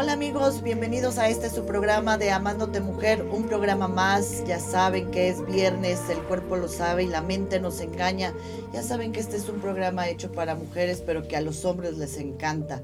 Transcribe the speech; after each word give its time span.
Hola 0.00 0.12
amigos, 0.12 0.62
bienvenidos 0.62 1.18
a 1.18 1.28
este 1.28 1.50
su 1.50 1.66
programa 1.66 2.18
de 2.18 2.30
Amándote 2.30 2.80
Mujer, 2.80 3.22
un 3.32 3.48
programa 3.48 3.88
más. 3.88 4.44
Ya 4.46 4.60
saben 4.60 5.10
que 5.10 5.28
es 5.28 5.44
viernes, 5.44 5.98
el 6.08 6.22
cuerpo 6.22 6.54
lo 6.54 6.68
sabe 6.68 7.02
y 7.02 7.08
la 7.08 7.20
mente 7.20 7.58
nos 7.58 7.80
engaña. 7.80 8.32
Ya 8.72 8.84
saben 8.84 9.10
que 9.10 9.18
este 9.18 9.36
es 9.36 9.48
un 9.48 9.60
programa 9.60 10.08
hecho 10.08 10.30
para 10.30 10.54
mujeres, 10.54 11.02
pero 11.04 11.26
que 11.26 11.36
a 11.36 11.40
los 11.40 11.64
hombres 11.64 11.98
les 11.98 12.16
encanta. 12.18 12.80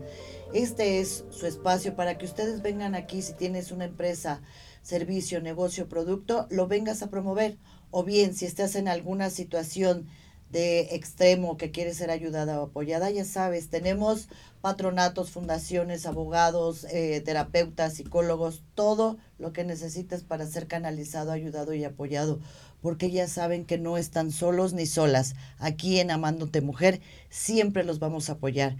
Este 0.52 0.98
es 0.98 1.24
su 1.30 1.46
espacio 1.46 1.94
para 1.94 2.18
que 2.18 2.24
ustedes 2.24 2.62
vengan 2.62 2.96
aquí 2.96 3.22
si 3.22 3.34
tienes 3.34 3.70
una 3.70 3.84
empresa, 3.84 4.42
servicio, 4.82 5.40
negocio, 5.40 5.88
producto, 5.88 6.48
lo 6.50 6.66
vengas 6.66 7.00
a 7.02 7.10
promover. 7.10 7.58
O 7.92 8.02
bien, 8.02 8.34
si 8.34 8.44
estás 8.44 8.74
en 8.74 8.88
alguna 8.88 9.30
situación 9.30 10.08
de 10.54 10.94
extremo 10.94 11.56
que 11.56 11.72
quiere 11.72 11.92
ser 11.94 12.12
ayudada 12.12 12.60
o 12.60 12.66
apoyada, 12.66 13.10
ya 13.10 13.24
sabes, 13.24 13.70
tenemos 13.70 14.28
patronatos, 14.60 15.32
fundaciones, 15.32 16.06
abogados, 16.06 16.84
eh, 16.84 17.20
terapeutas, 17.24 17.94
psicólogos, 17.94 18.62
todo 18.76 19.18
lo 19.38 19.52
que 19.52 19.64
necesites 19.64 20.22
para 20.22 20.46
ser 20.46 20.68
canalizado, 20.68 21.32
ayudado 21.32 21.74
y 21.74 21.82
apoyado, 21.82 22.38
porque 22.80 23.10
ya 23.10 23.26
saben 23.26 23.64
que 23.64 23.78
no 23.78 23.98
están 23.98 24.30
solos 24.30 24.74
ni 24.74 24.86
solas. 24.86 25.34
Aquí 25.58 25.98
en 25.98 26.12
Amándote 26.12 26.60
Mujer 26.60 27.00
siempre 27.30 27.82
los 27.82 27.98
vamos 27.98 28.30
a 28.30 28.34
apoyar. 28.34 28.76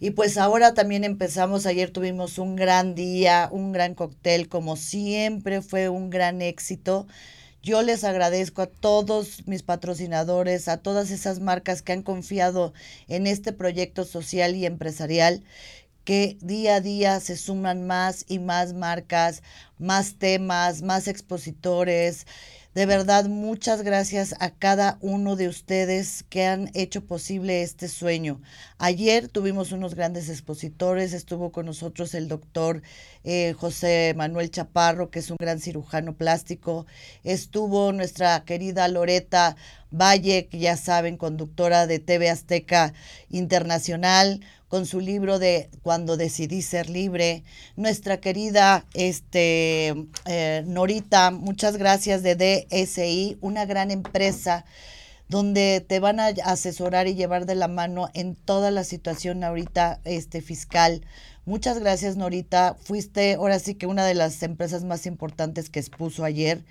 Y 0.00 0.12
pues 0.12 0.38
ahora 0.38 0.72
también 0.72 1.04
empezamos, 1.04 1.66
ayer 1.66 1.90
tuvimos 1.90 2.38
un 2.38 2.56
gran 2.56 2.94
día, 2.94 3.50
un 3.52 3.72
gran 3.72 3.94
cóctel, 3.94 4.48
como 4.48 4.76
siempre 4.76 5.60
fue 5.60 5.90
un 5.90 6.08
gran 6.08 6.40
éxito. 6.40 7.06
Yo 7.62 7.82
les 7.82 8.04
agradezco 8.04 8.62
a 8.62 8.66
todos 8.66 9.46
mis 9.46 9.62
patrocinadores, 9.62 10.68
a 10.68 10.76
todas 10.76 11.10
esas 11.10 11.40
marcas 11.40 11.82
que 11.82 11.92
han 11.92 12.02
confiado 12.02 12.72
en 13.08 13.26
este 13.26 13.52
proyecto 13.52 14.04
social 14.04 14.54
y 14.54 14.64
empresarial, 14.64 15.42
que 16.04 16.38
día 16.40 16.76
a 16.76 16.80
día 16.80 17.20
se 17.20 17.36
suman 17.36 17.86
más 17.86 18.24
y 18.28 18.38
más 18.38 18.74
marcas, 18.74 19.42
más 19.78 20.14
temas, 20.18 20.82
más 20.82 21.08
expositores 21.08 22.26
de 22.74 22.86
verdad, 22.86 23.24
muchas 23.24 23.82
gracias 23.82 24.34
a 24.40 24.50
cada 24.50 24.98
uno 25.00 25.36
de 25.36 25.48
ustedes 25.48 26.22
que 26.28 26.44
han 26.44 26.70
hecho 26.74 27.04
posible 27.04 27.62
este 27.62 27.88
sueño. 27.88 28.40
Ayer 28.78 29.26
tuvimos 29.28 29.72
unos 29.72 29.94
grandes 29.94 30.28
expositores, 30.28 31.12
estuvo 31.12 31.50
con 31.50 31.66
nosotros 31.66 32.14
el 32.14 32.28
doctor 32.28 32.82
eh, 33.24 33.54
José 33.58 34.14
Manuel 34.16 34.50
Chaparro, 34.50 35.10
que 35.10 35.18
es 35.18 35.30
un 35.30 35.38
gran 35.40 35.60
cirujano 35.60 36.14
plástico, 36.14 36.86
estuvo 37.24 37.92
nuestra 37.92 38.44
querida 38.44 38.86
Loreta 38.86 39.56
Valle, 39.90 40.46
que 40.46 40.58
ya 40.58 40.76
saben, 40.76 41.16
conductora 41.16 41.86
de 41.86 41.98
TV 41.98 42.28
Azteca 42.28 42.92
Internacional, 43.30 44.40
con 44.68 44.86
su 44.86 45.00
libro 45.00 45.38
de 45.38 45.70
Cuando 45.82 46.16
decidí 46.16 46.62
ser 46.62 46.88
libre. 46.90 47.42
Nuestra 47.76 48.18
querida 48.20 48.86
este, 48.94 49.94
eh, 50.26 50.62
Norita, 50.66 51.30
muchas 51.30 51.76
gracias 51.76 52.22
de 52.22 52.36
DSI, 52.36 53.38
una 53.40 53.64
gran 53.64 53.90
empresa 53.90 54.64
donde 55.28 55.84
te 55.86 56.00
van 56.00 56.20
a 56.20 56.28
asesorar 56.44 57.06
y 57.06 57.14
llevar 57.14 57.44
de 57.44 57.54
la 57.54 57.68
mano 57.68 58.08
en 58.14 58.34
toda 58.34 58.70
la 58.70 58.84
situación 58.84 59.44
ahorita 59.44 60.00
este, 60.04 60.40
fiscal. 60.40 61.04
Muchas 61.44 61.78
gracias, 61.78 62.16
Norita. 62.16 62.76
Fuiste 62.80 63.34
ahora 63.34 63.58
sí 63.58 63.74
que 63.74 63.86
una 63.86 64.06
de 64.06 64.14
las 64.14 64.42
empresas 64.42 64.84
más 64.84 65.06
importantes 65.06 65.70
que 65.70 65.80
expuso 65.80 66.24
ayer. 66.24 66.64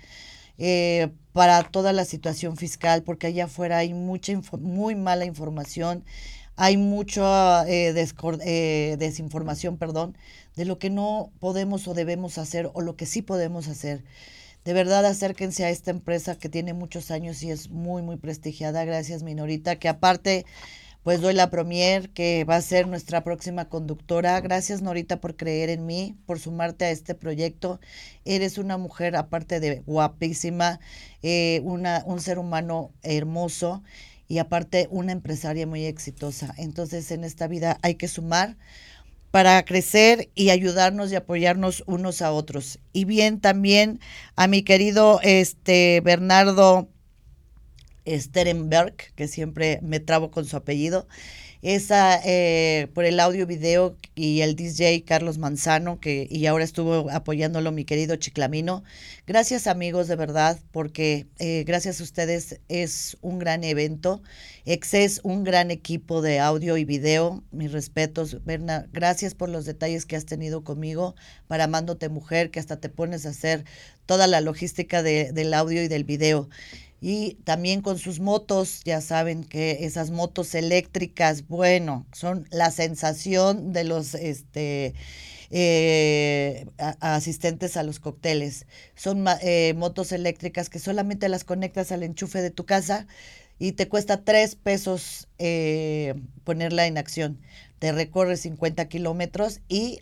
Eh, 0.60 1.10
para 1.32 1.62
toda 1.62 1.92
la 1.92 2.04
situación 2.04 2.56
fiscal, 2.56 3.04
porque 3.04 3.28
allá 3.28 3.44
afuera 3.44 3.78
hay 3.78 3.94
mucha 3.94 4.32
muy 4.58 4.96
mala 4.96 5.24
información 5.24 6.04
hay 6.60 6.76
mucha 6.76 7.64
eh, 7.68 7.94
eh, 7.94 8.96
desinformación, 8.98 9.76
perdón, 9.78 10.18
de 10.56 10.64
lo 10.64 10.80
que 10.80 10.90
no 10.90 11.30
podemos 11.38 11.86
o 11.86 11.94
debemos 11.94 12.36
hacer 12.36 12.68
o 12.74 12.80
lo 12.80 12.96
que 12.96 13.06
sí 13.06 13.22
podemos 13.22 13.68
hacer. 13.68 14.02
De 14.64 14.72
verdad, 14.72 15.06
acérquense 15.06 15.64
a 15.64 15.70
esta 15.70 15.92
empresa 15.92 16.36
que 16.36 16.48
tiene 16.48 16.74
muchos 16.74 17.12
años 17.12 17.44
y 17.44 17.52
es 17.52 17.70
muy, 17.70 18.02
muy 18.02 18.16
prestigiada. 18.16 18.84
Gracias, 18.84 19.22
Minorita, 19.22 19.76
que 19.76 19.88
aparte, 19.88 20.46
pues 21.04 21.20
doy 21.20 21.32
la 21.32 21.48
premier, 21.48 22.10
que 22.10 22.42
va 22.42 22.56
a 22.56 22.60
ser 22.60 22.88
nuestra 22.88 23.22
próxima 23.22 23.68
conductora. 23.68 24.40
Gracias, 24.40 24.82
Norita, 24.82 25.20
por 25.20 25.36
creer 25.36 25.70
en 25.70 25.86
mí, 25.86 26.16
por 26.26 26.40
sumarte 26.40 26.86
a 26.86 26.90
este 26.90 27.14
proyecto. 27.14 27.78
Eres 28.24 28.58
una 28.58 28.78
mujer, 28.78 29.14
aparte 29.14 29.60
de 29.60 29.84
guapísima, 29.86 30.80
eh, 31.22 31.60
una, 31.62 32.02
un 32.04 32.20
ser 32.20 32.40
humano 32.40 32.90
hermoso 33.04 33.84
y 34.28 34.38
aparte 34.38 34.86
una 34.90 35.12
empresaria 35.12 35.66
muy 35.66 35.86
exitosa. 35.86 36.54
Entonces 36.58 37.10
en 37.10 37.24
esta 37.24 37.48
vida 37.48 37.78
hay 37.82 37.94
que 37.96 38.08
sumar 38.08 38.56
para 39.30 39.62
crecer 39.64 40.30
y 40.34 40.50
ayudarnos 40.50 41.10
y 41.10 41.16
apoyarnos 41.16 41.82
unos 41.86 42.22
a 42.22 42.32
otros. 42.32 42.78
Y 42.92 43.04
bien 43.04 43.40
también 43.40 44.00
a 44.36 44.46
mi 44.46 44.62
querido 44.62 45.20
este 45.22 46.00
Bernardo 46.02 46.88
Sterenberg, 48.06 48.94
que 49.14 49.28
siempre 49.28 49.80
me 49.82 50.00
trabo 50.00 50.30
con 50.30 50.44
su 50.44 50.56
apellido, 50.56 51.06
esa 51.62 52.20
eh, 52.24 52.88
por 52.94 53.04
el 53.04 53.18
audio 53.18 53.46
video 53.46 53.96
y 54.14 54.42
el 54.42 54.54
DJ 54.54 55.02
Carlos 55.04 55.38
Manzano 55.38 55.98
que 55.98 56.28
y 56.30 56.46
ahora 56.46 56.64
estuvo 56.64 57.10
apoyándolo 57.10 57.72
mi 57.72 57.84
querido 57.84 58.16
Chiclamino. 58.16 58.84
Gracias 59.26 59.66
amigos 59.66 60.06
de 60.06 60.16
verdad 60.16 60.58
porque 60.70 61.26
eh, 61.38 61.64
gracias 61.66 62.00
a 62.00 62.04
ustedes 62.04 62.60
es 62.68 63.16
un 63.20 63.38
gran 63.38 63.64
evento. 63.64 64.22
Es 64.64 65.20
un 65.22 65.44
gran 65.44 65.70
equipo 65.70 66.20
de 66.20 66.40
audio 66.40 66.76
y 66.76 66.84
video. 66.84 67.42
Mis 67.50 67.72
respetos 67.72 68.44
Berna 68.44 68.86
gracias 68.92 69.34
por 69.34 69.48
los 69.48 69.64
detalles 69.64 70.04
que 70.04 70.14
has 70.14 70.26
tenido 70.26 70.62
conmigo. 70.62 71.16
Para 71.46 71.64
amándote 71.64 72.08
mujer 72.08 72.50
que 72.50 72.60
hasta 72.60 72.78
te 72.78 72.88
pones 72.88 73.26
a 73.26 73.30
hacer 73.30 73.64
toda 74.06 74.26
la 74.26 74.40
logística 74.40 75.02
de, 75.02 75.32
del 75.32 75.54
audio 75.54 75.82
y 75.82 75.88
del 75.88 76.04
video 76.04 76.48
y 77.00 77.34
también 77.44 77.80
con 77.80 77.98
sus 77.98 78.18
motos, 78.18 78.82
ya 78.84 79.00
saben 79.00 79.44
que 79.44 79.84
esas 79.84 80.10
motos 80.10 80.54
eléctricas, 80.54 81.46
bueno, 81.46 82.06
son 82.12 82.48
la 82.50 82.72
sensación 82.72 83.72
de 83.72 83.84
los 83.84 84.14
este, 84.14 84.94
eh, 85.50 86.66
asistentes 87.00 87.76
a 87.76 87.84
los 87.84 88.00
cócteles. 88.00 88.66
Son 88.96 89.24
eh, 89.42 89.74
motos 89.76 90.10
eléctricas 90.10 90.68
que 90.70 90.80
solamente 90.80 91.28
las 91.28 91.44
conectas 91.44 91.92
al 91.92 92.02
enchufe 92.02 92.42
de 92.42 92.50
tu 92.50 92.66
casa 92.66 93.06
y 93.60 93.72
te 93.72 93.88
cuesta 93.88 94.24
tres 94.24 94.56
pesos 94.56 95.28
eh, 95.38 96.14
ponerla 96.42 96.86
en 96.86 96.98
acción. 96.98 97.40
Te 97.78 97.92
recorre 97.92 98.36
50 98.36 98.88
kilómetros 98.88 99.60
y 99.68 100.00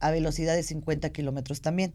a 0.00 0.10
velocidad 0.10 0.54
de 0.54 0.62
50 0.64 1.10
kilómetros 1.10 1.60
también 1.60 1.94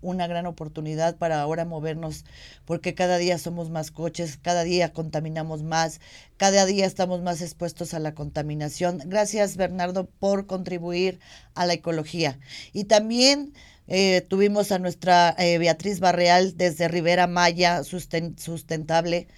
una 0.00 0.26
gran 0.26 0.46
oportunidad 0.46 1.16
para 1.16 1.40
ahora 1.40 1.64
movernos, 1.64 2.24
porque 2.64 2.94
cada 2.94 3.18
día 3.18 3.38
somos 3.38 3.70
más 3.70 3.90
coches, 3.90 4.38
cada 4.40 4.64
día 4.64 4.92
contaminamos 4.92 5.62
más, 5.62 6.00
cada 6.36 6.66
día 6.66 6.86
estamos 6.86 7.22
más 7.22 7.42
expuestos 7.42 7.94
a 7.94 7.98
la 7.98 8.14
contaminación. 8.14 9.00
Gracias, 9.06 9.56
Bernardo, 9.56 10.06
por 10.06 10.46
contribuir 10.46 11.20
a 11.54 11.66
la 11.66 11.74
ecología. 11.74 12.38
Y 12.72 12.84
también 12.84 13.52
eh, 13.88 14.20
tuvimos 14.28 14.72
a 14.72 14.78
nuestra 14.78 15.34
eh, 15.38 15.58
Beatriz 15.58 16.00
Barreal 16.00 16.56
desde 16.56 16.88
Rivera 16.88 17.26
Maya, 17.26 17.82
sustentable 17.84 19.28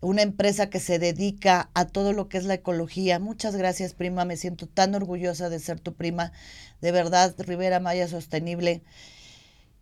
una 0.00 0.22
empresa 0.22 0.70
que 0.70 0.80
se 0.80 0.98
dedica 0.98 1.70
a 1.74 1.86
todo 1.86 2.12
lo 2.12 2.28
que 2.28 2.38
es 2.38 2.44
la 2.44 2.54
ecología. 2.54 3.18
Muchas 3.18 3.54
gracias, 3.54 3.94
prima. 3.94 4.24
Me 4.24 4.36
siento 4.36 4.66
tan 4.66 4.94
orgullosa 4.94 5.50
de 5.50 5.58
ser 5.58 5.78
tu 5.78 5.94
prima. 5.94 6.32
De 6.80 6.90
verdad, 6.90 7.34
Rivera 7.38 7.80
Maya 7.80 8.08
Sostenible 8.08 8.82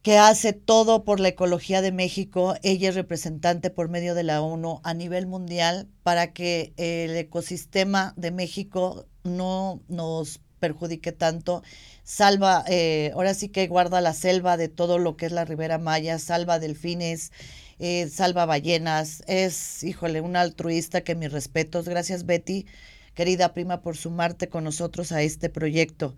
que 0.03 0.19
hace 0.19 0.53
todo 0.53 1.05
por 1.05 1.21
la 1.21 1.29
ecología 1.29 1.83
de 1.83 1.93
México. 1.93 2.55
Ella 2.63 2.91
es 2.91 2.95
representante 2.95 3.71
por 3.71 3.89
medio 3.89 4.15
de 4.15 4.23
la 4.23 4.41
ONU 4.43 4.81
a 4.85 4.95
nivel 4.95 5.27
mundial 5.27 5.89
para 6.03 6.33
que 6.33 6.73
el 6.77 7.17
ecosistema 7.17 8.15
de 8.17 8.31
México 8.31 9.06
no 9.25 9.83
nos 9.89 10.41
perjudique 10.61 11.12
tanto. 11.12 11.62
Salva, 12.05 12.65
eh, 12.69 13.11
ahora 13.15 13.35
sí 13.35 13.49
que 13.49 13.67
guarda 13.67 14.00
la 14.00 14.15
selva 14.15 14.56
de 14.56 14.69
todo 14.69 14.99
lo 14.99 15.17
que 15.17 15.27
es 15.27 15.33
la 15.33 15.45
Ribera 15.45 15.79
Maya, 15.79 16.19
salva 16.19 16.59
delfines, 16.59 17.33
eh, 17.79 18.09
salva 18.09 18.47
ballenas. 18.47 19.23
Es, 19.27 19.83
híjole, 19.85 20.21
un 20.21 20.37
altruista 20.37 21.03
que 21.03 21.15
mis 21.15 21.33
respetos. 21.33 21.89
Gracias, 21.89 22.25
Betty, 22.27 22.67
querida 23.15 23.53
prima, 23.53 23.83
por 23.83 23.97
sumarte 23.97 24.49
con 24.49 24.65
nosotros 24.65 25.12
a 25.12 25.23
este 25.23 25.49
proyecto. 25.49 26.15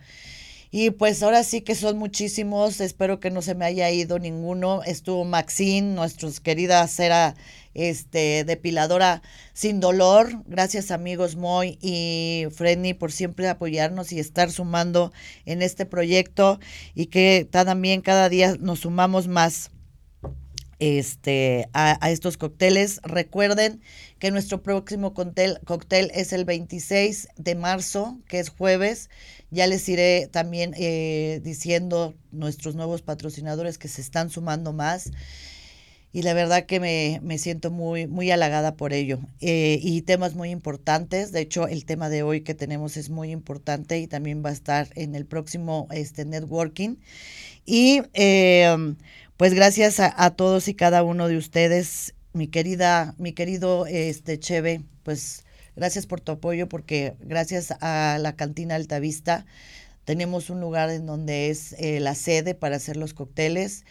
Y 0.72 0.90
pues 0.90 1.20
ahora 1.24 1.42
sí 1.42 1.62
que 1.62 1.74
son 1.74 1.98
muchísimos, 1.98 2.80
espero 2.80 3.18
que 3.18 3.30
no 3.30 3.42
se 3.42 3.56
me 3.56 3.64
haya 3.64 3.90
ido 3.90 4.20
ninguno. 4.20 4.82
Estuvo 4.84 5.24
Maxine, 5.24 5.94
nuestra 5.94 6.28
querida 6.42 6.86
cera 6.86 7.34
este, 7.74 8.44
depiladora 8.44 9.20
sin 9.52 9.80
dolor. 9.80 10.44
Gracias 10.46 10.92
amigos 10.92 11.34
Moy 11.34 11.76
y 11.82 12.46
Freddy 12.52 12.94
por 12.94 13.10
siempre 13.10 13.48
apoyarnos 13.48 14.12
y 14.12 14.20
estar 14.20 14.52
sumando 14.52 15.12
en 15.44 15.62
este 15.62 15.86
proyecto 15.86 16.60
y 16.94 17.06
que 17.06 17.48
también 17.50 18.00
cada 18.00 18.28
día 18.28 18.54
nos 18.60 18.80
sumamos 18.80 19.26
más. 19.26 19.72
Este, 20.80 21.68
a, 21.72 22.10
estos 22.10 22.36
cócteles. 22.36 23.00
Recuerden 23.04 23.80
que 24.18 24.30
nuestro 24.30 24.62
próximo 24.62 25.14
cóctel, 25.14 26.10
es 26.14 26.32
el 26.32 26.44
26 26.44 27.28
de 27.36 27.54
marzo, 27.54 28.18
que 28.26 28.40
es 28.40 28.48
jueves. 28.48 29.10
Ya 29.50 29.66
les 29.66 29.88
iré 29.88 30.26
también 30.26 30.74
eh, 30.76 31.40
diciendo 31.44 32.14
nuestros 32.32 32.74
nuevos 32.74 33.02
patrocinadores 33.02 33.78
que 33.78 33.88
se 33.88 34.00
están 34.00 34.30
sumando 34.30 34.72
más. 34.72 35.12
Y 36.12 36.22
la 36.22 36.34
verdad 36.34 36.66
que 36.66 36.80
me, 36.80 37.20
me 37.22 37.38
siento 37.38 37.70
muy, 37.70 38.08
muy 38.08 38.30
halagada 38.32 38.74
por 38.76 38.92
ello. 38.92 39.20
Eh, 39.40 39.78
y 39.80 40.02
temas 40.02 40.34
muy 40.34 40.50
importantes. 40.50 41.30
De 41.30 41.40
hecho, 41.40 41.68
el 41.68 41.84
tema 41.84 42.08
de 42.08 42.24
hoy 42.24 42.40
que 42.40 42.54
tenemos 42.54 42.96
es 42.96 43.10
muy 43.10 43.30
importante 43.30 43.98
y 44.00 44.08
también 44.08 44.42
va 44.44 44.50
a 44.50 44.54
estar 44.54 44.88
en 44.96 45.14
el 45.14 45.24
próximo 45.26 45.86
este, 45.92 46.24
networking. 46.24 46.96
Y 47.64 48.02
eh, 48.14 48.94
pues 49.40 49.54
gracias 49.54 50.00
a, 50.00 50.30
todos 50.32 50.68
y 50.68 50.74
cada 50.74 51.02
uno 51.02 51.26
de 51.26 51.38
ustedes, 51.38 52.12
mi 52.34 52.48
querida, 52.48 53.14
mi 53.16 53.32
querido 53.32 53.86
este 53.86 54.38
Cheve, 54.38 54.82
pues 55.02 55.46
gracias 55.74 56.04
por 56.04 56.20
tu 56.20 56.32
apoyo 56.32 56.68
porque 56.68 57.14
gracias 57.20 57.72
a 57.80 58.18
la 58.20 58.36
cantina 58.36 58.74
Altavista 58.74 59.46
tenemos 60.04 60.50
un 60.50 60.60
lugar 60.60 60.90
en 60.90 61.06
donde 61.06 61.48
es 61.48 61.72
eh, 61.78 62.00
la 62.00 62.14
sede 62.14 62.54
para 62.54 62.76
hacer 62.76 62.98
los 62.98 63.14
cócteles. 63.14 63.86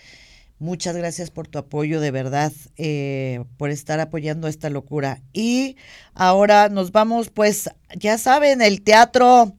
Muchas 0.60 0.96
gracias 0.96 1.32
por 1.32 1.48
tu 1.48 1.58
apoyo, 1.58 2.00
de 2.00 2.12
verdad, 2.12 2.54
eh, 2.78 3.44
por 3.58 3.72
estar 3.72 4.00
apoyando 4.00 4.48
esta 4.48 4.70
locura. 4.70 5.20
Y 5.34 5.78
ahora 6.14 6.70
nos 6.70 6.92
vamos, 6.92 7.32
pues, 7.32 7.72
ya 7.98 8.20
saben, 8.20 8.62
el 8.62 8.84
teatro, 8.84 9.56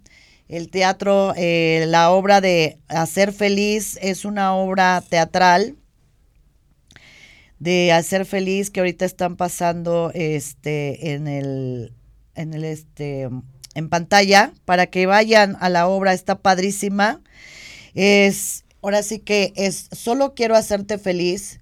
el 0.47 0.71
teatro, 0.71 1.35
eh, 1.37 1.85
la 1.89 2.13
obra 2.13 2.41
de 2.41 2.79
Hacer 2.87 3.33
Feliz 3.33 3.99
es 4.01 4.25
una 4.25 4.55
obra 4.55 5.03
teatral 5.09 5.75
de 7.61 7.93
hacer 7.93 8.25
feliz 8.27 8.71
que 8.71 8.81
ahorita 8.81 9.05
están 9.05 9.37
pasando 9.37 10.11
este 10.15 11.13
en 11.13 11.29
el 11.29 11.93
en 12.35 12.55
el 12.55 12.65
este 12.65 13.29
en 13.75 13.89
pantalla 13.89 14.53
para 14.65 14.87
que 14.87 15.07
vayan 15.07 15.57
a 15.61 15.69
la 15.69 15.87
obra 15.87 16.15
está 16.15 16.41
padrísima 16.41 17.21
es 17.95 18.65
ahora 18.83 19.03
sí 19.03 19.21
que 19.21 19.53
es 19.57 19.89
solo 19.93 20.35
quiero 20.35 20.57
hacerte 20.57 20.99
feliz 20.99 21.61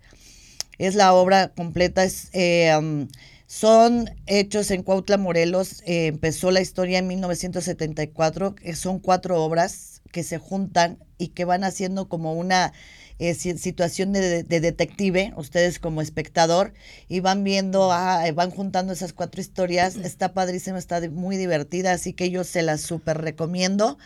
es 0.79 0.95
la 0.95 1.13
obra 1.13 1.49
completa 1.49 2.05
es 2.05 2.31
eh, 2.33 2.75
um, 2.79 3.09
son 3.49 4.11
hechos 4.27 4.71
en 4.71 4.83
Cuautla, 4.83 5.17
Morelos. 5.17 5.83
Eh, 5.87 6.09
empezó 6.09 6.51
la 6.51 6.61
historia 6.61 6.99
en 6.99 7.07
1974. 7.07 8.57
son 8.75 8.99
cuatro 8.99 9.43
obras 9.43 10.03
que 10.13 10.23
se 10.23 10.37
juntan 10.37 10.99
y 11.17 11.29
que 11.29 11.47
van 11.47 11.65
haciendo 11.65 12.11
como 12.11 12.35
una 12.35 12.75
eh, 13.19 13.35
situación 13.35 14.13
de, 14.13 14.45
detective, 14.45 15.33
ustedes 15.37 15.79
como 15.79 16.03
espectador, 16.03 16.73
y 17.09 17.21
van 17.21 17.43
viendo, 17.45 17.91
ah, 17.93 18.27
eh, 18.27 18.33
van 18.33 18.51
juntando 18.51 18.93
esas 18.93 19.13
cuatro 19.13 19.41
historias. 19.41 19.97
Está 19.97 20.33
padrísima, 20.33 20.79
está 20.79 21.01
muy 21.11 21.37
divertida, 21.37 21.93
así 21.93 22.13
que 22.13 22.31
yo 22.31 22.45
se 22.45 22.63
las 22.63 22.81
súper 22.81 23.19
recomiendo 23.19 23.99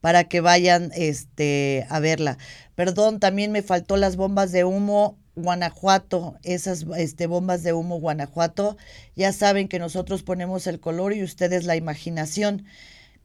para 0.00 0.24
que 0.24 0.40
vayan 0.40 0.90
este, 0.94 1.86
a 1.88 1.98
verla. 2.00 2.38
Perdón, 2.74 3.20
también 3.20 3.52
me 3.52 3.62
faltó 3.62 3.96
las 3.96 4.16
bombas 4.16 4.52
de 4.52 4.64
humo. 4.64 5.18
Guanajuato, 5.34 6.36
esas 6.42 6.84
este, 6.96 7.28
bombas 7.28 7.62
de 7.62 7.72
humo 7.72 8.00
Guanajuato, 8.00 8.76
ya 9.14 9.32
saben 9.32 9.68
que 9.68 9.78
nosotros 9.78 10.24
ponemos 10.24 10.66
el 10.66 10.80
color 10.80 11.14
y 11.14 11.22
ustedes 11.22 11.64
la 11.64 11.76
imaginación 11.76 12.64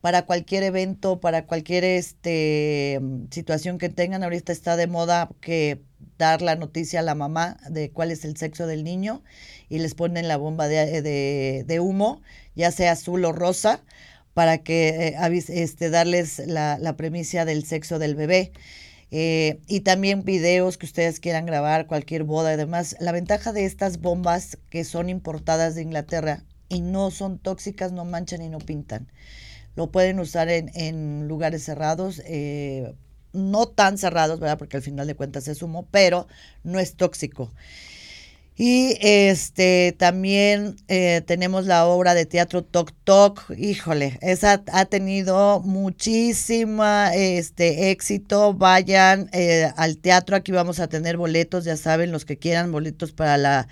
para 0.03 0.25
cualquier 0.25 0.63
evento, 0.63 1.21
para 1.21 1.45
cualquier 1.45 1.85
este, 1.85 2.99
situación 3.31 3.77
que 3.77 3.87
tengan. 3.87 4.21
Ahorita 4.21 4.51
está 4.51 4.75
de 4.75 4.85
moda 4.85 5.29
que 5.39 5.81
dar 6.17 6.41
la 6.41 6.57
noticia 6.57 6.99
a 6.99 7.03
la 7.03 7.15
mamá 7.15 7.55
de 7.69 7.89
cuál 7.89 8.11
es 8.11 8.25
el 8.25 8.35
sexo 8.35 8.67
del 8.67 8.83
niño 8.83 9.23
y 9.69 9.79
les 9.79 9.95
ponen 9.95 10.27
la 10.27 10.35
bomba 10.35 10.67
de, 10.67 11.01
de, 11.65 11.79
humo, 11.79 12.21
ya 12.53 12.71
sea 12.71 12.91
azul 12.91 13.23
o 13.23 13.31
rosa, 13.31 13.81
para 14.33 14.57
que 14.57 15.15
eh, 15.15 15.43
este, 15.47 15.89
darles 15.89 16.39
la, 16.47 16.77
la, 16.79 16.97
premisa 16.97 17.45
del 17.45 17.63
sexo 17.63 17.97
del 17.97 18.15
bebé. 18.15 18.51
Eh, 19.09 19.61
y 19.67 19.81
también 19.81 20.25
videos 20.25 20.77
que 20.77 20.85
ustedes 20.85 21.21
quieran 21.21 21.45
grabar, 21.45 21.87
cualquier 21.87 22.25
boda 22.25 22.53
y 22.53 22.57
demás. 22.57 22.97
La 22.99 23.13
ventaja 23.13 23.53
de 23.53 23.63
estas 23.63 24.01
bombas 24.01 24.57
que 24.69 24.83
son 24.83 25.07
importadas 25.07 25.75
de 25.75 25.81
Inglaterra 25.81 26.43
y 26.67 26.81
no 26.81 27.09
son 27.09 27.39
tóxicas, 27.39 27.93
no 27.93 28.03
manchan 28.03 28.41
y 28.41 28.49
no 28.49 28.57
pintan. 28.57 29.07
Lo 29.75 29.91
pueden 29.91 30.19
usar 30.19 30.49
en, 30.49 30.71
en 30.75 31.27
lugares 31.27 31.63
cerrados, 31.63 32.21
eh, 32.25 32.93
no 33.33 33.67
tan 33.67 33.97
cerrados, 33.97 34.39
¿verdad? 34.39 34.57
Porque 34.57 34.77
al 34.77 34.83
final 34.83 35.07
de 35.07 35.15
cuentas 35.15 35.47
es 35.47 35.61
humo, 35.61 35.87
pero 35.91 36.27
no 36.63 36.79
es 36.79 36.95
tóxico. 36.95 37.51
Y 38.55 38.97
este 39.01 39.95
también 39.97 40.75
eh, 40.87 41.23
tenemos 41.25 41.65
la 41.65 41.87
obra 41.87 42.13
de 42.13 42.27
teatro 42.27 42.63
Tok 42.63 42.91
Tok. 43.03 43.51
Híjole, 43.57 44.19
esa 44.21 44.63
ha 44.71 44.85
tenido 44.85 45.59
muchísima 45.61 47.15
este 47.15 47.89
éxito. 47.89 48.53
Vayan 48.53 49.27
eh, 49.33 49.71
al 49.75 49.97
teatro, 49.97 50.35
aquí 50.35 50.51
vamos 50.51 50.79
a 50.79 50.87
tener 50.87 51.17
boletos, 51.17 51.65
ya 51.65 51.77
saben, 51.77 52.11
los 52.11 52.25
que 52.25 52.37
quieran 52.37 52.71
boletos 52.71 53.11
para 53.11 53.37
la 53.37 53.67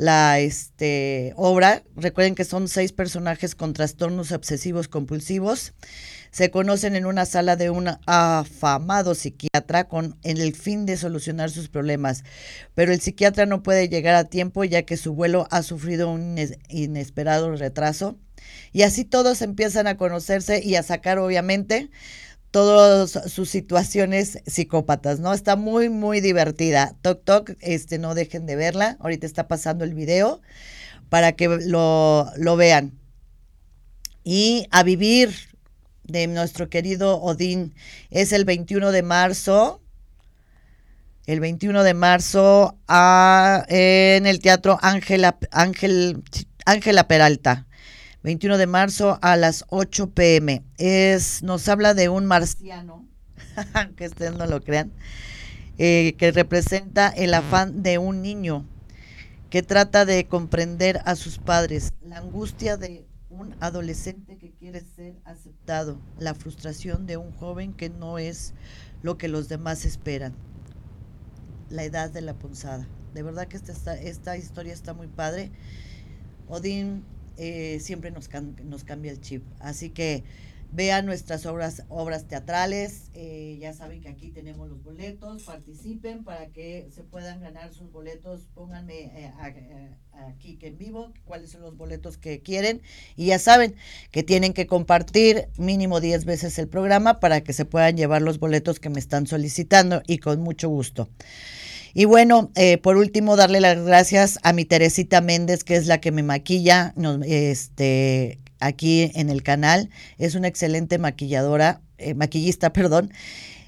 la 0.00 0.38
este, 0.38 1.34
obra. 1.36 1.82
Recuerden 1.94 2.34
que 2.34 2.46
son 2.46 2.68
seis 2.68 2.90
personajes 2.90 3.54
con 3.54 3.74
trastornos 3.74 4.32
obsesivos 4.32 4.88
compulsivos. 4.88 5.74
Se 6.30 6.50
conocen 6.50 6.96
en 6.96 7.04
una 7.04 7.26
sala 7.26 7.56
de 7.56 7.68
un 7.68 7.90
afamado 8.06 9.14
psiquiatra 9.14 9.88
con 9.88 10.16
el 10.22 10.54
fin 10.54 10.86
de 10.86 10.96
solucionar 10.96 11.50
sus 11.50 11.68
problemas, 11.68 12.24
pero 12.74 12.94
el 12.94 13.00
psiquiatra 13.02 13.44
no 13.44 13.62
puede 13.62 13.90
llegar 13.90 14.14
a 14.14 14.24
tiempo 14.24 14.64
ya 14.64 14.82
que 14.82 14.96
su 14.96 15.12
vuelo 15.12 15.46
ha 15.50 15.62
sufrido 15.62 16.10
un 16.10 16.36
inesperado 16.70 17.54
retraso. 17.54 18.16
Y 18.72 18.82
así 18.82 19.04
todos 19.04 19.42
empiezan 19.42 19.86
a 19.86 19.98
conocerse 19.98 20.62
y 20.64 20.76
a 20.76 20.82
sacar, 20.82 21.18
obviamente, 21.18 21.90
todas 22.50 23.10
sus 23.32 23.48
situaciones 23.48 24.40
psicópatas, 24.46 25.20
¿no? 25.20 25.32
Está 25.32 25.56
muy, 25.56 25.88
muy 25.88 26.20
divertida. 26.20 26.96
Toc 27.02 27.24
Toc, 27.24 27.52
este, 27.60 27.98
no 27.98 28.14
dejen 28.14 28.46
de 28.46 28.56
verla. 28.56 28.96
Ahorita 29.00 29.26
está 29.26 29.48
pasando 29.48 29.84
el 29.84 29.94
video 29.94 30.40
para 31.08 31.32
que 31.32 31.48
lo, 31.48 32.30
lo 32.36 32.56
vean. 32.56 32.98
Y 34.24 34.66
a 34.70 34.82
vivir 34.82 35.34
de 36.04 36.26
nuestro 36.26 36.68
querido 36.68 37.20
Odín 37.20 37.74
es 38.10 38.32
el 38.32 38.44
21 38.44 38.92
de 38.92 39.02
marzo. 39.02 39.80
El 41.26 41.38
21 41.40 41.84
de 41.84 41.94
marzo 41.94 42.78
a, 42.88 43.64
en 43.68 44.26
el 44.26 44.40
Teatro 44.40 44.78
Ángela 44.82 45.38
Ángel, 45.52 46.22
Ángela 46.64 47.06
Peralta. 47.06 47.66
21 48.22 48.58
de 48.58 48.66
marzo 48.66 49.18
a 49.22 49.36
las 49.36 49.64
8 49.68 50.10
pm. 50.10 50.62
Es, 50.76 51.42
nos 51.42 51.68
habla 51.68 51.94
de 51.94 52.08
un 52.08 52.26
marciano, 52.26 53.06
que 53.96 54.06
ustedes 54.06 54.36
no 54.36 54.46
lo 54.46 54.60
crean, 54.60 54.92
eh, 55.78 56.14
que 56.18 56.30
representa 56.30 57.08
el 57.08 57.32
afán 57.32 57.82
de 57.82 57.98
un 57.98 58.20
niño 58.20 58.66
que 59.48 59.62
trata 59.62 60.04
de 60.04 60.26
comprender 60.26 61.00
a 61.06 61.16
sus 61.16 61.38
padres, 61.38 61.92
la 62.02 62.18
angustia 62.18 62.76
de 62.76 63.06
un 63.30 63.56
adolescente 63.60 64.36
que 64.36 64.50
quiere 64.52 64.80
ser 64.80 65.14
aceptado, 65.24 65.98
la 66.18 66.34
frustración 66.34 67.06
de 67.06 67.16
un 67.16 67.32
joven 67.32 67.72
que 67.72 67.88
no 67.88 68.18
es 68.18 68.52
lo 69.02 69.16
que 69.16 69.28
los 69.28 69.48
demás 69.48 69.84
esperan, 69.84 70.34
la 71.70 71.84
edad 71.84 72.10
de 72.10 72.20
la 72.20 72.34
punzada. 72.34 72.86
De 73.14 73.22
verdad 73.22 73.48
que 73.48 73.56
esta, 73.56 73.94
esta 73.94 74.36
historia 74.36 74.72
está 74.72 74.94
muy 74.94 75.08
padre. 75.08 75.50
Odín 76.48 77.02
eh, 77.42 77.80
siempre 77.80 78.10
nos, 78.10 78.28
nos 78.64 78.84
cambia 78.84 79.10
el 79.10 79.18
chip. 79.22 79.42
Así 79.60 79.88
que 79.88 80.24
vean 80.72 81.06
nuestras 81.06 81.46
obras, 81.46 81.84
obras 81.88 82.28
teatrales. 82.28 83.04
Eh, 83.14 83.56
ya 83.58 83.72
saben 83.72 84.02
que 84.02 84.10
aquí 84.10 84.28
tenemos 84.28 84.68
los 84.68 84.82
boletos. 84.82 85.44
Participen 85.44 86.22
para 86.22 86.48
que 86.48 86.90
se 86.94 87.02
puedan 87.02 87.40
ganar 87.40 87.72
sus 87.72 87.90
boletos. 87.90 88.46
Pónganme 88.54 89.04
eh, 89.04 89.32
aquí 90.12 90.56
que 90.56 90.66
en 90.66 90.76
vivo 90.76 91.14
cuáles 91.24 91.50
son 91.50 91.62
los 91.62 91.78
boletos 91.78 92.18
que 92.18 92.40
quieren. 92.40 92.82
Y 93.16 93.26
ya 93.26 93.38
saben 93.38 93.74
que 94.10 94.22
tienen 94.22 94.52
que 94.52 94.66
compartir 94.66 95.48
mínimo 95.56 96.00
10 96.00 96.26
veces 96.26 96.58
el 96.58 96.68
programa 96.68 97.20
para 97.20 97.40
que 97.40 97.54
se 97.54 97.64
puedan 97.64 97.96
llevar 97.96 98.20
los 98.20 98.38
boletos 98.38 98.80
que 98.80 98.90
me 98.90 99.00
están 99.00 99.26
solicitando 99.26 100.02
y 100.06 100.18
con 100.18 100.42
mucho 100.42 100.68
gusto. 100.68 101.08
Y 101.94 102.04
bueno, 102.04 102.50
eh, 102.54 102.78
por 102.78 102.96
último, 102.96 103.36
darle 103.36 103.60
las 103.60 103.82
gracias 103.84 104.38
a 104.42 104.52
mi 104.52 104.64
Teresita 104.64 105.20
Méndez, 105.20 105.64
que 105.64 105.76
es 105.76 105.86
la 105.86 106.00
que 106.00 106.12
me 106.12 106.22
maquilla 106.22 106.94
este, 107.24 108.38
aquí 108.60 109.10
en 109.14 109.30
el 109.30 109.42
canal. 109.42 109.90
Es 110.18 110.34
una 110.34 110.48
excelente 110.48 110.98
maquilladora, 110.98 111.80
eh, 111.98 112.14
maquillista, 112.14 112.72
perdón. 112.72 113.12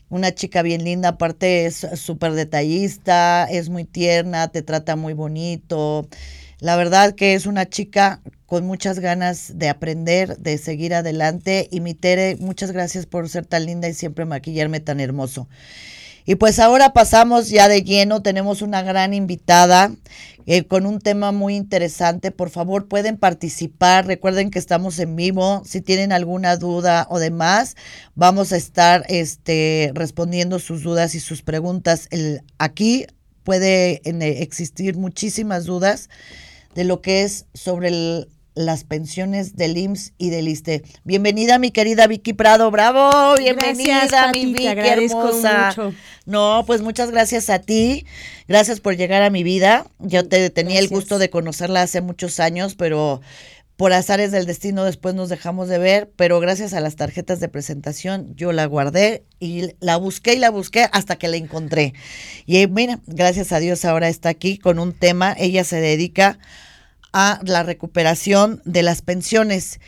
Una 0.09 0.35
chica 0.35 0.61
bien 0.61 0.85
linda, 0.85 1.11
aparte 1.11 1.65
es 1.65 1.87
súper 1.95 2.33
detallista, 2.33 3.47
es 3.51 3.71
muy 3.71 3.85
tierna, 3.85 4.49
te 4.49 4.61
trata 4.61 4.95
muy 4.95 5.15
bonito. 5.15 6.07
La 6.61 6.77
verdad 6.77 7.15
que 7.15 7.35
es 7.35 7.47
una 7.47 7.69
chica 7.69 8.21
con 8.47 8.67
muchas 8.67 8.99
ganas 9.01 9.59
de 9.59 9.71
aprender, 9.71 10.37
de 10.37 10.59
seguir 10.59 10.95
adelante. 10.95 11.67
Y 11.73 11.81
mi 11.81 11.95
Tere, 11.95 12.37
muchas 12.39 12.71
gracias 12.73 13.07
por 13.07 13.29
ser 13.31 13.47
tan 13.47 13.65
linda 13.65 13.89
y 13.89 13.95
siempre 13.95 14.27
maquillarme 14.27 14.81
tan 14.81 15.01
hermoso. 15.01 15.49
Y 16.25 16.37
pues 16.37 16.59
ahora 16.59 16.93
pasamos 16.93 17.49
ya 17.49 17.69
de 17.69 17.83
lleno, 17.83 18.23
tenemos 18.23 18.63
una 18.63 18.83
gran 18.83 19.13
invitada 19.13 19.93
eh, 20.47 20.65
con 20.65 20.87
un 20.87 21.01
tema 21.01 21.33
muy 21.33 21.55
interesante. 21.55 22.31
Por 22.31 22.51
favor, 22.51 22.89
pueden 22.89 23.17
participar. 23.17 24.07
Recuerden 24.07 24.51
que 24.51 24.59
estamos 24.59 24.99
en 24.99 25.17
vivo. 25.17 25.63
Si 25.65 25.81
tienen 25.81 26.13
alguna 26.13 26.57
duda 26.57 27.07
o 27.11 27.19
demás, 27.19 27.77
vamos 28.15 28.53
a 28.53 28.57
estar 28.57 29.05
este, 29.09 29.93
respondiendo 29.95 30.59
sus 30.59 30.83
dudas 30.83 31.15
y 31.15 31.21
sus 31.21 31.43
preguntas. 31.43 32.09
El, 32.11 32.43
aquí 32.59 33.07
puede 33.45 34.01
existir 34.41 34.97
muchísimas 34.97 35.65
dudas 35.65 36.09
de 36.75 36.85
lo 36.85 37.03
que 37.03 37.23
es 37.23 37.47
sobre 37.55 37.89
el, 37.89 38.29
las 38.55 38.85
pensiones 38.85 39.57
del 39.57 39.77
IMSS 39.77 40.13
y 40.19 40.31
del 40.31 40.49
ISTE. 40.49 40.83
Bienvenida 41.05 41.59
mi 41.59 41.71
querida 41.71 42.07
Vicky 42.07 42.33
Prado, 42.33 42.71
bravo, 42.71 43.37
bienvenida 43.39 44.31
mi 44.33 44.53
Vicky 44.53 44.67
hermosa. 44.67 45.75
No, 46.27 46.65
pues 46.67 46.83
muchas 46.83 47.11
gracias 47.11 47.51
a 47.51 47.61
ti, 47.61 48.07
gracias 48.49 48.81
por 48.81 48.97
llegar 48.97 49.23
a 49.23 49.31
mi 49.31 49.43
vida. 49.43 49.87
Yo 49.99 50.29
te 50.29 50.51
tenía 50.51 50.79
el 50.79 50.89
gusto 50.89 51.19
de 51.19 51.31
conocerla 51.31 51.83
hace 51.83 52.01
muchos 52.01 52.41
años, 52.41 52.75
pero 52.75 53.21
por 53.77 53.93
azares 53.93 54.31
del 54.31 54.47
destino 54.47 54.85
después 54.85 55.15
nos 55.15 55.29
dejamos 55.29 55.69
de 55.69 55.79
ver, 55.79 56.13
pero 56.15 56.39
gracias 56.39 56.75
a 56.75 56.81
las 56.81 56.95
tarjetas 56.97 57.41
de 57.41 57.49
presentación 57.49 58.33
yo 58.37 58.53
la 58.53 58.67
guardé 58.67 59.25
y 59.41 59.71
la 59.81 59.97
busqué 59.97 60.35
y 60.35 60.39
la 60.39 60.51
busqué 60.51 60.89
hasta 60.93 61.17
que 61.17 61.29
la 61.29 61.37
encontré. 61.37 61.95
Y 62.47 62.65
mira, 62.69 63.01
gracias 63.07 63.51
a 63.51 63.59
Dios 63.59 63.85
ahora 63.85 64.09
está 64.09 64.29
aquí 64.29 64.59
con 64.59 64.79
un 64.79 64.93
tema, 64.93 65.35
ella 65.37 65.65
se 65.65 65.81
dedica 65.81 66.29
a 66.29 66.39
la 67.13 67.63
recuperación 67.63 68.63
de 68.65 68.83
las 68.83 69.03
pensiones. 69.03 69.81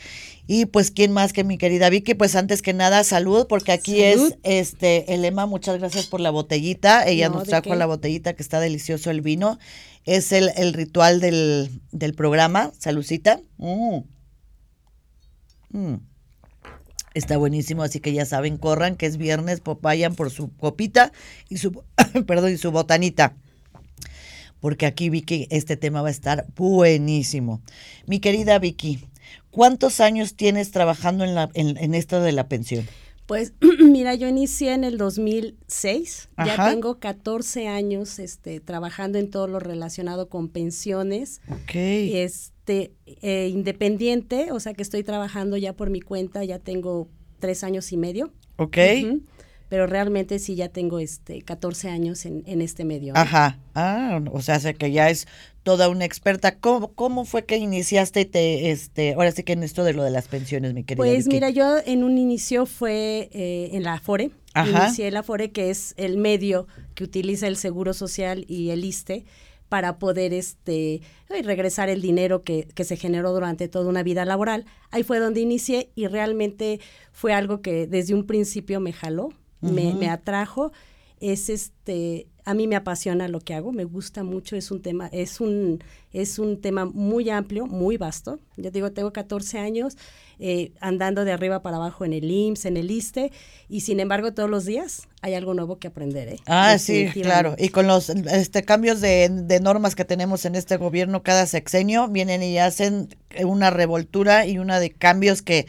Y 0.47 0.67
pues, 0.67 0.91
¿quién 0.91 1.11
más 1.11 1.33
que 1.33 1.43
mi 1.43 1.57
querida 1.57 1.89
Vicky? 1.89 2.13
Pues 2.13 2.35
antes 2.35 2.61
que 2.61 2.73
nada, 2.73 3.03
salud, 3.03 3.47
porque 3.47 3.71
aquí 3.71 4.03
es 4.03 4.37
este 4.43 5.13
el 5.13 5.23
lema. 5.23 5.47
Muchas 5.47 5.79
gracias 5.79 6.05
por 6.05 6.19
la 6.19 6.29
botellita. 6.29 7.05
Ella 7.07 7.29
nos 7.29 7.47
trajo 7.47 7.73
la 7.73 7.87
botellita 7.87 8.33
que 8.33 8.43
está 8.43 8.59
delicioso 8.59 9.09
el 9.09 9.21
vino. 9.21 9.57
Es 10.03 10.31
el, 10.31 10.51
el 10.55 10.73
ritual 10.73 11.19
del, 11.19 11.81
del, 11.91 12.13
programa. 12.13 12.71
Salucita. 12.77 13.39
Mm. 13.57 14.01
Mm. 15.71 15.95
Está 17.15 17.37
buenísimo, 17.37 17.81
así 17.81 17.99
que 17.99 18.13
ya 18.13 18.25
saben, 18.25 18.57
corran 18.57 18.97
que 18.97 19.05
es 19.05 19.17
viernes, 19.17 19.61
vayan 19.81 20.15
por 20.15 20.29
su 20.29 20.53
copita 20.57 21.11
y 21.49 21.57
su, 21.57 21.71
perdón, 22.27 22.51
y 22.51 22.57
su 22.57 22.71
botanita 22.71 23.35
porque 24.65 24.87
aquí 24.87 25.11
Vicky, 25.11 25.45
este 25.51 25.77
tema 25.77 26.01
va 26.01 26.07
a 26.07 26.11
estar 26.11 26.47
buenísimo. 26.55 27.61
Mi 28.07 28.19
querida 28.19 28.57
Vicky, 28.57 28.97
¿cuántos 29.51 29.99
años 29.99 30.33
tienes 30.33 30.71
trabajando 30.71 31.23
en, 31.23 31.35
la, 31.35 31.51
en, 31.53 31.93
esto 31.93 32.19
de 32.19 32.31
la 32.31 32.47
pensión? 32.47 32.87
Pues 33.27 33.53
mira, 33.79 34.15
yo 34.15 34.27
inicié 34.27 34.73
en 34.73 34.83
el 34.83 34.97
2006, 34.97 36.29
ya 36.43 36.71
tengo 36.71 36.97
14 36.97 37.67
años 37.67 38.17
este, 38.17 38.59
trabajando 38.59 39.19
en 39.19 39.29
todo 39.29 39.45
lo 39.45 39.59
relacionado 39.59 40.29
con 40.29 40.49
pensiones. 40.49 41.41
Ok. 41.47 41.75
Este, 41.75 42.91
eh, 43.21 43.49
independiente, 43.53 44.51
o 44.51 44.59
sea 44.59 44.73
que 44.73 44.81
estoy 44.81 45.03
trabajando 45.03 45.57
ya 45.57 45.73
por 45.73 45.91
mi 45.91 46.01
cuenta, 46.01 46.43
ya 46.43 46.57
tengo 46.57 47.07
tres 47.37 47.63
años 47.63 47.91
y 47.91 47.97
medio. 47.97 48.33
Ok 48.55 48.77
pero 49.69 49.87
realmente 49.87 50.39
sí 50.39 50.55
ya 50.55 50.69
tengo 50.69 50.99
este 50.99 51.41
14 51.41 51.89
años 51.89 52.25
en, 52.25 52.43
en 52.45 52.61
este 52.61 52.85
medio. 52.85 53.13
Ajá, 53.15 53.59
ah, 53.73 54.21
o 54.31 54.41
sea, 54.41 54.59
sé 54.59 54.75
que 54.75 54.91
ya 54.91 55.09
es 55.09 55.27
toda 55.63 55.89
una 55.89 56.05
experta. 56.05 56.59
¿Cómo, 56.59 56.93
¿Cómo, 56.93 57.25
fue 57.25 57.45
que 57.45 57.57
iniciaste 57.57 58.25
te, 58.25 58.71
este, 58.71 59.13
ahora 59.13 59.31
sí 59.31 59.43
que 59.43 59.53
en 59.53 59.63
esto 59.63 59.83
de 59.83 59.93
lo 59.93 60.03
de 60.03 60.11
las 60.11 60.27
pensiones, 60.27 60.73
mi 60.73 60.83
querida? 60.83 61.03
Pues 61.03 61.27
mira, 61.27 61.49
yo 61.49 61.77
en 61.85 62.03
un 62.03 62.17
inicio 62.17 62.67
fue 62.67 63.29
eh, 63.31 63.69
en 63.73 63.83
la 63.83 63.93
Afore, 63.93 64.31
Ajá. 64.53 64.85
inicié 64.85 65.09
la 65.09 65.21
Afore, 65.21 65.51
que 65.51 65.71
es 65.71 65.95
el 65.97 66.17
medio 66.17 66.67
que 66.93 67.03
utiliza 67.03 67.47
el 67.47 67.57
Seguro 67.57 67.93
Social 67.93 68.45
y 68.47 68.69
el 68.69 68.85
ISTE 68.85 69.25
para 69.67 69.97
poder 69.97 70.33
este 70.33 71.01
regresar 71.27 71.89
el 71.89 71.99
dinero 71.99 72.43
que, 72.43 72.67
que, 72.75 72.83
se 72.83 72.97
generó 72.97 73.33
durante 73.33 73.67
toda 73.67 73.89
una 73.89 74.03
vida 74.03 74.23
laboral. 74.23 74.65
Ahí 74.91 75.01
fue 75.01 75.17
donde 75.17 75.41
inicié 75.41 75.89
y 75.95 76.05
realmente 76.05 76.79
fue 77.11 77.33
algo 77.33 77.61
que 77.61 77.87
desde 77.87 78.13
un 78.13 78.27
principio 78.27 78.79
me 78.79 78.93
jaló, 78.93 79.33
me, 79.71 80.09
atrajo, 80.09 80.71
es 81.19 81.49
este, 81.49 82.27
a 82.43 82.53
mí 82.53 82.67
me 82.67 82.75
apasiona 82.75 83.27
lo 83.27 83.39
que 83.39 83.53
hago, 83.53 83.71
me 83.71 83.83
gusta 83.83 84.23
mucho, 84.23 84.55
es 84.55 84.71
un 84.71 84.81
tema, 84.81 85.07
es 85.07 85.41
un, 85.41 85.83
es 86.13 86.39
un 86.39 86.61
tema 86.61 86.85
muy 86.85 87.29
amplio, 87.29 87.65
muy 87.67 87.97
vasto. 87.97 88.39
Yo 88.57 88.71
digo, 88.71 88.91
tengo 88.91 89.11
14 89.11 89.59
años 89.59 89.97
eh, 90.39 90.71
andando 90.81 91.25
de 91.25 91.31
arriba 91.31 91.61
para 91.61 91.77
abajo 91.77 92.05
en 92.05 92.13
el 92.13 92.29
IMSS, 92.29 92.65
en 92.65 92.77
el 92.77 92.91
ISTE, 92.91 93.31
y 93.69 93.81
sin 93.81 93.99
embargo 93.99 94.33
todos 94.33 94.49
los 94.49 94.65
días 94.65 95.07
hay 95.21 95.33
algo 95.33 95.55
nuevo 95.55 95.79
que 95.79 95.87
aprender. 95.87 96.27
¿eh? 96.27 96.39
Ah, 96.45 96.77
sí, 96.77 97.09
claro. 97.11 97.55
Y 97.57 97.69
con 97.69 97.87
los 97.87 98.09
este, 98.09 98.63
cambios 98.63 99.01
de, 99.01 99.59
normas 99.59 99.95
que 99.95 100.05
tenemos 100.05 100.45
en 100.45 100.53
este 100.53 100.77
gobierno 100.77 101.23
cada 101.23 101.47
sexenio, 101.47 102.07
vienen 102.07 102.43
y 102.43 102.59
hacen 102.59 103.09
una 103.43 103.71
revoltura 103.71 104.45
y 104.45 104.59
una 104.59 104.79
de 104.79 104.91
cambios 104.91 105.41
que, 105.41 105.65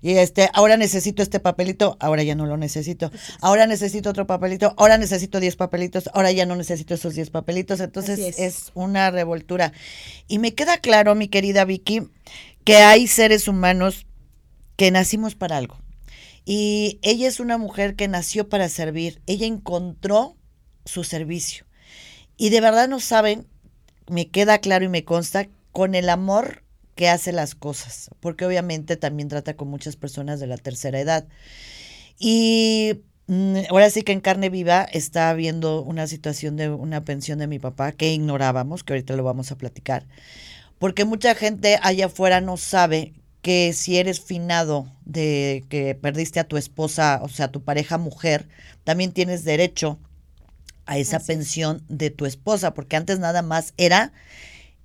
y 0.00 0.12
este, 0.12 0.48
ahora 0.54 0.76
necesito 0.76 1.24
este 1.24 1.40
papelito, 1.40 1.96
ahora 1.98 2.22
ya 2.22 2.36
no 2.36 2.46
lo 2.46 2.56
necesito. 2.56 3.10
Ahora 3.40 3.66
necesito 3.66 4.10
otro 4.10 4.28
papelito, 4.28 4.74
ahora 4.76 4.96
necesito 4.96 5.40
10 5.40 5.56
papelitos, 5.56 6.08
ahora 6.14 6.30
ya 6.30 6.46
no 6.46 6.54
necesito 6.54 6.94
esos 6.94 7.14
10 7.14 7.30
papelitos. 7.30 7.80
Entonces 7.80 8.18
es. 8.20 8.38
es 8.38 8.70
una 8.74 9.10
revoltura. 9.10 9.72
Y 10.28 10.38
me 10.38 10.54
queda 10.54 10.78
claro, 10.78 11.16
mi 11.16 11.26
querida 11.26 11.64
Vicky, 11.64 12.08
que 12.64 12.76
hay 12.76 13.08
seres 13.08 13.48
humanos 13.48 14.06
que 14.80 14.90
nacimos 14.90 15.34
para 15.34 15.58
algo. 15.58 15.76
Y 16.46 17.00
ella 17.02 17.28
es 17.28 17.38
una 17.38 17.58
mujer 17.58 17.96
que 17.96 18.08
nació 18.08 18.48
para 18.48 18.66
servir. 18.70 19.20
Ella 19.26 19.44
encontró 19.44 20.38
su 20.86 21.04
servicio. 21.04 21.66
Y 22.38 22.48
de 22.48 22.62
verdad 22.62 22.88
no 22.88 22.98
saben, 22.98 23.46
me 24.08 24.30
queda 24.30 24.56
claro 24.56 24.86
y 24.86 24.88
me 24.88 25.04
consta, 25.04 25.48
con 25.70 25.94
el 25.94 26.08
amor 26.08 26.64
que 26.94 27.10
hace 27.10 27.30
las 27.30 27.54
cosas, 27.54 28.08
porque 28.20 28.46
obviamente 28.46 28.96
también 28.96 29.28
trata 29.28 29.54
con 29.54 29.68
muchas 29.68 29.96
personas 29.96 30.40
de 30.40 30.46
la 30.46 30.56
tercera 30.56 30.98
edad. 30.98 31.28
Y 32.18 33.02
mm, 33.26 33.56
ahora 33.68 33.90
sí 33.90 34.00
que 34.00 34.12
en 34.12 34.22
carne 34.22 34.48
viva 34.48 34.84
está 34.84 35.34
viendo 35.34 35.82
una 35.82 36.06
situación 36.06 36.56
de 36.56 36.70
una 36.70 37.04
pensión 37.04 37.38
de 37.38 37.48
mi 37.48 37.58
papá 37.58 37.92
que 37.92 38.14
ignorábamos, 38.14 38.82
que 38.82 38.94
ahorita 38.94 39.14
lo 39.14 39.24
vamos 39.24 39.52
a 39.52 39.58
platicar, 39.58 40.06
porque 40.78 41.04
mucha 41.04 41.34
gente 41.34 41.78
allá 41.82 42.06
afuera 42.06 42.40
no 42.40 42.56
sabe 42.56 43.19
que 43.42 43.72
si 43.72 43.98
eres 43.98 44.20
finado 44.20 44.86
de 45.04 45.64
que 45.68 45.94
perdiste 45.94 46.40
a 46.40 46.44
tu 46.44 46.56
esposa, 46.56 47.20
o 47.22 47.28
sea, 47.28 47.46
a 47.46 47.52
tu 47.52 47.62
pareja 47.62 47.98
mujer, 47.98 48.48
también 48.84 49.12
tienes 49.12 49.44
derecho 49.44 49.98
a 50.86 50.98
esa 50.98 51.20
pensión 51.20 51.82
de 51.88 52.10
tu 52.10 52.26
esposa, 52.26 52.74
porque 52.74 52.96
antes 52.96 53.18
nada 53.18 53.42
más 53.42 53.74
era 53.76 54.12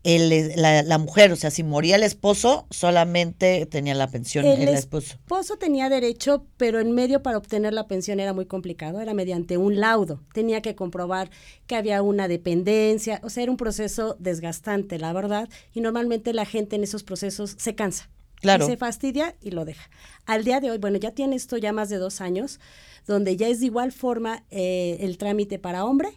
el, 0.05 0.51
la, 0.55 0.97
mujer, 0.99 1.31
o 1.31 1.35
sea, 1.35 1.49
si 1.49 1.63
moría 1.63 1.95
el 1.95 2.03
esposo, 2.03 2.67
solamente 2.69 3.65
tenía 3.65 3.95
la 3.95 4.07
pensión 4.07 4.45
el, 4.45 4.67
esposo. 4.67 5.13
El 5.13 5.19
esposo 5.19 5.57
tenía 5.57 5.89
derecho, 5.89 6.45
pero 6.57 6.79
en 6.79 6.91
medio 6.91 7.23
para 7.23 7.39
obtener 7.39 7.73
la 7.73 7.87
pensión 7.87 8.19
era 8.19 8.31
muy 8.31 8.45
complicado, 8.45 9.01
era 9.01 9.15
mediante 9.15 9.57
un 9.57 9.79
laudo. 9.79 10.21
Tenía 10.31 10.61
que 10.61 10.75
comprobar 10.75 11.31
que 11.65 11.75
había 11.75 12.03
una 12.03 12.27
dependencia, 12.27 13.19
o 13.23 13.31
sea, 13.31 13.41
era 13.41 13.51
un 13.51 13.57
proceso 13.57 14.15
desgastante, 14.19 14.99
la 14.99 15.11
verdad, 15.11 15.49
y 15.73 15.81
normalmente 15.81 16.33
la 16.33 16.45
gente 16.45 16.75
en 16.75 16.83
esos 16.83 17.01
procesos 17.01 17.55
se 17.57 17.73
cansa. 17.73 18.07
Claro. 18.41 18.65
se 18.67 18.77
fastidia 18.77 19.35
y 19.41 19.51
lo 19.51 19.65
deja. 19.65 19.89
Al 20.25 20.43
día 20.43 20.59
de 20.59 20.71
hoy, 20.71 20.77
bueno, 20.77 20.97
ya 20.97 21.11
tiene 21.11 21.35
esto 21.35 21.57
ya 21.57 21.73
más 21.73 21.89
de 21.89 21.97
dos 21.97 22.21
años, 22.21 22.59
donde 23.07 23.37
ya 23.37 23.47
es 23.47 23.59
de 23.59 23.67
igual 23.67 23.91
forma 23.91 24.43
eh, 24.51 24.97
el 25.01 25.17
trámite 25.17 25.59
para 25.59 25.85
hombre 25.85 26.09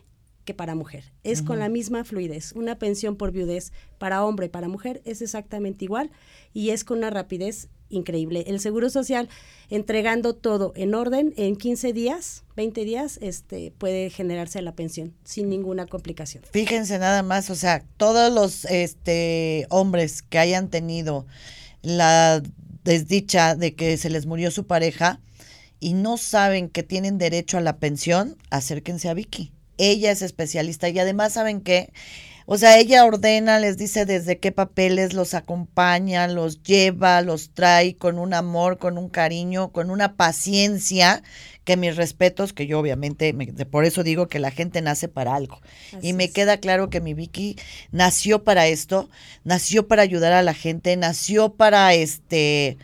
que 0.49 0.55
para 0.55 0.75
mujer. 0.75 1.13
Es 1.25 1.43
con 1.43 1.59
la 1.59 1.69
misma 1.69 2.05
fluidez. 2.05 2.53
Una 2.53 2.79
pensión 2.79 3.17
por 3.17 3.33
viudez 3.33 3.71
para 3.99 4.25
hombre 4.25 4.47
y 4.47 4.49
para 4.49 4.67
mujer 4.67 5.03
es 5.05 5.21
exactamente 5.21 5.85
igual 5.85 6.11
y 6.55 6.71
es 6.71 6.85
con 6.85 6.97
una 6.99 7.11
rapidez 7.11 7.69
increíble. 7.91 8.45
El 8.47 8.59
Seguro 8.59 8.89
Social 8.89 9.29
entregando 9.69 10.35
todo 10.35 10.73
en 10.75 10.95
orden 10.95 11.35
en 11.37 11.55
15 11.55 11.93
días, 11.93 12.45
20 12.57 12.85
días, 12.87 13.19
este 13.21 13.73
puede 13.77 14.09
generarse 14.09 14.63
la 14.63 14.73
pensión 14.73 15.13
sin 15.23 15.51
ninguna 15.51 15.85
complicación. 15.85 16.43
Fíjense 16.51 16.99
nada 16.99 17.23
más, 17.23 17.51
o 17.51 17.55
sea, 17.55 17.85
todos 17.99 18.33
los 18.33 18.65
este 18.65 19.67
hombres 19.69 20.23
que 20.23 20.39
hayan 20.39 20.71
tenido 20.71 21.27
la 21.83 22.43
desdicha 22.85 23.55
de 23.55 23.75
que 23.75 23.97
se 23.97 24.11
les 24.11 24.27
murió 24.27 24.51
su 24.51 24.67
pareja 24.67 25.21
y 25.81 25.95
no 25.95 26.17
saben 26.17 26.69
que 26.69 26.83
tienen 26.83 27.19
derecho 27.19 27.59
a 27.59 27.61
la 27.61 27.79
pensión, 27.79 28.37
acérquense 28.51 29.09
a 29.09 29.15
Vicky. 29.15 29.53
Ella 29.77 30.11
es 30.11 30.23
especialista 30.23 30.89
y 30.89 30.99
además 30.99 31.35
saben 31.35 31.61
que, 31.61 31.93
o 32.47 32.59
sea, 32.59 32.79
ella 32.79 33.05
ordena, 33.05 33.61
les 33.61 33.77
dice 33.77 34.07
desde 34.07 34.39
qué 34.39 34.51
papeles 34.51 35.13
los 35.13 35.35
acompaña, 35.35 36.27
los 36.27 36.63
lleva, 36.63 37.23
los 37.23 37.51
trae 37.55 37.97
con 37.97 38.19
un 38.19 38.35
amor, 38.35 38.79
con 38.79 38.99
un 38.99 39.09
cariño, 39.09 39.71
con 39.71 39.91
una 39.91 40.17
paciencia 40.17 41.23
que 41.69 41.77
mis 41.77 41.97
respetos, 41.97 42.55
que 42.55 42.67
yo 42.67 42.79
obviamente, 42.79 43.35
por 43.71 43.85
eso 43.85 44.03
digo 44.03 44.27
que 44.27 44.39
la 44.39 44.51
gente 44.51 44.81
nace 44.81 45.07
para 45.07 45.35
algo. 45.35 45.61
y 46.01 46.15
me 46.15 46.31
queda 46.31 46.57
claro 46.57 46.89
que 46.89 47.03
mi 47.03 47.13
Vicky 47.13 47.57
nació 47.93 48.43
para 48.43 48.69
esto, 48.69 49.11
nació 49.45 49.87
para 49.87 50.01
ayudar 50.01 50.33
a 50.33 50.41
la 50.41 50.55
gente, 50.55 50.97
nació 50.97 51.51
para 51.53 51.93
este 51.93 52.79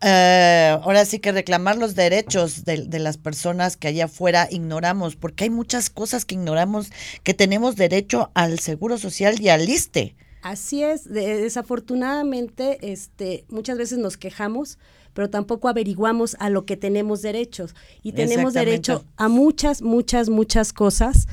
eh, 0.00 0.76
ahora 0.82 1.04
sí 1.04 1.20
que 1.20 1.30
reclamar 1.30 1.76
los 1.76 1.94
derechos 1.94 2.64
de, 2.64 2.86
de, 2.86 2.98
las 2.98 3.16
personas 3.16 3.76
que 3.76 3.86
allá 3.86 4.06
afuera 4.06 4.48
ignoramos, 4.50 5.14
porque 5.14 5.44
hay 5.44 5.50
muchas 5.50 5.88
cosas 5.88 6.24
que 6.24 6.34
ignoramos, 6.34 6.90
que 7.22 7.32
tenemos 7.32 7.76
derecho 7.76 8.32
al 8.34 8.58
seguro 8.58 8.98
social 8.98 9.40
y 9.40 9.50
al 9.50 9.68
ISTE. 9.68 10.16
Así 10.42 10.82
es, 10.82 11.08
desafortunadamente, 11.08 12.92
este, 12.92 13.44
muchas 13.48 13.78
veces 13.78 13.98
nos 13.98 14.16
quejamos, 14.16 14.78
pero 15.16 15.30
tampoco 15.30 15.68
averiguamos 15.68 16.36
a 16.40 16.50
lo 16.50 16.66
que 16.66 16.76
tenemos 16.76 17.22
derechos. 17.22 17.74
Y 18.02 18.12
tenemos 18.12 18.52
derecho 18.52 19.02
a 19.16 19.28
muchas, 19.28 19.80
muchas, 19.80 20.28
muchas 20.28 20.74
cosas. 20.74 21.26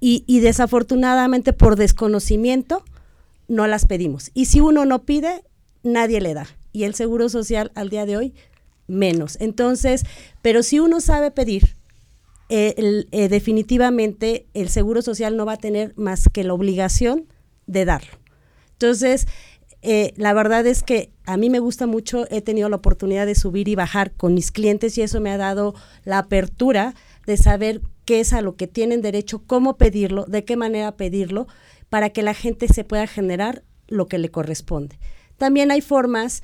Y, 0.00 0.24
y 0.26 0.40
desafortunadamente 0.40 1.52
por 1.52 1.76
desconocimiento 1.76 2.84
no 3.46 3.68
las 3.68 3.86
pedimos. 3.86 4.32
Y 4.34 4.46
si 4.46 4.58
uno 4.60 4.86
no 4.86 5.04
pide, 5.04 5.44
nadie 5.84 6.20
le 6.20 6.34
da. 6.34 6.48
Y 6.72 6.82
el 6.82 6.96
Seguro 6.96 7.28
Social 7.28 7.70
al 7.76 7.90
día 7.90 8.06
de 8.06 8.16
hoy, 8.16 8.34
menos. 8.88 9.36
Entonces, 9.40 10.02
pero 10.42 10.64
si 10.64 10.80
uno 10.80 11.00
sabe 11.00 11.30
pedir, 11.30 11.76
eh, 12.48 13.04
eh, 13.12 13.28
definitivamente 13.28 14.46
el 14.52 14.68
Seguro 14.68 15.00
Social 15.00 15.36
no 15.36 15.46
va 15.46 15.52
a 15.52 15.58
tener 15.58 15.92
más 15.94 16.28
que 16.28 16.42
la 16.42 16.54
obligación 16.54 17.28
de 17.68 17.84
darlo. 17.84 18.10
Entonces, 18.72 19.28
eh, 19.82 20.14
la 20.16 20.32
verdad 20.32 20.64
es 20.66 20.84
que 20.84 21.10
a 21.26 21.36
mí 21.36 21.50
me 21.50 21.58
gusta 21.58 21.86
mucho, 21.86 22.26
he 22.30 22.40
tenido 22.40 22.68
la 22.68 22.76
oportunidad 22.76 23.26
de 23.26 23.34
subir 23.34 23.66
y 23.68 23.74
bajar 23.74 24.12
con 24.12 24.32
mis 24.32 24.52
clientes 24.52 24.96
y 24.96 25.02
eso 25.02 25.20
me 25.20 25.30
ha 25.30 25.36
dado 25.36 25.74
la 26.04 26.18
apertura 26.18 26.94
de 27.26 27.36
saber 27.36 27.82
qué 28.04 28.20
es 28.20 28.32
a 28.32 28.42
lo 28.42 28.54
que 28.54 28.68
tienen 28.68 29.02
derecho, 29.02 29.42
cómo 29.44 29.76
pedirlo, 29.76 30.24
de 30.26 30.44
qué 30.44 30.56
manera 30.56 30.96
pedirlo, 30.96 31.48
para 31.88 32.10
que 32.10 32.22
la 32.22 32.32
gente 32.32 32.68
se 32.68 32.84
pueda 32.84 33.06
generar 33.06 33.64
lo 33.88 34.06
que 34.06 34.18
le 34.18 34.30
corresponde. 34.30 34.98
También 35.36 35.72
hay 35.72 35.80
formas 35.80 36.42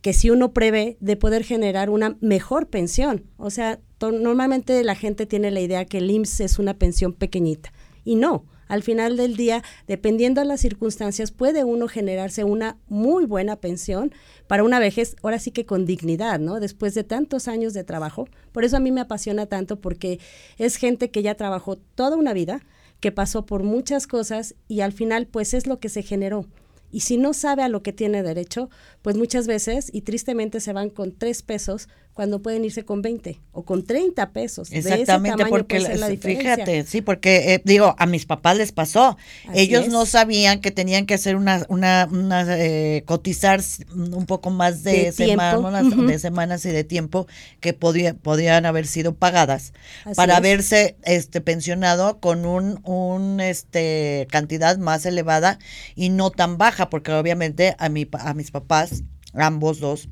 que 0.00 0.14
si 0.14 0.30
uno 0.30 0.52
prevé 0.52 0.96
de 1.00 1.16
poder 1.16 1.44
generar 1.44 1.90
una 1.90 2.16
mejor 2.20 2.68
pensión. 2.68 3.24
O 3.36 3.50
sea, 3.50 3.80
normalmente 4.00 4.82
la 4.84 4.94
gente 4.94 5.26
tiene 5.26 5.50
la 5.50 5.60
idea 5.60 5.84
que 5.84 5.98
el 5.98 6.10
IMSS 6.10 6.40
es 6.40 6.58
una 6.58 6.74
pensión 6.74 7.12
pequeñita 7.12 7.72
y 8.04 8.14
no 8.14 8.44
al 8.68 8.82
final 8.82 9.16
del 9.16 9.36
día, 9.36 9.62
dependiendo 9.86 10.40
de 10.40 10.46
las 10.46 10.60
circunstancias, 10.60 11.32
puede 11.32 11.64
uno 11.64 11.88
generarse 11.88 12.44
una 12.44 12.76
muy 12.88 13.24
buena 13.24 13.56
pensión 13.56 14.12
para 14.46 14.62
una 14.62 14.78
vejez, 14.78 15.16
ahora 15.22 15.38
sí 15.38 15.50
que 15.50 15.66
con 15.66 15.86
dignidad, 15.86 16.38
¿no? 16.38 16.60
Después 16.60 16.94
de 16.94 17.04
tantos 17.04 17.48
años 17.48 17.74
de 17.74 17.84
trabajo. 17.84 18.28
Por 18.52 18.64
eso 18.64 18.76
a 18.76 18.80
mí 18.80 18.92
me 18.92 19.00
apasiona 19.00 19.46
tanto 19.46 19.80
porque 19.80 20.20
es 20.58 20.76
gente 20.76 21.10
que 21.10 21.22
ya 21.22 21.34
trabajó 21.34 21.76
toda 21.76 22.16
una 22.16 22.32
vida, 22.32 22.60
que 23.00 23.12
pasó 23.12 23.46
por 23.46 23.62
muchas 23.62 24.06
cosas 24.06 24.54
y 24.66 24.80
al 24.80 24.92
final 24.92 25.26
pues 25.26 25.54
es 25.54 25.66
lo 25.66 25.80
que 25.80 25.88
se 25.88 26.02
generó. 26.02 26.46
Y 26.90 27.00
si 27.00 27.18
no 27.18 27.34
sabe 27.34 27.62
a 27.62 27.68
lo 27.68 27.82
que 27.82 27.92
tiene 27.92 28.22
derecho, 28.22 28.70
pues 29.08 29.16
muchas 29.16 29.46
veces 29.46 29.88
y 29.90 30.02
tristemente 30.02 30.60
se 30.60 30.74
van 30.74 30.90
con 30.90 31.16
tres 31.16 31.40
pesos 31.40 31.88
cuando 32.18 32.42
pueden 32.42 32.64
irse 32.64 32.84
con 32.84 33.00
20 33.00 33.40
o 33.52 33.62
con 33.62 33.86
30 33.86 34.32
pesos. 34.32 34.72
Exactamente, 34.72 35.46
porque 35.46 35.78
fíjate, 36.20 36.84
sí, 36.84 37.00
porque 37.00 37.54
eh, 37.54 37.62
digo, 37.64 37.94
a 37.96 38.06
mis 38.06 38.26
papás 38.26 38.56
les 38.56 38.72
pasó. 38.72 39.16
Ellos 39.54 39.86
no 39.86 40.04
sabían 40.04 40.60
que 40.60 40.72
tenían 40.72 41.06
que 41.06 41.14
hacer 41.14 41.36
una, 41.36 41.64
una, 41.68 42.08
una 42.10 42.44
eh, 42.58 43.04
cotizar 43.06 43.60
un 43.94 44.26
poco 44.26 44.50
más 44.50 44.82
de, 44.82 45.12
semanas, 45.12 45.84
de 45.96 46.18
semanas 46.18 46.64
y 46.64 46.70
de 46.70 46.82
tiempo 46.82 47.28
que 47.60 47.72
podía, 47.72 48.14
podían 48.14 48.66
haber 48.66 48.88
sido 48.88 49.14
pagadas 49.14 49.72
para 50.16 50.40
verse 50.40 50.96
este 51.04 51.40
pensionado 51.40 52.18
con 52.18 52.44
un, 52.44 52.80
un 52.84 53.38
este 53.38 54.26
cantidad 54.28 54.76
más 54.76 55.06
elevada 55.06 55.60
y 55.94 56.08
no 56.08 56.32
tan 56.32 56.58
baja, 56.58 56.90
porque 56.90 57.12
obviamente 57.12 57.76
a 57.78 57.88
mi 57.88 58.08
a 58.12 58.34
mis 58.34 58.50
papás, 58.50 58.97
ambos 59.40 59.80
dos, 59.80 60.08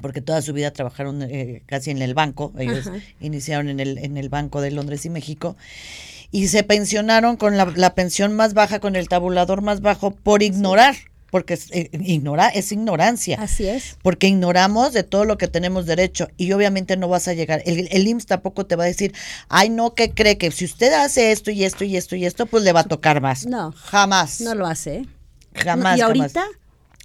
porque 0.00 0.20
toda 0.20 0.42
su 0.42 0.52
vida 0.52 0.72
trabajaron 0.72 1.22
eh, 1.22 1.62
casi 1.66 1.90
en 1.90 2.02
el 2.02 2.14
banco, 2.14 2.52
ellos 2.58 2.90
iniciaron 3.20 3.68
en 3.68 3.80
el, 3.80 3.98
en 3.98 4.16
el 4.16 4.28
Banco 4.28 4.60
de 4.60 4.70
Londres 4.70 5.04
y 5.04 5.10
México, 5.10 5.56
y 6.32 6.48
se 6.48 6.62
pensionaron 6.62 7.36
con 7.36 7.56
la, 7.56 7.94
pensión 7.94 8.34
más 8.34 8.54
baja, 8.54 8.78
con 8.78 8.94
el 8.96 9.08
tabulador 9.08 9.62
más 9.62 9.80
bajo, 9.80 10.12
por 10.12 10.42
ignorar. 10.42 10.94
Porque 11.30 11.54
es, 11.54 11.70
eh, 11.70 11.90
ignora, 11.92 12.48
es 12.48 12.72
ignorancia. 12.72 13.40
Así 13.40 13.68
es. 13.68 13.96
Porque 14.02 14.26
ignoramos 14.26 14.92
de 14.92 15.04
todo 15.04 15.24
lo 15.24 15.38
que 15.38 15.46
tenemos 15.46 15.86
derecho 15.86 16.26
y 16.36 16.50
obviamente 16.50 16.96
no 16.96 17.06
vas 17.06 17.28
a 17.28 17.34
llegar. 17.34 17.62
El, 17.66 17.86
el 17.92 18.08
IMSS 18.08 18.26
tampoco 18.26 18.66
te 18.66 18.74
va 18.74 18.82
a 18.82 18.86
decir, 18.88 19.14
ay, 19.48 19.70
no, 19.70 19.94
que 19.94 20.10
cree 20.10 20.38
que 20.38 20.50
si 20.50 20.64
usted 20.64 20.92
hace 20.92 21.30
esto 21.30 21.52
y 21.52 21.62
esto 21.62 21.84
y 21.84 21.96
esto 21.96 22.16
y 22.16 22.26
esto, 22.26 22.46
pues 22.46 22.64
le 22.64 22.72
va 22.72 22.80
a 22.80 22.84
tocar 22.84 23.20
más. 23.20 23.46
No. 23.46 23.70
Jamás. 23.70 24.40
No 24.40 24.56
lo 24.56 24.66
hace. 24.66 25.06
Jamás. 25.54 25.98
y 25.98 26.00
ahorita, 26.00 26.44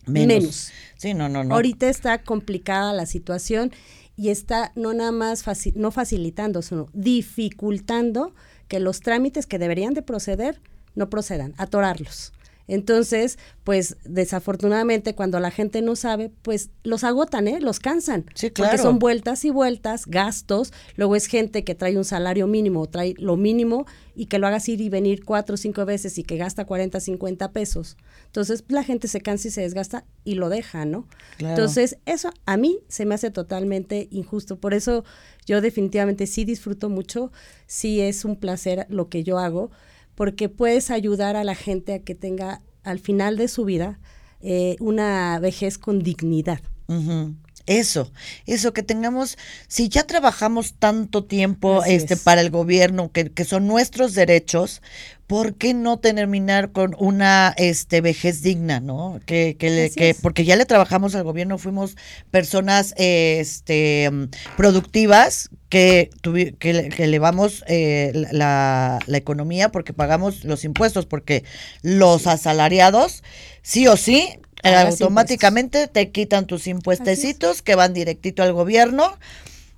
menos. 0.07 0.71
Sí, 0.97 1.13
no, 1.13 1.29
no, 1.29 1.43
no. 1.43 1.55
Ahorita 1.55 1.89
está 1.89 2.21
complicada 2.23 2.93
la 2.93 3.05
situación 3.05 3.71
y 4.17 4.29
está 4.29 4.71
no 4.75 4.93
nada 4.93 5.11
más 5.11 5.43
no 5.75 5.91
facilitando, 5.91 6.61
sino 6.61 6.87
dificultando 6.93 8.33
que 8.67 8.79
los 8.79 9.01
trámites 9.01 9.45
que 9.45 9.59
deberían 9.59 9.93
de 9.93 10.01
proceder 10.01 10.61
no 10.95 11.09
procedan, 11.09 11.53
atorarlos. 11.57 12.31
Entonces, 12.67 13.38
pues 13.63 13.97
desafortunadamente 14.04 15.13
cuando 15.13 15.39
la 15.39 15.51
gente 15.51 15.82
no 15.82 15.95
sabe, 15.95 16.32
pues 16.41 16.69
los 16.84 17.04
agotan, 17.04 17.47
¿eh? 17.47 17.60
Los 17.62 17.80
cansan. 17.80 18.25
Sí, 18.34 18.49
claro. 18.49 18.71
Porque 18.71 18.82
son 18.82 18.99
vueltas 18.99 19.45
y 19.45 19.51
vueltas, 19.51 20.08
gastos. 20.08 20.73
Luego 20.95 21.15
es 21.15 21.28
gente 21.28 21.63
que 21.63 21.75
trae 21.75 21.97
un 21.97 22.06
salario 22.06 22.47
mínimo, 22.47 22.88
trae 22.88 23.13
lo 23.17 23.38
mínimo 23.38 23.86
y 24.15 24.25
que 24.28 24.39
lo 24.39 24.47
hagas 24.47 24.67
ir 24.69 24.82
y 24.82 24.89
venir 24.89 25.25
cuatro 25.25 25.56
o 25.56 25.58
cinco 25.58 25.86
veces 25.86 26.17
y 26.17 26.23
que 26.23 26.38
gasta 26.38 26.65
40, 26.65 26.99
50 26.99 27.51
pesos. 27.51 27.97
Entonces, 28.28 28.63
la 28.67 28.84
gente 28.84 29.08
se 29.08 29.21
cansa 29.21 29.47
y 29.47 29.51
se 29.51 29.62
desgasta 29.62 30.06
y 30.23 30.36
lo 30.36 30.49
deja, 30.49 30.86
¿no? 30.86 31.08
Entonces, 31.38 31.97
eso 32.06 32.32
a 32.45 32.58
mí 32.58 32.80
se 32.88 33.06
me 33.06 33.15
hace 33.15 33.30
totalmente 33.30 34.08
injusto. 34.12 34.60
Por 34.60 34.73
eso 34.73 35.04
yo 35.45 35.62
definitivamente 35.62 36.25
sí 36.28 36.45
disfruto 36.45 36.89
mucho, 36.89 37.32
sí 37.67 38.01
es 38.01 38.25
un 38.25 38.38
placer 38.38 38.88
lo 38.89 39.10
que 39.10 39.23
yo 39.23 39.38
hago 39.38 39.69
porque 40.15 40.49
puedes 40.49 40.89
ayudar 40.91 41.36
a 41.36 41.43
la 41.43 41.56
gente 41.56 41.93
a 41.93 41.99
que 41.99 42.15
tenga 42.15 42.62
al 42.84 42.99
final 42.99 43.38
de 43.38 43.47
su 43.47 43.65
vida 43.65 43.99
eh, 44.41 44.75
una 44.80 45.39
vejez 45.39 45.78
con 45.78 46.01
dignidad. 46.01 46.60
Eso, 47.65 48.12
eso, 48.45 48.73
que 48.73 48.84
tengamos, 48.84 49.39
si 49.67 49.89
ya 49.89 50.06
trabajamos 50.06 50.75
tanto 50.75 51.23
tiempo 51.23 51.84
este 51.84 52.15
para 52.15 52.41
el 52.41 52.51
gobierno, 52.51 53.12
que, 53.12 53.32
que, 53.32 53.43
son 53.43 53.65
nuestros 53.65 54.13
derechos, 54.13 54.84
¿por 55.27 55.55
qué 55.55 55.73
no 55.73 55.97
terminar 55.97 56.71
con 56.71 56.95
una 56.99 57.53
este 57.57 58.01
vejez 58.01 58.41
digna, 58.41 58.79
no? 58.79 59.19
Que, 59.25 59.55
que, 59.57 59.91
que 59.95 60.15
porque 60.21 60.45
ya 60.45 60.55
le 60.55 60.65
trabajamos 60.65 61.15
al 61.15 61.23
gobierno, 61.23 61.57
fuimos 61.57 61.95
personas 62.31 62.93
este 62.97 64.09
productivas 64.57 65.49
que, 65.69 66.09
que, 66.59 66.89
que 66.89 67.03
elevamos 67.03 67.63
eh, 67.67 68.11
la, 68.31 68.99
la 69.05 69.17
economía 69.17 69.69
porque 69.69 69.93
pagamos 69.93 70.43
los 70.43 70.63
impuestos, 70.63 71.05
porque 71.05 71.43
los 71.81 72.27
asalariados, 72.27 73.23
sí 73.61 73.88
o 73.88 73.97
sí, 73.97 74.39
automáticamente 74.63 75.88
te 75.88 76.11
quitan 76.11 76.47
tus 76.47 76.67
impuestecitos 76.67 77.61
que 77.61 77.75
van 77.75 77.93
directito 77.93 78.43
al 78.43 78.53
gobierno. 78.53 79.17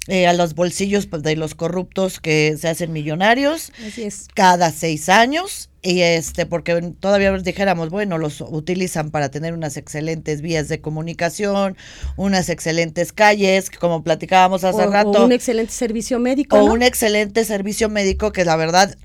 Eh, 0.08 0.26
a 0.26 0.34
los 0.34 0.56
bolsillos 0.56 1.10
de 1.12 1.36
los 1.36 1.54
corruptos 1.54 2.22
que 2.22 2.56
se 2.58 2.70
hacen 2.70 2.93
millonarios 2.93 3.74
Así 3.86 4.04
es. 4.04 4.28
cada 4.34 4.72
seis 4.72 5.10
años 5.10 5.70
y 5.82 6.00
este 6.00 6.46
porque 6.46 6.93
todavía 7.00 7.32
dijéramos 7.38 7.89
bueno 7.89 8.17
los 8.17 8.39
utilizan 8.39 9.12
para 9.12 9.30
tener 9.30 9.54
unas 9.54 9.76
excelentes 9.76 10.41
vías 10.41 10.70
de 10.70 10.80
comunicación 10.80 11.76
unas 12.15 12.48
excelentes 12.48 13.12
calles 13.12 13.70
como 13.70 14.02
platicábamos 14.02 14.63
hace 14.63 14.86
rato 14.88 15.10
o 15.10 15.26
un 15.26 15.34
excelente 15.34 15.74
servicio 15.74 16.20
médico 16.20 16.58
o 16.58 16.63
un 16.63 16.84
excelente 16.84 17.43
servicio 17.43 17.89
médico 17.89 18.32
que 18.32 18.46
la 18.46 18.56
verdad 18.56 18.96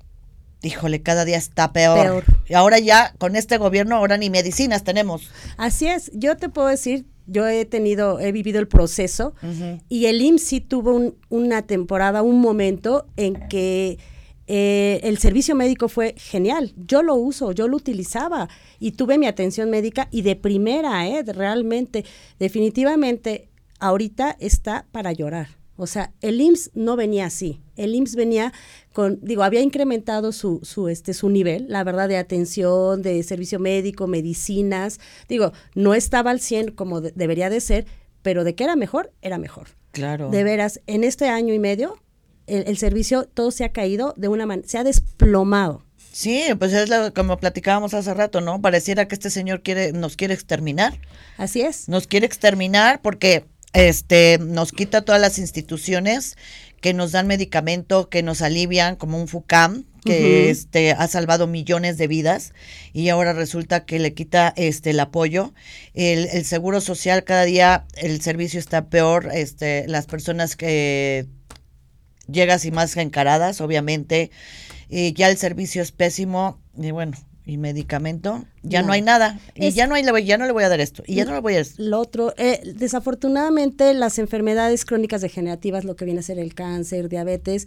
híjole, 0.62 1.02
cada 1.02 1.24
día 1.24 1.36
está 1.36 1.72
peor. 1.72 2.24
Y 2.48 2.54
ahora 2.54 2.78
ya, 2.78 3.14
con 3.18 3.36
este 3.36 3.58
gobierno, 3.58 3.96
ahora 3.96 4.16
ni 4.16 4.30
medicinas 4.30 4.84
tenemos. 4.84 5.30
Así 5.56 5.86
es, 5.86 6.10
yo 6.14 6.36
te 6.36 6.48
puedo 6.48 6.68
decir, 6.68 7.04
yo 7.26 7.46
he 7.46 7.64
tenido, 7.64 8.20
he 8.20 8.32
vivido 8.32 8.60
el 8.60 8.68
proceso 8.68 9.34
y 9.88 10.06
el 10.06 10.20
IMSS 10.20 10.42
sí 10.42 10.60
tuvo 10.60 11.14
una 11.28 11.62
temporada, 11.62 12.22
un 12.22 12.40
momento 12.40 13.06
en 13.16 13.48
que 13.48 13.98
eh, 14.46 15.00
el 15.04 15.18
servicio 15.18 15.54
médico 15.54 15.88
fue 15.88 16.14
genial. 16.18 16.72
Yo 16.76 17.02
lo 17.02 17.14
uso, 17.14 17.52
yo 17.52 17.68
lo 17.68 17.76
utilizaba 17.76 18.48
y 18.78 18.92
tuve 18.92 19.18
mi 19.18 19.26
atención 19.26 19.70
médica 19.70 20.08
y 20.10 20.22
de 20.22 20.36
primera, 20.36 21.06
eh, 21.06 21.22
realmente, 21.22 22.04
definitivamente, 22.38 23.48
ahorita 23.78 24.36
está 24.40 24.86
para 24.90 25.12
llorar. 25.12 25.61
O 25.82 25.86
sea, 25.88 26.12
el 26.20 26.40
IMSS 26.40 26.70
no 26.74 26.94
venía 26.94 27.26
así. 27.26 27.60
El 27.76 27.94
IMSS 27.96 28.14
venía 28.14 28.52
con, 28.92 29.18
digo, 29.20 29.42
había 29.42 29.60
incrementado 29.60 30.30
su, 30.30 30.60
su, 30.62 30.88
este, 30.88 31.12
su 31.12 31.28
nivel, 31.28 31.66
la 31.68 31.82
verdad, 31.82 32.08
de 32.08 32.16
atención, 32.16 33.02
de 33.02 33.20
servicio 33.24 33.58
médico, 33.58 34.06
medicinas. 34.06 35.00
Digo, 35.28 35.52
no 35.74 35.94
estaba 35.94 36.30
al 36.30 36.38
100 36.40 36.70
como 36.70 37.00
debería 37.00 37.50
de 37.50 37.60
ser, 37.60 37.86
pero 38.22 38.44
de 38.44 38.54
que 38.54 38.62
era 38.62 38.76
mejor, 38.76 39.12
era 39.22 39.38
mejor. 39.38 39.70
Claro. 39.90 40.30
De 40.30 40.44
veras, 40.44 40.80
en 40.86 41.02
este 41.02 41.28
año 41.28 41.52
y 41.52 41.58
medio, 41.58 41.98
el, 42.46 42.76
servicio 42.78 43.24
todo 43.24 43.50
se 43.50 43.64
ha 43.64 43.72
caído 43.72 44.14
de 44.16 44.28
una 44.28 44.46
manera, 44.46 44.68
se 44.68 44.78
ha 44.78 44.84
desplomado. 44.84 45.84
Sí, 46.12 46.44
pues 46.58 46.72
es 46.74 46.88
lo, 46.90 47.12
como 47.12 47.38
platicábamos 47.38 47.92
hace 47.92 48.14
rato, 48.14 48.40
¿no? 48.40 48.60
Pareciera 48.60 49.08
que 49.08 49.16
este 49.16 49.30
señor 49.30 49.62
quiere, 49.62 49.92
nos 49.92 50.16
quiere 50.16 50.34
exterminar. 50.34 50.98
Así 51.38 51.62
es. 51.62 51.88
Nos 51.88 52.06
quiere 52.06 52.26
exterminar 52.26 53.00
porque 53.02 53.46
este, 53.72 54.38
nos 54.40 54.72
quita 54.72 55.02
todas 55.02 55.20
las 55.20 55.38
instituciones 55.38 56.36
que 56.80 56.94
nos 56.94 57.12
dan 57.12 57.26
medicamento, 57.26 58.08
que 58.08 58.22
nos 58.22 58.42
alivian, 58.42 58.96
como 58.96 59.20
un 59.20 59.28
FUCAM, 59.28 59.84
que 60.04 60.50
este 60.50 60.90
ha 60.90 61.06
salvado 61.06 61.46
millones 61.46 61.96
de 61.96 62.08
vidas 62.08 62.54
y 62.92 63.08
ahora 63.08 63.32
resulta 63.32 63.84
que 63.84 64.00
le 64.00 64.14
quita 64.14 64.52
este 64.56 64.90
el 64.90 64.98
apoyo. 64.98 65.54
El, 65.94 66.28
el, 66.32 66.44
seguro 66.44 66.80
social 66.80 67.22
cada 67.22 67.44
día 67.44 67.86
el 67.94 68.20
servicio 68.20 68.58
está 68.58 68.86
peor 68.86 69.30
este 69.32 69.86
las 69.86 70.06
personas 70.06 70.56
que 70.56 71.26
llegas 72.26 72.64
y 72.64 72.72
más 72.72 72.96
encaradas 72.96 73.60
obviamente 73.60 74.32
y 74.88 75.12
ya 75.12 75.30
el 75.30 75.36
servicio 75.36 75.82
es 75.82 75.92
pésimo 75.92 76.60
y 76.76 76.90
bueno 76.90 77.16
y 77.44 77.56
medicamento, 77.56 78.44
ya 78.62 78.82
no, 78.82 78.92
hay 78.92 79.02
nada. 79.02 79.40
Y 79.54 79.72
ya 79.72 79.86
no 79.86 79.94
hay, 79.94 80.04
ya 80.24 80.38
no 80.38 80.46
le 80.46 80.52
voy 80.52 80.64
a 80.64 80.68
dar 80.68 80.80
esto. 80.80 81.02
Y 81.06 81.16
ya 81.16 81.24
no 81.24 81.32
le 81.32 81.40
voy 81.40 81.54
a 81.54 81.56
dar 81.58 81.66
Lo 81.76 81.98
otro, 81.98 82.34
eh, 82.36 82.60
desafortunadamente 82.76 83.92
las 83.94 84.18
enfermedades 84.18 84.84
crónicas 84.84 85.22
degenerativas, 85.22 85.84
lo 85.84 85.96
que 85.96 86.04
viene 86.04 86.20
a 86.20 86.22
ser 86.22 86.38
el 86.38 86.54
cáncer, 86.54 87.08
diabetes, 87.08 87.66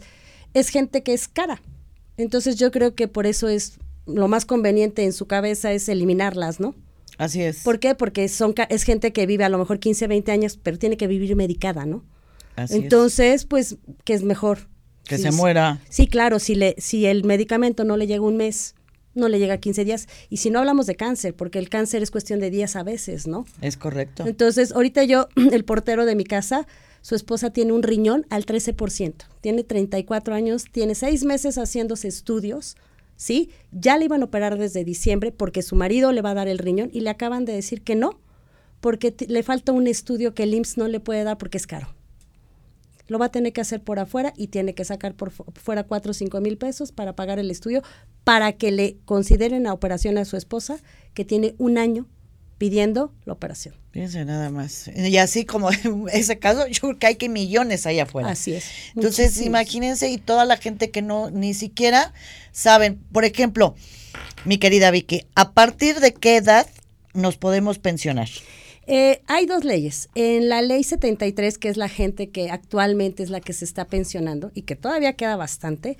es 0.54 0.70
gente 0.70 1.02
que 1.02 1.12
es 1.12 1.28
cara. 1.28 1.60
Entonces 2.16 2.56
yo 2.56 2.70
creo 2.70 2.94
que 2.94 3.08
por 3.08 3.26
eso 3.26 3.48
es 3.48 3.78
lo 4.06 4.28
más 4.28 4.46
conveniente 4.46 5.04
en 5.04 5.12
su 5.12 5.26
cabeza 5.26 5.72
es 5.72 5.88
eliminarlas, 5.88 6.60
¿no? 6.60 6.74
Así 7.18 7.42
es. 7.42 7.62
¿Por 7.62 7.78
qué? 7.78 7.94
Porque 7.94 8.28
son 8.28 8.54
es 8.68 8.84
gente 8.84 9.12
que 9.12 9.26
vive 9.26 9.44
a 9.44 9.48
lo 9.48 9.58
mejor 9.58 9.78
15, 9.78 10.06
20 10.06 10.32
años, 10.32 10.58
pero 10.62 10.78
tiene 10.78 10.96
que 10.96 11.06
vivir 11.06 11.34
medicada, 11.36 11.84
¿no? 11.84 12.04
Así 12.56 12.76
Entonces, 12.76 13.44
pues, 13.44 13.76
que 14.04 14.14
es 14.14 14.22
mejor. 14.22 14.68
Que 15.04 15.18
se 15.18 15.30
muera. 15.30 15.80
Sí, 15.88 16.06
claro, 16.06 16.38
si, 16.38 16.54
le, 16.54 16.74
si 16.78 17.06
el 17.06 17.24
medicamento 17.24 17.84
no 17.84 17.96
le 17.96 18.06
llega 18.06 18.22
un 18.22 18.36
mes, 18.36 18.74
no 19.16 19.28
le 19.28 19.38
llega 19.38 19.54
a 19.54 19.58
15 19.58 19.84
días. 19.84 20.08
Y 20.30 20.38
si 20.38 20.50
no 20.50 20.58
hablamos 20.58 20.86
de 20.86 20.94
cáncer, 20.94 21.34
porque 21.34 21.58
el 21.58 21.68
cáncer 21.68 22.02
es 22.02 22.10
cuestión 22.10 22.40
de 22.40 22.50
días 22.50 22.76
a 22.76 22.82
veces, 22.82 23.26
¿no? 23.26 23.46
Es 23.60 23.76
correcto. 23.76 24.24
Entonces, 24.26 24.72
ahorita 24.72 25.04
yo, 25.04 25.28
el 25.52 25.64
portero 25.64 26.06
de 26.06 26.14
mi 26.14 26.24
casa, 26.24 26.66
su 27.02 27.14
esposa 27.14 27.50
tiene 27.50 27.72
un 27.72 27.82
riñón 27.82 28.26
al 28.30 28.46
13%. 28.46 29.14
Tiene 29.40 29.64
34 29.64 30.34
años, 30.34 30.64
tiene 30.70 30.94
seis 30.94 31.24
meses 31.24 31.56
haciéndose 31.56 32.08
estudios, 32.08 32.76
¿sí? 33.16 33.50
Ya 33.72 33.96
le 33.96 34.06
iban 34.06 34.22
a 34.22 34.26
operar 34.26 34.58
desde 34.58 34.84
diciembre 34.84 35.32
porque 35.32 35.62
su 35.62 35.76
marido 35.76 36.12
le 36.12 36.22
va 36.22 36.30
a 36.30 36.34
dar 36.34 36.48
el 36.48 36.58
riñón 36.58 36.90
y 36.92 37.00
le 37.00 37.10
acaban 37.10 37.44
de 37.44 37.52
decir 37.52 37.82
que 37.82 37.94
no, 37.94 38.18
porque 38.80 39.14
le 39.28 39.42
falta 39.42 39.72
un 39.72 39.86
estudio 39.86 40.34
que 40.34 40.42
el 40.42 40.54
IMSS 40.54 40.78
no 40.78 40.88
le 40.88 41.00
puede 41.00 41.24
dar 41.24 41.38
porque 41.38 41.58
es 41.58 41.66
caro 41.66 41.95
lo 43.08 43.18
va 43.18 43.26
a 43.26 43.30
tener 43.30 43.52
que 43.52 43.60
hacer 43.60 43.82
por 43.82 43.98
afuera 43.98 44.32
y 44.36 44.48
tiene 44.48 44.74
que 44.74 44.84
sacar 44.84 45.14
por 45.14 45.30
fuera 45.30 45.84
cuatro 45.84 46.10
o 46.10 46.14
cinco 46.14 46.40
mil 46.40 46.58
pesos 46.58 46.92
para 46.92 47.14
pagar 47.14 47.38
el 47.38 47.50
estudio 47.50 47.82
para 48.24 48.52
que 48.52 48.72
le 48.72 48.96
consideren 49.04 49.64
la 49.64 49.72
operación 49.72 50.18
a 50.18 50.24
su 50.24 50.36
esposa 50.36 50.78
que 51.14 51.24
tiene 51.24 51.54
un 51.58 51.78
año 51.78 52.06
pidiendo 52.58 53.12
la 53.24 53.34
operación. 53.34 53.74
Piense 53.90 54.24
nada 54.24 54.50
más. 54.50 54.88
Y 54.94 55.16
así 55.18 55.44
como 55.44 55.70
en 55.70 56.06
ese 56.12 56.38
caso, 56.38 56.66
yo 56.66 56.80
creo 56.80 56.98
que 56.98 57.06
hay 57.06 57.16
que 57.16 57.28
millones 57.28 57.86
allá 57.86 58.04
afuera. 58.04 58.30
Así 58.30 58.54
es. 58.54 58.64
Entonces, 58.94 59.40
imagínense 59.40 60.10
y 60.10 60.18
toda 60.18 60.44
la 60.44 60.56
gente 60.56 60.90
que 60.90 61.02
no 61.02 61.30
ni 61.30 61.54
siquiera 61.54 62.12
saben, 62.52 62.98
por 63.12 63.24
ejemplo, 63.24 63.74
mi 64.44 64.58
querida 64.58 64.90
Vicky, 64.90 65.26
¿a 65.34 65.52
partir 65.52 66.00
de 66.00 66.14
qué 66.14 66.36
edad 66.36 66.66
nos 67.14 67.36
podemos 67.36 67.78
pensionar? 67.78 68.28
Eh, 68.86 69.22
hay 69.26 69.46
dos 69.46 69.64
leyes. 69.64 70.08
En 70.14 70.48
la 70.48 70.62
ley 70.62 70.84
73, 70.84 71.58
que 71.58 71.68
es 71.68 71.76
la 71.76 71.88
gente 71.88 72.30
que 72.30 72.50
actualmente 72.50 73.22
es 73.22 73.30
la 73.30 73.40
que 73.40 73.52
se 73.52 73.64
está 73.64 73.86
pensionando 73.86 74.52
y 74.54 74.62
que 74.62 74.76
todavía 74.76 75.14
queda 75.14 75.36
bastante, 75.36 75.98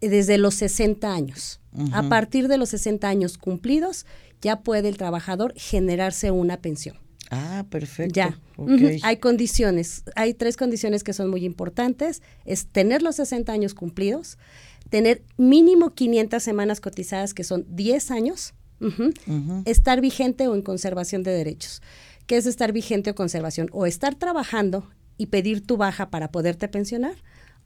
eh, 0.00 0.08
desde 0.08 0.38
los 0.38 0.54
60 0.54 1.12
años. 1.12 1.60
A 1.92 2.08
partir 2.08 2.48
de 2.48 2.58
los 2.58 2.70
60 2.70 3.08
años 3.08 3.38
cumplidos, 3.38 4.04
ya 4.42 4.60
puede 4.60 4.88
el 4.88 4.96
trabajador 4.96 5.54
generarse 5.56 6.32
una 6.32 6.56
pensión. 6.56 6.96
Ah, 7.30 7.64
perfecto. 7.70 8.12
Ya. 8.12 8.36
Hay 9.04 9.18
condiciones, 9.18 10.02
hay 10.16 10.34
tres 10.34 10.56
condiciones 10.56 11.04
que 11.04 11.12
son 11.12 11.30
muy 11.30 11.44
importantes. 11.44 12.22
Es 12.44 12.66
tener 12.66 13.02
los 13.02 13.16
60 13.16 13.52
años 13.52 13.74
cumplidos, 13.74 14.36
tener 14.88 15.22
mínimo 15.36 15.94
500 15.94 16.42
semanas 16.42 16.80
cotizadas, 16.80 17.32
que 17.32 17.44
son 17.44 17.64
10 17.68 18.10
años, 18.10 18.54
estar 19.64 20.00
vigente 20.00 20.48
o 20.48 20.56
en 20.56 20.62
conservación 20.62 21.22
de 21.22 21.30
derechos 21.30 21.82
que 22.30 22.36
es 22.36 22.46
estar 22.46 22.70
vigente 22.70 23.10
o 23.10 23.14
conservación, 23.16 23.68
o 23.72 23.86
estar 23.86 24.14
trabajando 24.14 24.88
y 25.16 25.26
pedir 25.26 25.66
tu 25.66 25.76
baja 25.76 26.10
para 26.10 26.30
poderte 26.30 26.68
pensionar, 26.68 27.16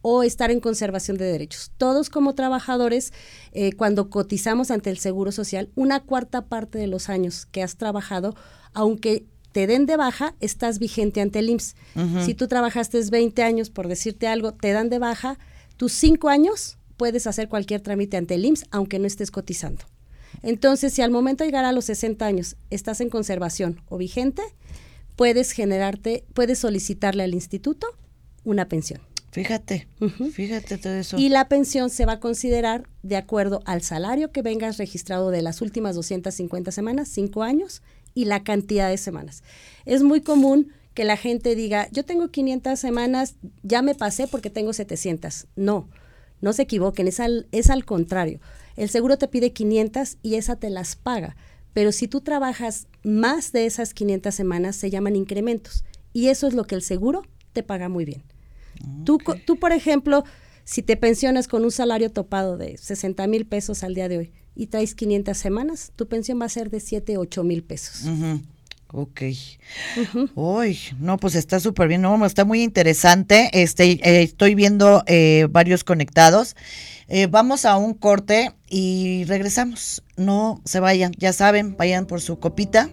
o 0.01 0.23
estar 0.23 0.51
en 0.51 0.59
conservación 0.59 1.19
de 1.19 1.27
derechos. 1.27 1.71
Todos 1.77 2.09
como 2.09 2.35
trabajadores, 2.35 3.13
eh, 3.53 3.75
cuando 3.75 4.09
cotizamos 4.09 4.71
ante 4.71 4.89
el 4.89 4.97
Seguro 4.97 5.33
Social, 5.33 5.69
una 5.75 6.01
cuarta 6.01 6.47
parte 6.47 6.79
de 6.79 6.87
los 6.87 7.11
años 7.11 7.45
que 7.45 7.63
has 7.63 7.77
trabajado, 7.77 8.37
aunque 8.73 9.27
te 9.53 9.67
den 9.67 9.85
de 9.85 9.99
baja, 9.99 10.35
estás 10.41 10.79
vigente 10.79 11.21
ante 11.21 11.41
el 11.41 11.51
IMSS. 11.51 11.77
Si 12.25 12.33
tú 12.33 12.49
trabajaste 12.49 12.99
20 13.11 13.43
años, 13.43 13.69
por 13.69 13.87
decirte 13.87 14.29
algo, 14.29 14.55
te 14.55 14.73
dan 14.73 14.89
de 14.89 14.99
baja, 14.99 15.39
tus 15.77 15.93
5 15.93 16.31
años 16.31 16.79
puedes 16.97 17.27
hacer 17.27 17.51
cualquier 17.51 17.83
trámite 17.83 18.17
ante 18.17 18.37
el 18.37 18.47
IMSS, 18.47 18.65
aunque 18.71 18.99
no 18.99 19.07
estés 19.07 19.31
cotizando. 19.31 19.85
Entonces, 20.45 20.93
si 20.93 21.03
al 21.03 21.11
momento 21.11 21.43
de 21.43 21.49
llegar 21.49 21.65
a 21.65 21.73
los 21.73 21.87
60 21.87 22.25
años 22.25 22.57
estás 22.71 23.01
en 23.01 23.09
conservación 23.09 23.81
o 23.89 23.97
vigente, 23.97 24.43
puedes 25.17 25.53
generarte, 25.53 26.25
puedes 26.35 26.59
solicitarle 26.59 27.23
al 27.23 27.35
instituto 27.35 27.87
una 28.45 28.69
pensión. 28.69 29.01
Fíjate, 29.33 29.89
fíjate 30.33 30.79
todo 30.79 30.93
eso. 30.93 31.19
Y 31.19 31.29
la 31.29 31.49
pensión 31.49 31.91
se 31.91 32.07
va 32.07 32.13
a 32.13 32.21
considerar 32.21 32.89
de 33.03 33.17
acuerdo 33.17 33.63
al 33.65 33.83
salario 33.83 34.31
que 34.31 34.43
vengas 34.43 34.79
registrado 34.79 35.31
de 35.31 35.43
las 35.43 35.61
últimas 35.61 35.97
250 35.97 36.71
semanas, 36.71 37.09
5 37.09 37.43
años, 37.43 37.83
y 38.15 38.27
la 38.27 38.45
cantidad 38.45 38.89
de 38.89 38.97
semanas. 38.97 39.43
Es 39.87 40.05
muy 40.05 40.21
común 40.21 40.73
que 40.95 41.03
la 41.03 41.17
gente 41.17 41.57
diga, 41.57 41.89
yo 41.91 42.05
tengo 42.05 42.29
500 42.29 42.79
semanas, 42.79 43.35
ya 43.65 43.83
me 43.83 43.97
pasé 43.97 44.29
porque 44.29 44.51
tengo 44.51 44.73
700. 44.73 45.49
No, 45.57 45.89
no 46.41 46.53
se 46.53 46.63
equivoquen, 46.63 47.09
es 47.09 47.19
al, 47.19 47.49
es 47.51 47.71
al 47.71 47.85
contrario. 47.85 48.39
El 48.77 48.89
seguro 48.89 49.19
te 49.19 49.29
pide 49.29 49.53
500 49.53 50.19
y 50.23 50.35
esa 50.35 50.57
te 50.57 50.71
las 50.71 50.97
paga. 50.97 51.37
Pero 51.73 51.93
si 51.93 52.09
tú 52.09 52.21
trabajas 52.21 52.87
más 53.03 53.53
de 53.53 53.67
esas 53.67 53.95
500 53.95 54.35
semanas, 54.35 54.77
se 54.77 54.91
llaman 54.91 55.17
incrementos. 55.17 55.85
Y 56.13 56.29
eso 56.29 56.47
es 56.47 56.55
lo 56.55 56.65
que 56.65 56.77
el 56.77 56.83
seguro 56.83 57.23
te 57.53 57.63
paga 57.63 57.89
muy 57.89 58.05
bien. 58.05 58.23
Tú, 59.05 59.19
tú, 59.47 59.57
por 59.57 59.73
ejemplo, 59.73 60.25
si 60.65 60.83
te 60.83 60.97
pensionas 60.97 61.49
con 61.49 61.65
un 61.65 61.71
salario 61.71 62.11
topado 62.11 62.57
de 62.57 62.77
60 62.79 63.27
mil 63.27 63.47
pesos 63.47 63.85
al 63.85 63.95
día 63.95 64.09
de 64.09 64.19
hoy 64.19 64.33
y 64.55 64.67
traes 64.67 64.95
500 64.95 65.37
semanas, 65.37 65.93
tu 65.97 66.07
pensión 66.09 66.41
va 66.41 66.47
a 66.47 66.49
ser 66.49 66.71
de 66.71 66.81
7, 66.81 67.19
8 67.19 67.45
mil 67.45 67.63
pesos. 67.63 68.05
Ok. 68.97 69.23
Uy, 70.37 70.79
no, 71.01 71.17
pues 71.17 71.35
está 71.35 71.59
súper 71.59 71.89
bien, 71.89 72.01
no, 72.01 72.25
está 72.25 72.45
muy 72.45 72.63
interesante. 72.63 73.51
Este, 73.53 73.85
eh, 74.09 74.23
estoy 74.23 74.55
viendo 74.55 75.03
eh, 75.07 75.49
varios 75.51 75.83
conectados. 75.83 76.55
Eh, 77.09 77.27
vamos 77.27 77.65
a 77.65 77.77
un 77.77 77.95
corte 77.95 78.53
y 78.69 79.25
regresamos. 79.25 80.05
No 80.17 80.63
se 80.65 80.79
vayan, 80.79 81.11
ya 81.19 81.33
saben, 81.33 81.77
vayan 81.77 82.07
por 82.07 82.21
su 82.21 82.39
copita 82.39 82.89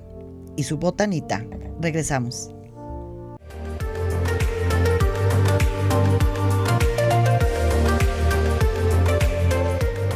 y 0.58 0.64
su 0.64 0.78
botanita. 0.78 1.46
Regresamos. 1.80 2.50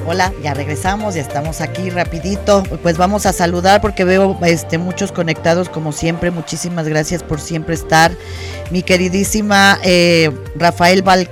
Hola, 0.07 0.31
ya 0.43 0.53
regresamos, 0.53 1.15
ya 1.15 1.21
estamos 1.21 1.61
aquí 1.61 1.89
rapidito. 1.89 2.61
Pues 2.83 2.95
vamos 2.95 3.25
a 3.25 3.33
saludar 3.33 3.81
porque 3.81 4.03
veo 4.03 4.37
este 4.43 4.77
muchos 4.77 5.11
conectados 5.11 5.67
como 5.67 5.91
siempre. 5.91 6.29
Muchísimas 6.29 6.87
gracias 6.87 7.23
por 7.23 7.41
siempre 7.41 7.73
estar. 7.73 8.11
Mi 8.69 8.83
queridísima 8.83 9.79
eh, 9.83 10.29
Rafael 10.57 11.01
Val 11.01 11.27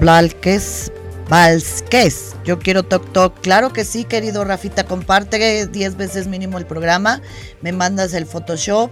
Valquez, 0.00 0.90
Valquez. 1.28 2.36
Yo 2.42 2.58
quiero 2.58 2.84
Toc 2.84 3.12
Toc. 3.12 3.38
Claro 3.42 3.70
que 3.70 3.84
sí, 3.84 4.04
querido 4.04 4.44
Rafita. 4.44 4.84
Comparte 4.84 5.66
10 5.66 5.96
veces 5.98 6.26
mínimo 6.26 6.56
el 6.56 6.64
programa. 6.64 7.20
Me 7.60 7.72
mandas 7.72 8.14
el 8.14 8.24
Photoshop 8.24 8.90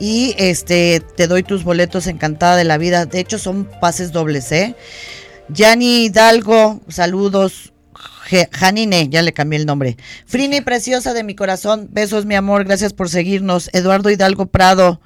y 0.00 0.34
este 0.36 1.00
te 1.14 1.28
doy 1.28 1.44
tus 1.44 1.62
boletos 1.62 2.08
encantada 2.08 2.56
de 2.56 2.64
la 2.64 2.76
vida. 2.76 3.06
De 3.06 3.20
hecho, 3.20 3.38
son 3.38 3.68
pases 3.80 4.10
dobles, 4.10 4.50
¿eh? 4.50 4.74
Yani 5.48 6.06
Hidalgo, 6.06 6.80
saludos. 6.88 7.72
Janine, 8.52 9.08
ya 9.08 9.22
le 9.22 9.32
cambié 9.32 9.58
el 9.58 9.66
nombre. 9.66 9.96
Frini, 10.26 10.60
preciosa 10.60 11.14
de 11.14 11.24
mi 11.24 11.34
corazón, 11.34 11.88
besos, 11.90 12.26
mi 12.26 12.34
amor, 12.34 12.64
gracias 12.64 12.92
por 12.92 13.08
seguirnos. 13.08 13.70
Eduardo 13.72 14.10
Hidalgo 14.10 14.46
Prado. 14.46 15.00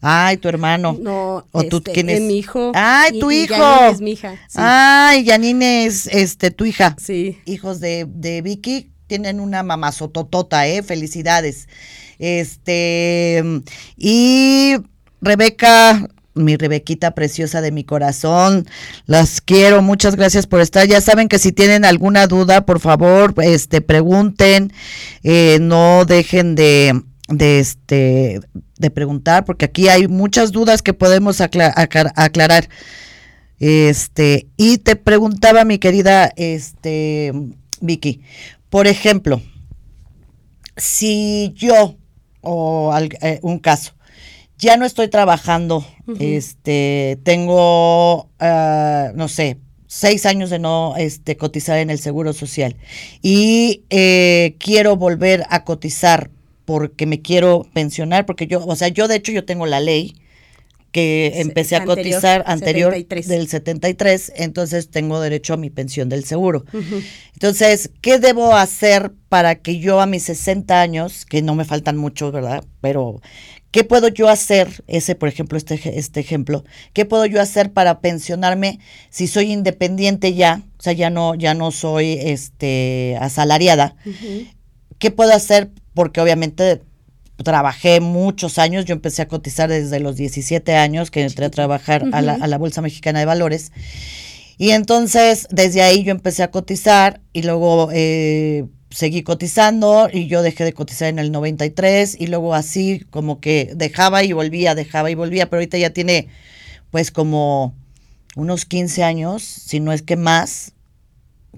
Ay, 0.00 0.36
tu 0.36 0.48
hermano. 0.48 0.96
No, 1.00 1.44
o 1.50 1.62
tú, 1.64 1.78
este, 1.78 1.92
¿quién 1.92 2.08
es? 2.10 2.20
mi 2.20 2.38
hijo. 2.38 2.70
Ay, 2.74 3.18
tu 3.18 3.30
hijo. 3.30 3.54
Es 3.90 4.00
mi 4.00 4.12
hija. 4.12 4.36
Ay, 4.54 5.26
Janine 5.26 5.86
es 5.86 6.06
este, 6.06 6.50
tu 6.50 6.64
hija. 6.64 6.94
Sí. 6.98 7.38
Hijos 7.46 7.80
de, 7.80 8.06
de 8.08 8.42
Vicky 8.42 8.92
tienen 9.08 9.40
una 9.40 9.62
mamazototota, 9.64 10.68
¿eh? 10.68 10.82
Felicidades. 10.84 11.68
Este, 12.20 13.42
y 13.96 14.76
Rebeca 15.20 16.08
mi 16.38 16.56
Rebequita 16.56 17.12
preciosa 17.12 17.60
de 17.60 17.72
mi 17.72 17.84
corazón. 17.84 18.66
Las 19.06 19.40
quiero, 19.40 19.82
muchas 19.82 20.16
gracias 20.16 20.46
por 20.46 20.60
estar. 20.60 20.86
Ya 20.86 21.00
saben 21.00 21.28
que 21.28 21.38
si 21.38 21.52
tienen 21.52 21.84
alguna 21.84 22.26
duda, 22.26 22.64
por 22.64 22.80
favor, 22.80 23.34
este, 23.42 23.80
pregunten, 23.80 24.72
eh, 25.22 25.58
no 25.60 26.04
dejen 26.04 26.54
de, 26.54 27.02
de 27.28 27.60
este 27.60 28.40
de 28.78 28.90
preguntar, 28.90 29.44
porque 29.44 29.66
aquí 29.66 29.88
hay 29.88 30.08
muchas 30.08 30.52
dudas 30.52 30.82
que 30.82 30.94
podemos 30.94 31.40
aclarar. 31.40 32.68
Este, 33.58 34.46
y 34.56 34.78
te 34.78 34.94
preguntaba 34.94 35.64
mi 35.64 35.78
querida 35.78 36.30
este, 36.36 37.32
Vicky, 37.80 38.22
por 38.70 38.86
ejemplo, 38.86 39.42
si 40.76 41.52
yo, 41.56 41.96
o 42.40 42.96
eh, 43.20 43.40
un 43.42 43.58
caso, 43.58 43.94
ya 44.58 44.76
no 44.76 44.84
estoy 44.84 45.08
trabajando, 45.08 45.84
este, 46.18 47.18
tengo, 47.22 48.28
ah, 48.38 49.12
no 49.14 49.28
sé, 49.28 49.58
seis 49.86 50.26
años 50.26 50.50
de 50.50 50.58
no 50.58 50.94
este, 50.96 51.36
cotizar 51.36 51.78
en 51.78 51.90
el 51.90 51.98
Seguro 51.98 52.32
Social. 52.32 52.76
Y 53.22 53.82
eh, 53.90 54.54
quiero 54.58 54.96
volver 54.96 55.44
a 55.50 55.64
cotizar 55.64 56.30
porque 56.64 57.06
me 57.06 57.22
quiero 57.22 57.66
pensionar, 57.72 58.26
porque 58.26 58.46
yo, 58.46 58.64
o 58.64 58.76
sea, 58.76 58.88
yo 58.88 59.08
de 59.08 59.16
hecho 59.16 59.32
yo 59.32 59.44
tengo 59.44 59.66
la 59.66 59.80
ley 59.80 60.14
que 60.92 61.32
empecé 61.36 61.76
a 61.76 61.84
cotizar 61.84 62.44
anterior 62.46 62.94
del 63.06 63.48
73, 63.48 64.32
entonces 64.36 64.90
tengo 64.90 65.20
derecho 65.20 65.54
a 65.54 65.56
mi 65.58 65.70
pensión 65.70 66.08
del 66.08 66.24
seguro. 66.24 66.64
Entonces, 67.34 67.90
¿qué 68.00 68.18
debo 68.18 68.54
hacer 68.54 69.12
para 69.28 69.56
que 69.56 69.78
yo 69.78 70.00
a 70.00 70.06
mis 70.06 70.24
60 70.24 70.80
años, 70.80 71.26
que 71.26 71.42
no 71.42 71.54
me 71.54 71.64
faltan 71.64 71.96
muchos, 71.96 72.32
¿verdad? 72.32 72.64
Pero 72.80 73.20
¿qué 73.70 73.84
puedo 73.84 74.08
yo 74.08 74.28
hacer? 74.28 74.82
Ese, 74.86 75.14
por 75.14 75.28
ejemplo, 75.28 75.58
este, 75.58 75.98
este 75.98 76.20
ejemplo, 76.20 76.64
¿qué 76.94 77.04
puedo 77.04 77.26
yo 77.26 77.40
hacer 77.40 77.72
para 77.72 78.00
pensionarme 78.00 78.78
si 79.10 79.26
soy 79.26 79.52
independiente 79.52 80.34
ya? 80.34 80.62
O 80.78 80.82
sea, 80.82 80.94
ya 80.94 81.10
no, 81.10 81.34
ya 81.34 81.54
no 81.54 81.70
soy 81.70 82.18
este 82.20 83.16
asalariada. 83.20 83.96
¿Qué 84.98 85.10
puedo 85.10 85.32
hacer 85.34 85.70
porque 85.92 86.20
obviamente 86.20 86.80
trabajé 87.44 88.00
muchos 88.00 88.58
años, 88.58 88.84
yo 88.84 88.94
empecé 88.94 89.22
a 89.22 89.28
cotizar 89.28 89.68
desde 89.68 90.00
los 90.00 90.16
17 90.16 90.74
años 90.76 91.10
que 91.10 91.22
entré 91.22 91.46
a 91.46 91.50
trabajar 91.50 92.04
a, 92.12 92.20
la, 92.20 92.58
Bolsa 92.58 92.82
Mexicana 92.82 93.20
de 93.20 93.26
Valores. 93.26 93.72
Y 94.56 94.70
entonces 94.70 95.46
desde 95.50 95.82
ahí 95.82 96.02
yo 96.02 96.10
empecé 96.10 96.42
a 96.42 96.50
cotizar 96.50 97.20
y 97.32 97.42
luego 97.42 97.90
eh, 97.92 98.64
seguí 98.90 99.22
cotizando 99.22 100.08
y 100.12 100.26
yo 100.26 100.42
dejé 100.42 100.64
de 100.64 100.72
cotizar 100.72 101.08
en 101.08 101.20
el 101.20 101.30
93 101.30 102.16
y 102.18 102.26
luego 102.26 102.54
así 102.54 103.04
como 103.10 103.40
que 103.40 103.72
dejaba 103.76 104.24
y 104.24 104.32
volvía, 104.32 104.74
dejaba 104.74 105.10
y 105.10 105.14
volvía, 105.14 105.48
pero 105.48 105.60
ahorita 105.60 105.78
ya 105.78 105.90
tiene 105.90 106.28
pues 106.90 107.12
como 107.12 107.74
unos 108.34 108.64
15 108.64 109.04
años, 109.04 109.42
si 109.42 109.78
no 109.78 109.92
es 109.92 110.02
que 110.02 110.16
más, 110.16 110.72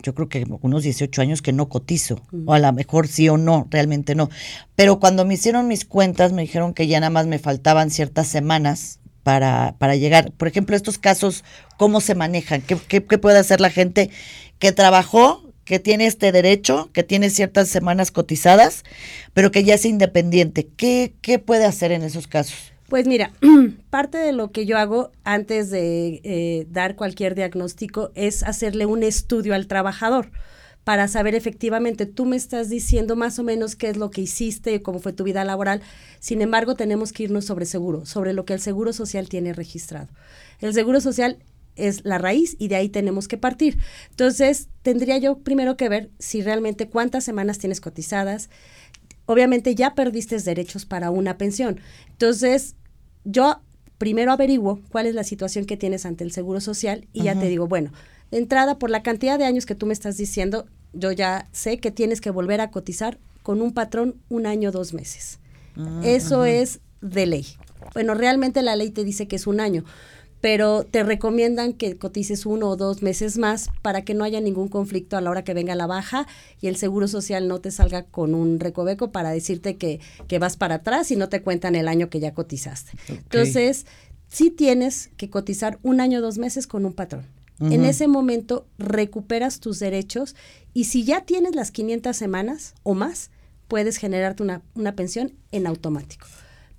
yo 0.02 0.14
creo 0.14 0.28
que 0.28 0.46
unos 0.62 0.82
18 0.82 1.22
años 1.22 1.42
que 1.42 1.52
no 1.52 1.68
cotizo, 1.68 2.20
o 2.46 2.52
a 2.52 2.58
lo 2.58 2.72
mejor 2.72 3.08
sí 3.08 3.28
o 3.28 3.36
no, 3.36 3.66
realmente 3.70 4.14
no. 4.14 4.30
Pero 4.76 5.00
cuando 5.00 5.24
me 5.24 5.34
hicieron 5.34 5.68
mis 5.68 5.84
cuentas, 5.84 6.32
me 6.32 6.42
dijeron 6.42 6.74
que 6.74 6.86
ya 6.86 7.00
nada 7.00 7.10
más 7.10 7.26
me 7.26 7.38
faltaban 7.38 7.90
ciertas 7.90 8.28
semanas 8.28 9.00
para, 9.22 9.74
para 9.78 9.96
llegar. 9.96 10.32
Por 10.32 10.48
ejemplo, 10.48 10.76
estos 10.76 10.98
casos, 10.98 11.44
¿cómo 11.76 12.00
se 12.00 12.14
manejan? 12.14 12.62
¿Qué, 12.62 12.76
qué, 12.76 13.00
puede 13.00 13.38
hacer 13.38 13.60
la 13.60 13.70
gente 13.70 14.10
que 14.58 14.72
trabajó, 14.72 15.52
que 15.64 15.78
tiene 15.78 16.06
este 16.06 16.32
derecho, 16.32 16.90
que 16.92 17.02
tiene 17.02 17.30
ciertas 17.30 17.68
semanas 17.68 18.10
cotizadas, 18.10 18.84
pero 19.34 19.50
que 19.50 19.64
ya 19.64 19.74
es 19.74 19.84
independiente? 19.84 20.68
¿Qué, 20.76 21.14
qué 21.20 21.38
puede 21.38 21.64
hacer 21.64 21.92
en 21.92 22.02
esos 22.02 22.26
casos? 22.26 22.69
Pues 22.90 23.07
mira, 23.07 23.33
parte 23.90 24.18
de 24.18 24.33
lo 24.33 24.50
que 24.50 24.66
yo 24.66 24.76
hago 24.76 25.12
antes 25.22 25.70
de 25.70 26.20
eh, 26.24 26.66
dar 26.70 26.96
cualquier 26.96 27.37
diagnóstico 27.37 28.11
es 28.16 28.42
hacerle 28.42 28.85
un 28.85 29.05
estudio 29.05 29.55
al 29.55 29.68
trabajador 29.68 30.33
para 30.83 31.07
saber 31.07 31.37
efectivamente, 31.37 32.05
tú 32.05 32.24
me 32.24 32.35
estás 32.35 32.68
diciendo 32.68 33.14
más 33.14 33.38
o 33.38 33.44
menos 33.44 33.76
qué 33.76 33.90
es 33.90 33.96
lo 33.96 34.11
que 34.11 34.22
hiciste, 34.22 34.83
cómo 34.83 34.98
fue 34.98 35.12
tu 35.12 35.22
vida 35.22 35.44
laboral. 35.44 35.83
Sin 36.18 36.42
embargo, 36.42 36.74
tenemos 36.74 37.12
que 37.12 37.22
irnos 37.22 37.44
sobre 37.44 37.64
seguro, 37.64 38.07
sobre 38.07 38.33
lo 38.33 38.44
que 38.44 38.55
el 38.55 38.61
Seguro 38.61 38.92
Social 38.92 39.29
tiene 39.29 39.53
registrado. 39.53 40.09
El 40.59 40.74
Seguro 40.74 41.00
Social 41.00 41.38
es 41.76 42.05
la 42.05 42.18
raíz 42.18 42.57
y 42.59 42.66
de 42.66 42.74
ahí 42.74 42.88
tenemos 42.88 43.29
que 43.29 43.37
partir. 43.37 43.79
Entonces, 44.11 44.68
tendría 44.83 45.16
yo 45.18 45.38
primero 45.38 45.76
que 45.76 45.88
ver 45.88 46.11
si 46.18 46.42
realmente 46.42 46.88
cuántas 46.88 47.22
semanas 47.22 47.59
tienes 47.59 47.81
cotizadas. 47.81 48.50
Obviamente 49.26 49.76
ya 49.76 49.94
perdiste 49.94 50.40
derechos 50.40 50.87
para 50.87 51.12
una 51.12 51.38
pensión. 51.38 51.79
Entonces, 52.09 52.74
yo 53.24 53.61
primero 53.98 54.33
averiguo 54.33 54.80
cuál 54.90 55.06
es 55.06 55.14
la 55.14 55.24
situación 55.24 55.66
que 55.66 55.76
tienes 55.76 56.06
ante 56.06 56.24
el 56.24 56.33
Seguro 56.33 56.61
Social 56.61 57.06
y 57.12 57.24
ya 57.24 57.38
te 57.38 57.48
digo, 57.48 57.66
bueno, 57.66 57.92
de 58.30 58.38
entrada, 58.38 58.78
por 58.78 58.90
la 58.90 59.02
cantidad 59.02 59.38
de 59.38 59.44
años 59.44 59.66
que 59.66 59.74
tú 59.74 59.87
me 59.87 59.92
estás 59.92 60.16
diciendo, 60.16 60.66
yo 60.92 61.12
ya 61.12 61.48
sé 61.52 61.78
que 61.78 61.90
tienes 61.90 62.20
que 62.20 62.30
volver 62.30 62.61
a 62.61 62.70
cotizar 62.70 63.18
con 63.42 63.61
un 63.61 63.72
patrón 63.72 64.16
un 64.28 64.46
año, 64.46 64.70
dos 64.70 64.94
meses. 64.94 65.38
Ah, 65.76 66.00
Eso 66.04 66.44
es 66.44 66.80
de 67.00 67.26
ley. 67.26 67.46
Bueno, 67.94 68.14
realmente 68.14 68.62
la 68.62 68.76
ley 68.76 68.90
te 68.90 69.04
dice 69.04 69.26
que 69.26 69.37
es 69.37 69.46
un 69.46 69.61
año, 69.61 69.85
pero 70.40 70.85
te 70.85 71.03
recomiendan 71.03 71.72
que 71.72 71.96
cotices 71.96 72.46
uno 72.46 72.68
o 72.70 72.76
dos 72.76 73.03
meses 73.03 73.37
más 73.37 73.68
para 73.83 74.03
que 74.03 74.14
no 74.14 74.24
haya 74.24 74.40
ningún 74.40 74.68
conflicto 74.68 75.16
a 75.16 75.20
la 75.20 75.31
hora 75.31 75.44
que 75.44 75.55
venga 75.55 75.74
la 75.74 75.87
baja 75.87 76.26
y 76.61 76.68
el 76.68 76.76
Seguro 76.76 77.09
Social 77.09 77.46
no 77.46 77.61
te 77.61 77.70
salga 77.70 78.05
con 78.05 78.35
un 78.35 78.59
recoveco 78.59 79.12
para 79.12 79.31
decirte 79.31 79.76
que, 79.76 80.00
que 80.29 80.38
vas 80.38 80.57
para 80.57 80.76
atrás 80.76 81.11
y 81.11 81.16
no 81.16 81.29
te 81.29 81.42
cuentan 81.42 81.74
el 81.74 81.88
año 81.88 82.09
que 82.09 82.20
ya 82.20 82.33
cotizaste. 82.33 82.92
Entonces, 83.09 83.87
sí 84.29 84.50
tienes 84.50 85.11
que 85.16 85.29
cotizar 85.29 85.79
un 85.83 86.00
año 86.00 86.20
o 86.20 86.22
dos 86.22 86.38
meses 86.38 86.66
con 86.66 86.87
un 86.87 86.92
patrón. 86.92 87.26
En 87.61 87.85
ese 87.85 88.09
momento 88.09 88.66
recuperas 88.79 89.61
tus 89.61 89.81
derechos 89.81 90.35
y 90.72 90.85
si 90.85 91.05
ya 91.05 91.26
tienes 91.26 91.55
las 91.55 91.70
500 91.70 92.16
semanas 92.16 92.74
o 92.85 92.94
más, 92.94 93.31
puedes 93.68 93.98
generarte 93.98 94.42
una, 94.42 94.62
una 94.74 94.96
pensión 94.96 95.35
en 95.53 95.66
automático. 95.66 96.26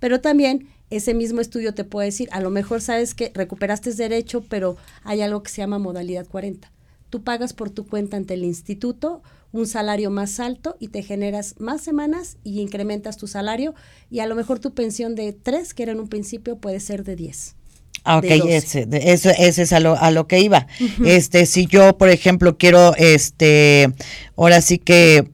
Pero 0.00 0.20
también 0.20 0.66
ese 0.96 1.14
mismo 1.14 1.40
estudio 1.40 1.74
te 1.74 1.84
puede 1.84 2.06
decir, 2.06 2.28
a 2.32 2.40
lo 2.40 2.50
mejor 2.50 2.80
sabes 2.80 3.14
que 3.14 3.32
recuperaste 3.34 3.92
derecho, 3.94 4.44
pero 4.48 4.76
hay 5.04 5.22
algo 5.22 5.42
que 5.42 5.50
se 5.50 5.62
llama 5.62 5.78
modalidad 5.78 6.26
40. 6.26 6.70
Tú 7.08 7.22
pagas 7.22 7.52
por 7.54 7.70
tu 7.70 7.86
cuenta 7.86 8.16
ante 8.16 8.34
el 8.34 8.44
instituto 8.44 9.22
un 9.52 9.66
salario 9.66 10.10
más 10.10 10.40
alto 10.40 10.76
y 10.80 10.88
te 10.88 11.02
generas 11.02 11.54
más 11.58 11.82
semanas 11.82 12.38
y 12.42 12.60
incrementas 12.60 13.16
tu 13.16 13.26
salario 13.26 13.74
y 14.10 14.20
a 14.20 14.26
lo 14.26 14.34
mejor 14.34 14.58
tu 14.58 14.72
pensión 14.72 15.14
de 15.14 15.32
3, 15.32 15.74
que 15.74 15.82
era 15.82 15.92
en 15.92 16.00
un 16.00 16.08
principio, 16.08 16.56
puede 16.56 16.80
ser 16.80 17.04
de 17.04 17.16
10. 17.16 17.56
Ah, 18.04 18.18
ok, 18.18 18.24
ese, 18.24 18.88
eso, 18.90 19.30
ese 19.30 19.62
es 19.62 19.72
a 19.72 19.80
lo, 19.80 19.96
a 19.96 20.10
lo 20.10 20.26
que 20.26 20.40
iba. 20.40 20.66
Este, 21.04 21.46
si 21.46 21.66
yo, 21.66 21.96
por 21.96 22.08
ejemplo, 22.08 22.56
quiero, 22.58 22.96
este, 22.96 23.92
ahora 24.36 24.60
sí 24.60 24.78
que 24.78 25.28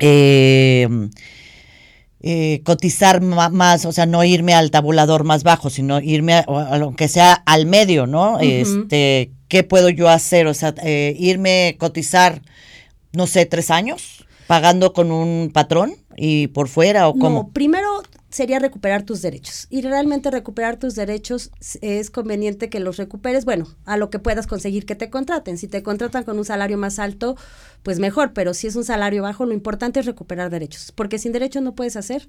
eh, 0.00 0.88
eh, 2.22 2.60
cotizar 2.64 3.22
más, 3.22 3.86
o 3.86 3.92
sea, 3.92 4.04
no 4.04 4.22
irme 4.24 4.52
al 4.52 4.70
tabulador 4.70 5.24
más 5.24 5.42
bajo, 5.42 5.70
sino 5.70 6.00
irme 6.00 6.34
a, 6.34 6.76
lo 6.76 6.94
que 6.94 7.08
sea 7.08 7.32
al 7.32 7.64
medio, 7.64 8.06
¿no? 8.06 8.38
Este, 8.40 9.32
¿qué 9.48 9.64
puedo 9.64 9.88
yo 9.88 10.08
hacer? 10.10 10.46
O 10.46 10.52
sea, 10.52 10.74
eh, 10.82 11.16
irme 11.18 11.76
cotizar, 11.78 12.42
no 13.12 13.26
sé, 13.26 13.46
tres 13.46 13.70
años, 13.70 14.26
pagando 14.46 14.92
con 14.92 15.12
un 15.12 15.50
patrón 15.50 15.94
y 16.14 16.48
por 16.48 16.68
fuera 16.68 17.08
o 17.08 17.14
cómo. 17.14 17.44
No, 17.44 17.48
primero 17.52 17.79
sería 18.30 18.58
recuperar 18.58 19.02
tus 19.02 19.22
derechos. 19.22 19.66
Y 19.70 19.82
realmente 19.82 20.30
recuperar 20.30 20.78
tus 20.78 20.94
derechos 20.94 21.50
es 21.80 22.10
conveniente 22.10 22.70
que 22.70 22.80
los 22.80 22.96
recuperes, 22.96 23.44
bueno, 23.44 23.66
a 23.84 23.96
lo 23.96 24.10
que 24.10 24.18
puedas 24.18 24.46
conseguir 24.46 24.86
que 24.86 24.94
te 24.94 25.10
contraten. 25.10 25.58
Si 25.58 25.68
te 25.68 25.82
contratan 25.82 26.24
con 26.24 26.38
un 26.38 26.44
salario 26.44 26.78
más 26.78 26.98
alto, 26.98 27.36
pues 27.82 27.98
mejor, 27.98 28.32
pero 28.32 28.54
si 28.54 28.66
es 28.66 28.76
un 28.76 28.84
salario 28.84 29.22
bajo, 29.22 29.44
lo 29.44 29.52
importante 29.52 30.00
es 30.00 30.06
recuperar 30.06 30.50
derechos, 30.50 30.92
porque 30.92 31.18
sin 31.18 31.32
derechos 31.32 31.62
no 31.62 31.74
puedes 31.74 31.96
hacer 31.96 32.28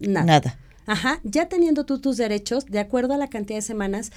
nada. 0.00 0.26
Nada. 0.26 0.58
Ajá, 0.86 1.20
ya 1.22 1.48
teniendo 1.48 1.84
tú 1.84 2.00
tus 2.00 2.16
derechos, 2.16 2.66
de 2.66 2.80
acuerdo 2.80 3.14
a 3.14 3.16
la 3.16 3.28
cantidad 3.28 3.58
de 3.58 3.62
semanas, 3.62 4.10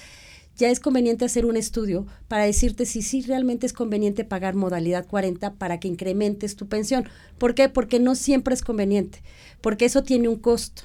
ya 0.56 0.70
es 0.70 0.80
conveniente 0.80 1.24
hacer 1.24 1.44
un 1.44 1.56
estudio 1.56 2.06
para 2.28 2.44
decirte 2.44 2.86
si 2.86 3.02
sí 3.02 3.20
realmente 3.20 3.66
es 3.66 3.72
conveniente 3.72 4.24
pagar 4.24 4.54
modalidad 4.54 5.06
40 5.06 5.54
para 5.54 5.78
que 5.78 5.86
incrementes 5.86 6.56
tu 6.56 6.66
pensión. 6.66 7.08
¿Por 7.38 7.54
qué? 7.54 7.68
Porque 7.68 8.00
no 8.00 8.14
siempre 8.14 8.54
es 8.54 8.62
conveniente, 8.62 9.22
porque 9.60 9.84
eso 9.84 10.02
tiene 10.02 10.28
un 10.28 10.36
costo. 10.36 10.84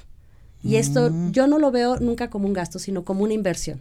Y 0.62 0.76
esto 0.76 1.10
mm. 1.10 1.32
yo 1.32 1.46
no 1.46 1.58
lo 1.58 1.70
veo 1.70 1.98
nunca 1.98 2.30
como 2.30 2.46
un 2.46 2.52
gasto, 2.52 2.78
sino 2.78 3.04
como 3.04 3.24
una 3.24 3.34
inversión. 3.34 3.80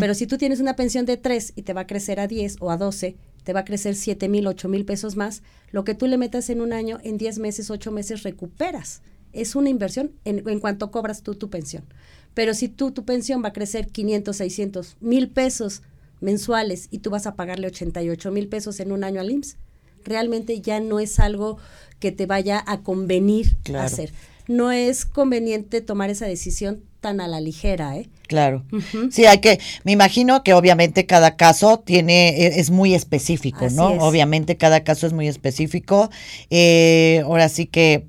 Pero 0.00 0.14
si 0.14 0.26
tú 0.26 0.36
tienes 0.36 0.60
una 0.60 0.76
pensión 0.76 1.06
de 1.06 1.16
3 1.16 1.54
y 1.56 1.62
te 1.62 1.72
va 1.72 1.82
a 1.82 1.86
crecer 1.86 2.20
a 2.20 2.26
10 2.26 2.56
o 2.60 2.70
a 2.70 2.76
12, 2.76 3.16
te 3.44 3.52
va 3.52 3.60
a 3.60 3.64
crecer 3.64 3.94
7 3.94 4.28
mil, 4.28 4.46
8 4.46 4.68
mil 4.68 4.84
pesos 4.84 5.16
más, 5.16 5.42
lo 5.70 5.84
que 5.84 5.94
tú 5.94 6.06
le 6.06 6.18
metas 6.18 6.50
en 6.50 6.60
un 6.60 6.72
año, 6.72 6.98
en 7.02 7.16
10 7.16 7.38
meses, 7.38 7.70
8 7.70 7.90
meses, 7.92 8.22
recuperas. 8.22 9.00
Es 9.32 9.56
una 9.56 9.70
inversión 9.70 10.12
en, 10.24 10.46
en 10.46 10.60
cuanto 10.60 10.90
cobras 10.90 11.22
tú 11.22 11.34
tu 11.34 11.48
pensión. 11.48 11.84
Pero 12.34 12.54
si 12.54 12.68
tú 12.68 12.90
tu 12.92 13.04
pensión 13.04 13.42
va 13.42 13.48
a 13.48 13.52
crecer 13.52 13.88
500, 13.88 14.36
600, 14.36 14.96
mil 15.00 15.30
pesos 15.30 15.82
mensuales 16.20 16.88
y 16.90 16.98
tú 16.98 17.10
vas 17.10 17.26
a 17.26 17.36
pagarle 17.36 17.68
88 17.68 18.30
mil 18.32 18.48
pesos 18.48 18.80
en 18.80 18.92
un 18.92 19.04
año 19.04 19.20
al 19.20 19.30
IMSS, 19.30 19.56
realmente 20.04 20.60
ya 20.60 20.80
no 20.80 21.00
es 21.00 21.18
algo 21.18 21.58
que 22.00 22.12
te 22.12 22.26
vaya 22.26 22.62
a 22.66 22.82
convenir 22.82 23.56
hacer. 23.76 24.12
No 24.48 24.72
es 24.72 25.04
conveniente 25.04 25.80
tomar 25.80 26.10
esa 26.10 26.26
decisión 26.26 26.82
tan 27.00 27.20
a 27.20 27.28
la 27.28 27.40
ligera, 27.40 27.96
¿eh? 27.96 28.08
Claro. 28.26 28.64
Sí, 29.10 29.24
hay 29.24 29.38
que, 29.38 29.58
me 29.84 29.92
imagino 29.92 30.42
que 30.42 30.52
obviamente 30.52 31.06
cada 31.06 31.36
caso 31.36 31.78
tiene, 31.78 32.28
e, 32.30 32.60
es, 32.60 32.70
muy 32.70 32.94
específico, 32.94 33.68
¿no? 33.70 33.86
Obviamente 34.06 34.56
cada 34.56 34.84
caso 34.84 35.06
es 35.06 35.12
muy 35.12 35.28
específico. 35.28 36.10
Eh, 36.50 37.22
ahora 37.24 37.48
sí 37.48 37.66
que 37.66 38.06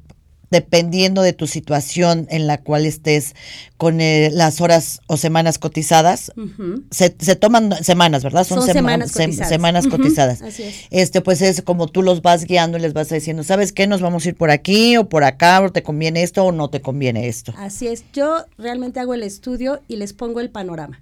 dependiendo 0.51 1.21
de 1.21 1.33
tu 1.33 1.47
situación 1.47 2.27
en 2.29 2.47
la 2.47 2.61
cual 2.61 2.85
estés 2.85 3.35
con 3.77 4.01
eh, 4.01 4.29
las 4.31 4.61
horas 4.61 4.99
o 5.07 5.17
semanas 5.17 5.57
cotizadas, 5.57 6.31
se, 6.91 7.09
toman 7.35 7.83
semanas, 7.83 8.23
¿verdad? 8.23 8.45
Son, 8.45 8.61
semanas 8.65 9.11
cotizadas. 9.11 9.49
semanas 9.49 9.87
cotizadas. 9.87 10.41
Así 10.41 10.63
es. 10.63 10.75
Este, 10.89 11.21
pues 11.21 11.41
es 11.41 11.61
como 11.61 11.87
tú 11.87 12.01
los 12.01 12.21
vas 12.21 12.45
guiando 12.45 12.77
y 12.77 12.81
les 12.81 12.93
vas 12.93 13.09
diciendo, 13.09 13.43
¿sabes 13.43 13.71
qué? 13.71 13.87
Nos 13.87 14.01
vamos 14.01 14.25
a 14.25 14.29
ir 14.29 14.35
por 14.35 14.51
aquí 14.51 14.97
o 14.97 15.07
por 15.07 15.23
acá, 15.23 15.61
o 15.61 15.71
te 15.71 15.83
conviene 15.83 16.23
esto 16.23 16.43
o 16.43 16.51
no 16.51 16.69
te 16.69 16.81
conviene 16.81 17.27
esto. 17.27 17.53
Así 17.57 17.87
es. 17.87 18.03
Yo 18.13 18.45
realmente 18.57 18.99
hago 18.99 19.13
el 19.13 19.23
estudio 19.23 19.81
y 19.87 19.97
les 19.97 20.13
pongo 20.13 20.39
el 20.39 20.49
panorama. 20.49 21.01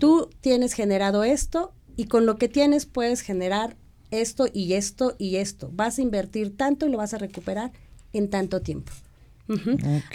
Tú 0.00 0.28
tienes 0.40 0.72
generado 0.72 1.22
esto 1.22 1.72
y 1.96 2.06
con 2.06 2.26
lo 2.26 2.36
que 2.36 2.48
tienes 2.48 2.86
puedes 2.86 3.20
generar 3.20 3.76
esto 4.10 4.46
y 4.52 4.74
esto 4.74 5.14
y 5.18 5.36
esto. 5.36 5.70
Vas 5.72 5.98
a 5.98 6.02
invertir 6.02 6.56
tanto 6.56 6.86
y 6.86 6.90
lo 6.90 6.98
vas 6.98 7.14
a 7.14 7.18
recuperar 7.18 7.72
en 8.12 8.28
tanto 8.28 8.60
tiempo. 8.60 8.92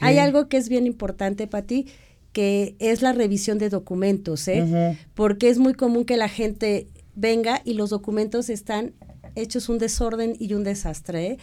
Hay 0.02 0.18
algo 0.18 0.48
que 0.48 0.58
es 0.58 0.70
bien 0.70 0.88
importante 0.88 1.48
para 1.48 1.66
ti, 1.66 1.88
que 2.32 2.76
es 2.80 3.02
la 3.02 3.14
revisión 3.14 3.58
de 3.58 3.70
documentos, 3.70 4.48
¿eh? 4.48 4.98
Porque 5.14 5.50
es 5.50 5.60
muy 5.60 5.74
común 5.74 6.06
que 6.06 6.18
la 6.18 6.30
gente 6.30 6.88
venga 7.16 7.62
y 7.66 7.74
los 7.74 7.90
documentos 7.90 8.50
están 8.50 8.94
hechos 9.36 9.70
un 9.70 9.78
desorden 9.78 10.36
y 10.40 10.54
un 10.54 10.64
desastre, 10.64 11.28
¿eh? 11.28 11.38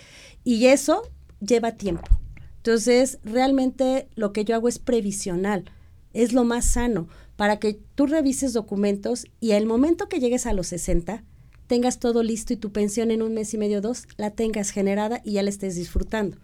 Y 0.44 0.66
eso 0.66 1.02
lleva 1.40 1.72
tiempo. 1.72 2.08
Entonces, 2.56 3.18
realmente 3.24 4.08
lo 4.14 4.32
que 4.32 4.44
yo 4.44 4.54
hago 4.54 4.68
es 4.68 4.78
previsional, 4.78 5.64
es 6.12 6.32
lo 6.32 6.44
más 6.44 6.64
sano, 6.64 7.08
para 7.36 7.58
que 7.58 7.78
tú 7.94 8.06
revises 8.06 8.52
documentos 8.52 9.26
y 9.40 9.52
al 9.52 9.66
momento 9.66 10.08
que 10.08 10.20
llegues 10.20 10.46
a 10.46 10.52
los 10.52 10.68
60, 10.68 11.24
tengas 11.66 11.98
todo 11.98 12.22
listo 12.22 12.53
y 12.53 12.57
tu 12.57 12.72
pensión 12.72 13.11
en 13.11 13.22
un 13.22 13.35
mes 13.35 13.55
y 13.55 13.59
medio, 13.59 13.81
dos, 13.81 14.07
la 14.16 14.31
tengas 14.31 14.70
generada 14.70 15.20
y 15.24 15.33
ya 15.33 15.42
la 15.42 15.50
estés 15.50 15.77
disfrutando. 15.77 16.38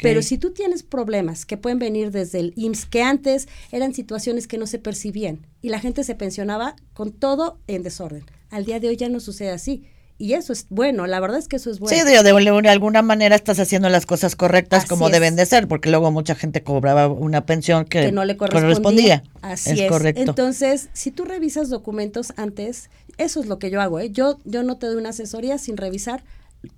Pero 0.00 0.22
si 0.22 0.38
tú 0.38 0.52
tienes 0.52 0.82
problemas 0.82 1.46
que 1.46 1.56
pueden 1.56 1.78
venir 1.78 2.10
desde 2.10 2.38
el 2.38 2.52
IMSS, 2.56 2.86
que 2.86 3.02
antes 3.02 3.48
eran 3.72 3.92
situaciones 3.92 4.46
que 4.46 4.58
no 4.58 4.66
se 4.66 4.78
percibían 4.78 5.46
y 5.62 5.70
la 5.70 5.80
gente 5.80 6.04
se 6.04 6.14
pensionaba 6.14 6.76
con 6.92 7.12
todo 7.12 7.58
en 7.66 7.82
desorden. 7.82 8.24
Al 8.50 8.64
día 8.64 8.78
de 8.78 8.88
hoy 8.88 8.96
ya 8.96 9.08
no 9.08 9.20
sucede 9.20 9.50
así. 9.50 9.84
Y 10.16 10.34
eso 10.34 10.52
es 10.52 10.66
bueno, 10.70 11.08
la 11.08 11.18
verdad 11.18 11.38
es 11.38 11.48
que 11.48 11.56
eso 11.56 11.72
es 11.72 11.80
bueno. 11.80 11.96
Sí, 11.96 12.04
de, 12.04 12.22
de, 12.22 12.68
alguna 12.68 13.02
manera 13.02 13.34
estás 13.34 13.58
haciendo 13.58 13.88
las 13.88 14.06
cosas 14.06 14.36
correctas 14.36 14.86
como 14.86 15.10
deben 15.10 15.34
de 15.34 15.44
ser, 15.44 15.66
porque 15.66 15.90
luego 15.90 16.12
mucha 16.12 16.36
gente 16.36 16.62
cobraba 16.62 17.08
una 17.08 17.46
pensión 17.46 17.84
que, 17.84 18.12
no 18.12 18.24
le 18.24 18.36
correspondía. 18.36 19.24
Así 19.42 19.82
es, 19.82 19.90
correcto. 19.90 20.20
Entonces, 20.20 20.88
si 20.92 21.10
tú 21.10 21.24
revisas 21.24 21.68
documentos 21.68 22.32
antes, 22.36 22.90
eso 23.18 23.40
es 23.40 23.46
lo 23.46 23.58
que 23.58 23.70
yo 23.70 23.80
hago. 23.80 24.00
¿eh? 24.00 24.10
Yo, 24.10 24.38
yo 24.44 24.62
no 24.62 24.78
te 24.78 24.86
doy 24.86 24.96
una 24.96 25.10
asesoría 25.10 25.58
sin 25.58 25.76
revisar 25.76 26.24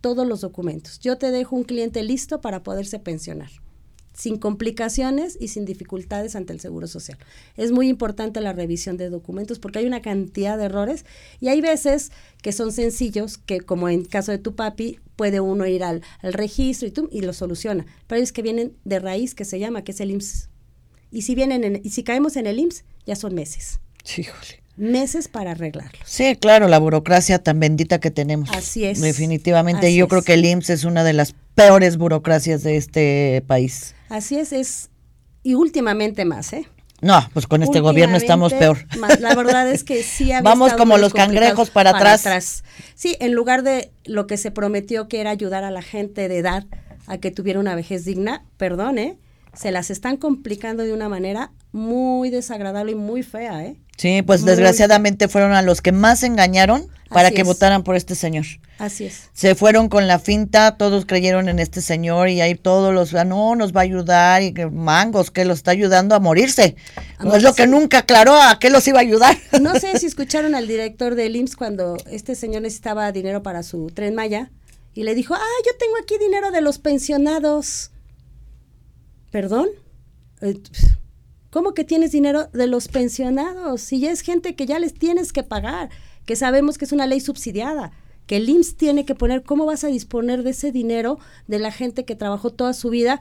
todos 0.01 0.27
los 0.27 0.41
documentos. 0.41 0.99
Yo 1.01 1.19
te 1.19 1.31
dejo 1.31 1.57
un 1.57 1.65
cliente 1.65 2.03
listo 2.03 2.41
para 2.41 2.63
poderse 2.63 2.99
pensionar, 2.99 3.51
sin 4.13 4.39
complicaciones 4.39 5.37
y 5.41 5.49
sin 5.49 5.65
dificultades 5.65 6.37
ante 6.37 6.53
el 6.53 6.61
Seguro 6.61 6.87
Social. 6.87 7.19
Es 7.57 7.73
muy 7.73 7.89
importante 7.89 8.41
la 8.41 8.53
revisión 8.53 8.97
de 8.97 9.11
documentos 9.11 9.59
porque 9.59 9.79
hay 9.79 9.87
una 9.87 10.03
cantidad 10.03 10.59
de 10.59 10.65
errores 10.65 11.05
y 11.41 11.49
hay 11.49 11.61
veces 11.61 12.11
que 12.43 12.53
son 12.53 12.73
sencillos, 12.73 13.39
que 13.39 13.61
como 13.61 13.89
en 13.89 14.05
caso 14.05 14.33
de 14.33 14.39
tu 14.39 14.55
papi, 14.55 14.99
puede 15.15 15.41
uno 15.41 15.67
ir 15.67 15.83
al, 15.85 16.03
registro 16.23 16.89
y, 16.89 16.91
tú, 16.91 17.09
y 17.13 17.23
lo 17.23 17.33
soluciona. 17.33 17.87
Pero 18.07 18.21
es 18.23 18.33
que 18.33 18.43
vienen 18.43 18.77
de 18.85 18.99
raíz, 18.99 19.35
que 19.35 19.45
se 19.45 19.59
llama, 19.59 19.83
que 19.83 19.93
es 19.93 20.01
el 20.01 20.11
IMSS. 20.11 20.51
Y 21.11 21.23
si, 21.23 21.35
vienen 21.35 21.81
y 21.83 21.91
si 21.91 22.03
caemos 22.03 22.37
en 22.37 22.47
el 22.47 22.59
IMSS, 22.59 22.85
ya 23.07 23.17
son 23.17 23.35
meses. 23.35 23.79
Sí, 24.05 24.25
Juli 24.25 24.66
meses 24.77 25.29
para 25.29 25.53
arreglarlo. 25.53 25.99
Sí, 26.05 26.37
claro, 26.37 26.69
la 26.69 26.79
burocracia 26.79 27.39
tan 27.39 27.61
bendita 27.61 27.99
que 27.99 28.11
tenemos. 28.11 28.51
Así 28.53 28.85
es. 28.85 29.01
Definitivamente, 29.01 29.95
yo 29.95 30.09
creo 30.09 30.23
que 30.23 30.35
el 30.35 30.45
IMSS 30.45 30.71
es 30.71 30.85
una 30.85 31.05
de 31.05 31.13
las 31.13 31.35
peores 31.55 31.97
burocracias 31.97 32.63
de 32.63 32.77
este 32.77 33.43
país. 33.47 33.95
Así 34.09 34.39
es, 34.39 34.53
es 34.53 34.91
y 35.43 35.55
últimamente 35.55 36.25
más, 36.25 36.53
¿eh? 36.53 36.67
No, 37.03 37.29
pues 37.33 37.47
con 37.47 37.63
este 37.63 37.81
gobierno 37.81 38.17
estamos 38.17 38.53
peor. 38.55 38.79
la 39.21 39.35
verdad 39.35 39.71
es 39.71 39.85
que 39.85 40.03
sí 40.03 40.31
Vamos 40.43 40.73
como 40.73 40.97
los 40.99 41.13
cangrejos 41.13 41.71
para, 41.71 41.91
atrás. 41.91 42.65
Sí, 42.95 43.17
en 43.21 43.33
lugar 43.33 43.63
de 43.63 43.93
lo 44.05 44.27
que 44.27 44.39
se 44.39 44.51
prometió 44.51 45.09
que 45.09 45.21
era 45.21 45.31
ayudar 45.31 45.63
a 45.63 45.71
la 45.71 45.83
gente 45.83 46.29
de 46.29 46.39
edad 46.39 46.65
a 47.07 47.19
que 47.19 47.31
tuviera 47.31 47.61
una 47.61 47.75
vejez 47.75 48.05
digna, 48.05 48.45
perdón, 48.57 48.99
¿eh? 48.99 49.19
Se 49.55 49.71
las 49.71 49.91
están 49.91 50.17
complicando 50.17 50.83
de 50.83 50.93
una 50.93 51.09
manera 51.09 51.53
muy 51.73 52.31
desagradable 52.31 52.93
y 52.93 52.97
muy 52.97 53.23
fea, 53.23 53.65
¿eh? 53.65 53.77
Sí, 53.97 54.23
pues 54.23 54.45
desgraciadamente 54.45 55.29
fueron 55.29 55.53
a 55.53 55.63
los 55.63 55.81
que 55.81 55.93
más 55.93 56.23
engañaron 56.23 56.89
para 57.09 57.31
que 57.31 57.45
votaran 57.45 57.83
por 57.83 57.97
este 57.97 58.15
señor. 58.15 58.45
Así 58.79 59.07
es. 59.07 59.31
Se 59.33 59.55
fueron 59.55 59.89
con 59.89 60.07
la 60.07 60.19
finta, 60.19 60.77
todos 60.77 61.07
creyeron 61.07 61.49
en 61.49 61.59
este 61.59 61.81
señor 61.81 62.29
y 62.29 62.43
ahí 62.43 62.55
todos 62.55 62.93
los, 62.93 63.15
ah, 63.15 63.25
no, 63.25 63.57
nos 63.57 63.75
va 63.75 63.81
a 63.81 63.85
ayudar 63.85 64.43
y 64.43 64.53
que 64.53 64.67
mangos, 64.67 65.31
que 65.31 65.47
los 65.47 65.59
está 65.59 65.71
ayudando 65.71 66.15
a 66.15 66.21
morirse. 66.21 66.77
no 67.21 67.35
es 67.35 67.43
lo 67.43 67.55
que 67.55 67.67
nunca 67.67 67.99
aclaró 67.99 68.35
a 68.35 68.59
qué 68.59 68.69
los 68.69 68.87
iba 68.87 68.99
a 68.99 69.03
ayudar. 69.03 69.37
No 69.61 69.79
sé 69.81 69.99
si 69.99 70.07
escucharon 70.07 70.55
al 70.55 70.69
director 70.69 71.15
del 71.15 71.37
IMSS 71.37 71.57
cuando 71.57 71.97
este 72.11 72.35
señor 72.35 72.63
necesitaba 72.63 73.11
dinero 73.13 73.43
para 73.43 73.63
su 73.63 73.91
tren 73.95 74.15
Maya 74.15 74.51
y 74.93 75.05
le 75.05 75.15
dijo, 75.15 75.35
ah, 75.35 75.63
yo 75.65 75.73
tengo 75.79 75.95
aquí 76.03 76.19
dinero 76.19 76.51
de 76.51 76.61
los 76.61 76.79
pensionados. 76.79 77.91
¿Perdón? 79.31 79.69
Eh, 80.43 80.55
¿Cómo 81.57 81.73
que 81.73 81.85
tienes 81.85 82.13
dinero 82.13 82.51
de 82.53 82.67
los 82.67 82.89
pensionados? 82.89 83.81
Si 83.81 83.99
ya 83.99 84.11
es 84.11 84.21
gente 84.21 84.55
que 84.55 84.67
ya 84.67 84.79
les 84.79 84.93
tienes 84.93 85.33
que 85.33 85.43
pagar, 85.43 85.89
que 86.27 86.37
sabemos 86.37 86.77
que 86.77 86.85
es 86.85 86.93
una 86.93 87.07
ley 87.07 87.19
subsidiada, 87.19 87.93
que 88.27 88.37
el 88.37 88.47
IMSS 88.47 88.77
tiene 88.77 89.07
que 89.07 89.15
poner 89.15 89.43
cómo 89.43 89.65
vas 89.65 89.83
a 89.83 89.87
disponer 89.87 90.43
de 90.43 90.51
ese 90.51 90.71
dinero 90.71 91.19
de 91.47 91.59
la 91.59 91.73
gente 91.73 92.05
que 92.05 92.15
trabajó 92.15 92.51
toda 92.51 92.75
su 92.75 92.91
vida 92.91 93.21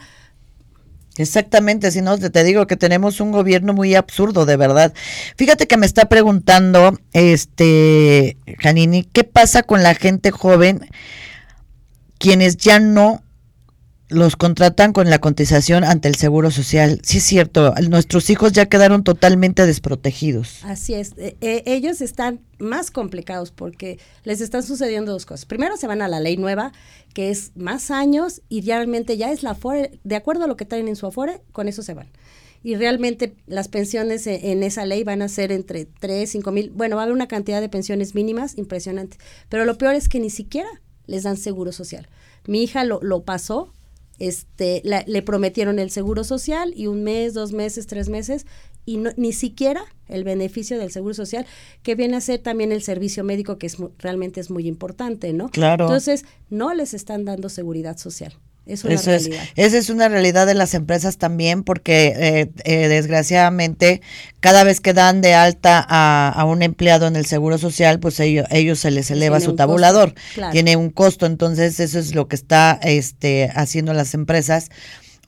Exactamente, 1.15 1.91
si 1.91 2.01
no, 2.01 2.17
te 2.17 2.43
digo 2.43 2.67
que 2.67 2.75
tenemos 2.75 3.21
un 3.21 3.31
gobierno 3.31 3.71
muy 3.71 3.95
absurdo, 3.95 4.45
de 4.45 4.57
verdad. 4.57 4.93
Fíjate 5.37 5.65
que 5.65 5.77
me 5.77 5.85
está 5.85 6.09
preguntando, 6.09 6.99
este, 7.13 8.35
Janini, 8.59 9.05
¿qué 9.05 9.23
pasa 9.23 9.63
con 9.63 9.81
la 9.81 9.95
gente 9.95 10.31
joven 10.31 10.89
quienes 12.19 12.57
ya 12.57 12.79
no 12.79 13.23
los 14.09 14.35
contratan 14.35 14.93
con 14.93 15.09
la 15.09 15.19
cotización 15.19 15.83
ante 15.83 16.07
el 16.07 16.15
Seguro 16.15 16.51
Social. 16.51 16.99
Sí 17.03 17.17
es 17.17 17.23
cierto, 17.23 17.73
nuestros 17.89 18.29
hijos 18.29 18.51
ya 18.51 18.67
quedaron 18.67 19.03
totalmente 19.03 19.65
desprotegidos. 19.65 20.63
Así 20.63 20.93
es, 20.93 21.13
eh, 21.17 21.37
eh, 21.41 21.63
ellos 21.65 22.01
están 22.01 22.41
más 22.59 22.91
complicados 22.91 23.51
porque 23.51 23.99
les 24.23 24.41
están 24.41 24.63
sucediendo 24.63 25.11
dos 25.11 25.25
cosas. 25.25 25.45
Primero 25.45 25.75
se 25.77 25.87
van 25.87 26.01
a 26.01 26.07
la 26.07 26.19
ley 26.19 26.37
nueva, 26.37 26.71
que 27.13 27.29
es 27.31 27.51
más 27.55 27.89
años 27.89 28.41
y 28.47 28.61
realmente 28.61 29.17
ya 29.17 29.31
es 29.31 29.41
la 29.41 29.51
Afore, 29.51 29.99
de 30.03 30.15
acuerdo 30.15 30.43
a 30.43 30.47
lo 30.47 30.55
que 30.55 30.65
traen 30.65 30.87
en 30.87 30.95
su 30.95 31.07
Afore, 31.07 31.41
con 31.51 31.67
eso 31.67 31.81
se 31.81 31.93
van. 31.93 32.09
Y 32.61 32.75
realmente 32.75 33.35
las 33.47 33.67
pensiones 33.67 34.25
e, 34.27 34.51
en 34.51 34.63
esa 34.63 34.85
ley 34.85 35.03
van 35.03 35.21
a 35.21 35.29
ser 35.29 35.51
entre 35.51 35.85
3, 35.85 36.29
5 36.29 36.51
mil, 36.51 36.69
bueno, 36.71 36.95
va 36.95 37.03
a 37.03 37.05
haber 37.05 37.13
una 37.13 37.27
cantidad 37.27 37.61
de 37.61 37.69
pensiones 37.69 38.15
mínimas 38.15 38.57
impresionante. 38.57 39.17
Pero 39.49 39.65
lo 39.65 39.77
peor 39.77 39.95
es 39.95 40.09
que 40.09 40.19
ni 40.19 40.29
siquiera 40.29 40.69
les 41.05 41.23
dan 41.23 41.37
seguro 41.37 41.71
social. 41.71 42.07
Mi 42.47 42.63
hija 42.63 42.83
lo, 42.83 42.99
lo 43.01 43.23
pasó, 43.23 43.71
este, 44.19 44.81
le 44.83 45.21
prometieron 45.21 45.79
el 45.79 45.89
seguro 45.89 46.23
social 46.23 46.73
y 46.75 46.87
un 46.87 47.03
mes, 47.03 47.33
dos 47.33 47.51
meses, 47.51 47.87
tres 47.87 48.09
meses 48.09 48.45
y 48.85 48.97
ni 49.17 49.33
siquiera 49.33 49.83
el 50.07 50.23
beneficio 50.23 50.77
del 50.77 50.91
seguro 50.91 51.13
social 51.13 51.45
que 51.81 51.95
viene 51.95 52.17
a 52.17 52.21
ser 52.21 52.39
también 52.39 52.71
el 52.71 52.83
servicio 52.83 53.23
médico 53.23 53.57
que 53.57 53.67
es 53.67 53.77
realmente 53.97 54.39
es 54.39 54.51
muy 54.51 54.67
importante, 54.67 55.33
¿no? 55.33 55.49
Claro. 55.49 55.85
Entonces 55.85 56.25
no 56.49 56.73
les 56.73 56.93
están 56.93 57.25
dando 57.25 57.49
seguridad 57.49 57.97
social. 57.97 58.33
Es 58.65 58.83
una 58.83 58.95
esa 58.95 59.77
es 59.77 59.89
una 59.89 60.09
realidad 60.09 60.47
de 60.47 60.55
las 60.55 60.73
empresas 60.73 61.17
también, 61.17 61.63
porque 61.63 62.13
eh, 62.17 62.51
eh, 62.63 62.87
desgraciadamente 62.87 64.01
cada 64.39 64.63
vez 64.63 64.81
que 64.81 64.93
dan 64.93 65.21
de 65.21 65.35
alta 65.35 65.85
a, 65.87 66.45
un 66.45 66.61
empleado 66.61 67.07
en 67.07 67.15
el 67.15 67.25
Seguro 67.25 67.57
Social, 67.57 67.99
pues 67.99 68.19
ellos, 68.19 68.45
ellos 68.49 68.79
se 68.79 68.91
les 68.91 69.09
eleva 69.11 69.39
su 69.39 69.55
tabulador. 69.55 70.13
Tiene 70.51 70.75
un 70.75 70.89
costo, 70.89 71.25
entonces 71.25 71.79
eso 71.79 71.99
es 71.99 72.15
lo 72.15 72.27
que 72.27 72.35
está 72.35 72.79
este, 72.83 73.51
haciendo 73.55 73.93
las 73.93 74.13
empresas. 74.13 74.69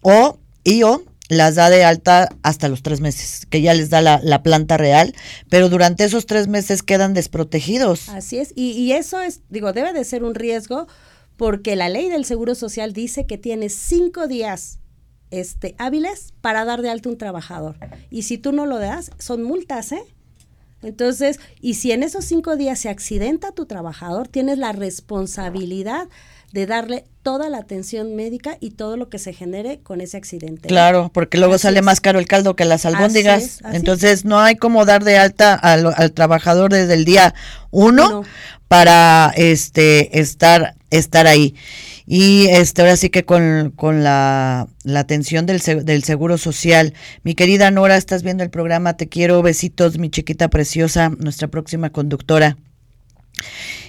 O, 0.02 0.40
y 0.64 0.84
o, 0.84 1.04
las 1.30 1.56
da 1.56 1.70
de 1.70 1.84
alta 1.84 2.30
hasta 2.42 2.70
los 2.70 2.82
tres 2.84 3.02
meses, 3.02 3.46
que 3.50 3.62
ya 3.62 3.74
les 3.74 3.90
da 3.90 4.02
la, 4.02 4.20
la, 4.24 4.44
planta 4.44 4.78
real, 4.78 5.14
pero 5.50 5.70
durante 5.70 6.04
esos 6.04 6.26
tres 6.26 6.48
meses 6.48 6.84
quedan 6.84 7.14
desprotegidos. 7.14 8.10
Así 8.10 8.38
es, 8.38 8.54
y, 8.56 8.72
y 8.72 8.94
eso 8.94 9.22
es, 9.22 9.42
digo, 9.50 9.74
debe 9.74 9.94
de 9.94 10.04
ser 10.06 10.24
un 10.24 10.36
riesgo 10.36 10.88
porque 11.38 11.76
la 11.76 11.90
ley 11.90 12.10
del 12.10 12.26
Seguro 12.26 12.56
Social 12.56 12.94
dice 12.94 13.26
que 13.26 13.38
tienes 13.38 13.74
cinco 13.74 14.28
días 14.28 14.80
este, 15.30 15.76
hábiles 15.78 16.34
para 16.42 16.66
dar 16.66 16.82
de 16.82 16.90
alta 16.90 17.10
un 17.10 17.18
trabajador. 17.18 17.78
Y 18.10 18.24
si 18.24 18.38
tú 18.38 18.52
no 18.52 18.66
lo 18.66 18.80
das, 18.80 19.12
son 19.20 19.44
multas, 19.44 19.92
¿eh? 19.92 20.04
Entonces, 20.84 21.40
y 21.60 21.76
si 21.76 21.92
en 21.92 22.04
esos 22.04 22.26
cinco 22.26 22.56
días 22.56 22.80
se 22.80 22.90
accidenta 22.90 23.52
tu 23.52 23.66
trabajador, 23.66 24.28
tienes 24.28 24.58
la 24.58 24.72
responsabilidad 24.72 26.08
de 26.52 26.66
darle 26.66 27.06
toda 27.24 27.50
la 27.50 27.58
atención 27.58 28.16
médica 28.16 28.58
y 28.62 28.72
todo 28.72 28.96
lo 28.96 29.10
que 29.10 29.20
se 29.20 29.34
genere 29.34 29.80
con 29.84 30.00
ese 30.00 30.16
accidente. 30.16 30.70
Claro, 30.70 31.12
porque 31.14 31.38
luego 31.38 31.58
sale 31.58 31.82
más 31.82 32.00
caro 32.00 32.20
el 32.20 32.28
caldo 32.28 32.56
que 32.56 32.66
las 32.66 32.86
albóndigas. 32.86 33.60
Entonces 33.74 34.24
no 34.24 34.40
hay 34.40 34.56
como 34.56 34.86
dar 34.86 35.04
de 35.04 35.18
alta 35.18 35.54
al, 35.54 36.14
trabajador 36.14 36.72
desde 36.72 36.94
el 36.94 37.04
día 37.04 37.34
uno 37.70 38.24
para 38.68 39.34
este 39.36 40.20
estar 40.20 40.76
estar 40.90 41.28
ahí. 41.28 41.56
Y 42.06 42.48
este, 42.48 42.82
ahora 42.82 42.96
sí 42.96 43.10
que 43.10 43.26
con, 43.26 43.74
la, 44.02 44.68
la, 44.84 45.00
atención 45.02 45.46
del, 45.46 45.60
del 45.60 46.04
Seguro 46.06 46.38
Social. 46.38 46.94
Mi 47.24 47.36
querida 47.36 47.70
Nora, 47.70 47.98
estás 47.98 48.24
viendo 48.24 48.44
el 48.46 48.50
programa, 48.50 48.96
te 48.96 49.10
quiero, 49.10 49.42
besitos, 49.42 49.98
mi 49.98 50.10
chiquita 50.10 50.48
preciosa, 50.48 51.10
nuestra 51.10 51.50
próxima 51.50 51.90
conductora. 51.90 52.56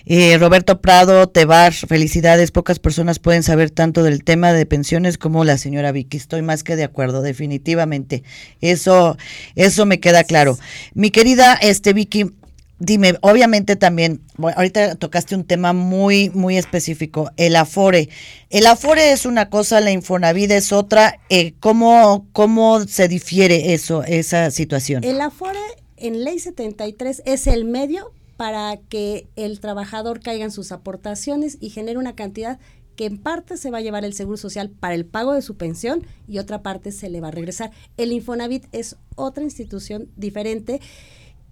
Eh, 0.06 0.38
Roberto 0.38 0.80
Prado 0.80 1.28
Tebar, 1.28 1.72
felicidades. 1.72 2.50
Pocas 2.50 2.78
personas 2.78 3.18
pueden 3.18 3.42
saber 3.42 3.70
tanto 3.70 4.02
del 4.02 4.24
tema 4.24 4.52
de 4.52 4.66
pensiones 4.66 5.18
como 5.18 5.44
la 5.44 5.58
señora 5.58 5.92
Vicky. 5.92 6.16
Estoy 6.16 6.42
más 6.42 6.64
que 6.64 6.76
de 6.76 6.84
acuerdo, 6.84 7.22
definitivamente. 7.22 8.22
Eso, 8.60 9.16
eso 9.54 9.86
me 9.86 10.00
queda 10.00 10.24
claro. 10.24 10.58
Mi 10.94 11.10
querida 11.10 11.54
este 11.54 11.92
Vicky, 11.92 12.32
Dime, 12.80 13.16
obviamente 13.22 13.74
también, 13.74 14.20
ahorita 14.40 14.94
tocaste 14.94 15.34
un 15.34 15.42
tema 15.42 15.72
muy, 15.72 16.30
muy 16.30 16.56
específico, 16.56 17.28
el 17.36 17.56
Afore. 17.56 18.08
El 18.50 18.68
Afore 18.68 19.10
es 19.10 19.26
una 19.26 19.50
cosa, 19.50 19.80
la 19.80 19.90
Infonavida 19.90 20.56
es 20.56 20.72
otra. 20.72 21.18
Eh, 21.28 21.54
¿cómo, 21.58 22.28
¿Cómo 22.32 22.84
se 22.86 23.08
difiere 23.08 23.74
eso, 23.74 24.04
esa 24.04 24.52
situación? 24.52 25.02
El 25.02 25.20
Afore 25.20 25.58
en 25.96 26.22
Ley 26.22 26.38
73 26.38 27.22
es 27.26 27.48
el 27.48 27.64
medio 27.64 28.12
para 28.38 28.76
que 28.76 29.26
el 29.34 29.58
trabajador 29.58 30.20
caiga 30.20 30.44
en 30.44 30.52
sus 30.52 30.70
aportaciones 30.70 31.58
y 31.60 31.70
genere 31.70 31.98
una 31.98 32.14
cantidad 32.14 32.60
que 32.94 33.06
en 33.06 33.18
parte 33.18 33.56
se 33.56 33.72
va 33.72 33.78
a 33.78 33.80
llevar 33.80 34.04
el 34.04 34.14
Seguro 34.14 34.36
Social 34.36 34.70
para 34.70 34.94
el 34.94 35.04
pago 35.04 35.34
de 35.34 35.42
su 35.42 35.56
pensión 35.56 36.06
y 36.28 36.38
otra 36.38 36.62
parte 36.62 36.92
se 36.92 37.10
le 37.10 37.20
va 37.20 37.28
a 37.28 37.32
regresar. 37.32 37.72
El 37.96 38.12
Infonavit 38.12 38.66
es 38.70 38.96
otra 39.16 39.42
institución 39.42 40.08
diferente 40.14 40.80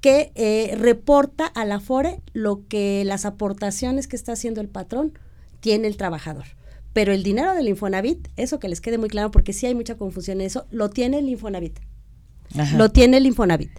que 0.01 0.31
eh, 0.37 0.77
reporta 0.77 1.47
a 1.47 1.65
la 1.65 1.81
FORE 1.81 2.23
lo 2.33 2.69
que 2.69 3.03
las 3.05 3.25
aportaciones 3.25 4.07
que 4.07 4.15
está 4.15 4.33
haciendo 4.33 4.61
el 4.61 4.69
patrón 4.69 5.19
tiene 5.59 5.89
el 5.89 5.97
trabajador. 5.97 6.47
Pero 6.93 7.13
el 7.13 7.25
dinero 7.25 7.53
del 7.55 7.67
Infonavit, 7.67 8.29
eso 8.37 8.61
que 8.61 8.69
les 8.69 8.81
quede 8.81 8.97
muy 8.97 9.09
claro, 9.09 9.33
porque 9.33 9.53
sí 9.53 9.67
hay 9.67 9.75
mucha 9.75 9.97
confusión 9.97 10.41
en 10.41 10.47
eso, 10.47 10.67
lo 10.71 10.89
tiene 10.89 11.19
el 11.19 11.29
Infonavit. 11.29 11.81
Lo 12.77 12.91
tiene 12.91 13.19
el 13.19 13.27
Infonavit. 13.27 13.71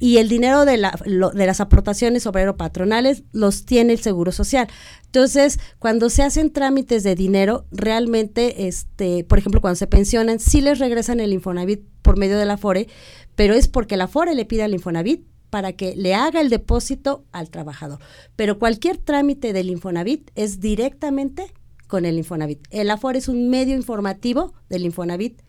Y 0.00 0.18
el 0.18 0.28
dinero 0.28 0.64
de, 0.64 0.76
la, 0.76 0.98
de 1.04 1.46
las 1.46 1.60
aportaciones 1.60 2.26
obrero 2.26 2.56
patronales 2.56 3.24
los 3.32 3.64
tiene 3.64 3.92
el 3.92 4.00
Seguro 4.00 4.32
Social. 4.32 4.68
Entonces, 5.06 5.58
cuando 5.78 6.10
se 6.10 6.22
hacen 6.22 6.52
trámites 6.52 7.02
de 7.02 7.14
dinero, 7.14 7.66
realmente, 7.70 8.68
este, 8.68 9.24
por 9.24 9.38
ejemplo, 9.38 9.60
cuando 9.60 9.76
se 9.76 9.86
pensionan, 9.86 10.38
sí 10.38 10.60
les 10.60 10.78
regresan 10.78 11.20
el 11.20 11.32
Infonavit 11.32 11.82
por 12.02 12.18
medio 12.18 12.38
de 12.38 12.46
la 12.46 12.56
FORE, 12.56 12.88
pero 13.34 13.54
es 13.54 13.68
porque 13.68 13.96
la 13.96 14.08
FORE 14.08 14.34
le 14.34 14.44
pide 14.44 14.62
al 14.62 14.74
Infonavit 14.74 15.24
para 15.50 15.74
que 15.74 15.94
le 15.96 16.14
haga 16.14 16.40
el 16.40 16.48
depósito 16.48 17.26
al 17.30 17.50
trabajador. 17.50 17.98
Pero 18.36 18.58
cualquier 18.58 18.96
trámite 18.96 19.52
del 19.52 19.68
Infonavit 19.68 20.30
es 20.34 20.60
directamente 20.60 21.52
con 21.92 22.06
el 22.06 22.16
Infonavit. 22.16 22.66
El 22.70 22.90
Afore 22.90 23.18
es 23.18 23.28
un 23.28 23.50
medio 23.50 23.76
informativo 23.76 24.54
del 24.70 24.86
Infonavit 24.86 25.42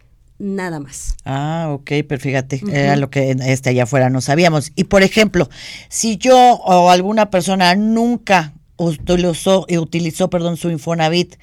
nada 0.44 0.80
más. 0.80 1.16
Ah, 1.26 1.70
ok, 1.72 1.92
pero 2.08 2.20
fíjate, 2.20 2.62
era 2.72 2.96
lo 2.98 3.10
que 3.10 3.36
este 3.46 3.70
allá 3.70 3.84
afuera 3.84 4.10
no 4.10 4.22
sabíamos. 4.22 4.72
Y 4.76 4.84
por 4.84 5.02
ejemplo, 5.02 5.50
si 5.90 6.18
yo 6.18 6.38
o 6.38 6.90
alguna 6.90 7.30
persona 7.30 7.74
nunca 7.76 8.54
utilizó, 8.78 9.66
utilizó 9.70 10.30
perdón, 10.30 10.58
su 10.58 10.70
Infonavit 10.70 11.36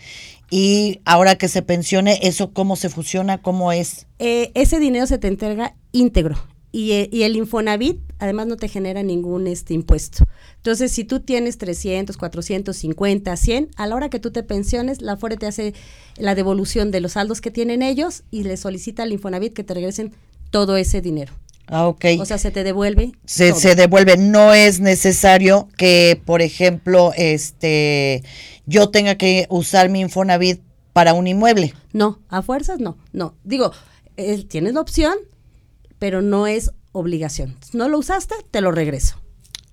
y 0.50 1.00
ahora 1.04 1.36
que 1.36 1.48
se 1.48 1.62
pensione, 1.62 2.18
¿eso 2.22 2.52
cómo 2.52 2.76
se 2.76 2.90
fusiona? 2.90 3.38
¿Cómo 3.38 3.72
es? 3.72 4.06
Eh, 4.18 4.50
ese 4.54 4.78
dinero 4.78 5.06
se 5.06 5.18
te 5.18 5.28
entrega 5.28 5.74
íntegro 5.92 6.36
y, 6.72 7.08
y, 7.10 7.22
el 7.24 7.36
Infonavit 7.36 8.00
además 8.18 8.46
no 8.46 8.56
te 8.56 8.68
genera 8.68 9.02
ningún 9.02 9.46
este 9.46 9.74
impuesto. 9.74 10.24
Entonces, 10.56 10.92
si 10.92 11.04
tú 11.04 11.20
tienes 11.20 11.58
300, 11.58 12.16
450, 12.16 13.36
100, 13.36 13.70
a 13.76 13.86
la 13.86 13.94
hora 13.96 14.10
que 14.10 14.20
tú 14.20 14.30
te 14.30 14.42
pensiones, 14.42 15.00
la 15.02 15.16
FORE 15.16 15.36
te 15.36 15.46
hace 15.46 15.74
la 16.16 16.34
devolución 16.34 16.90
de 16.90 17.00
los 17.00 17.12
saldos 17.12 17.40
que 17.40 17.50
tienen 17.50 17.82
ellos 17.82 18.22
y 18.30 18.44
le 18.44 18.56
solicita 18.56 19.02
al 19.02 19.12
Infonavit 19.12 19.52
que 19.52 19.64
te 19.64 19.74
regresen 19.74 20.12
todo 20.50 20.76
ese 20.76 21.00
dinero. 21.00 21.32
Ah, 21.66 21.86
ok. 21.86 22.04
O 22.20 22.24
sea, 22.24 22.38
se 22.38 22.50
te 22.50 22.64
devuelve. 22.64 23.12
Se, 23.24 23.54
se 23.54 23.76
devuelve. 23.76 24.16
No 24.16 24.52
es 24.52 24.80
necesario 24.80 25.68
que, 25.76 26.20
por 26.24 26.42
ejemplo, 26.42 27.12
este, 27.16 28.24
yo 28.66 28.90
tenga 28.90 29.14
que 29.14 29.46
usar 29.48 29.88
mi 29.88 30.00
Infonavit 30.00 30.60
para 30.92 31.14
un 31.14 31.26
inmueble. 31.28 31.74
No, 31.92 32.20
a 32.28 32.42
fuerzas 32.42 32.80
no. 32.80 32.98
No. 33.12 33.34
Digo, 33.44 33.72
tienes 34.48 34.74
la 34.74 34.80
opción, 34.80 35.14
pero 36.00 36.22
no 36.22 36.48
es 36.48 36.72
obligación. 36.90 37.54
No 37.72 37.88
lo 37.88 37.98
usaste, 37.98 38.34
te 38.50 38.60
lo 38.60 38.72
regreso. 38.72 39.20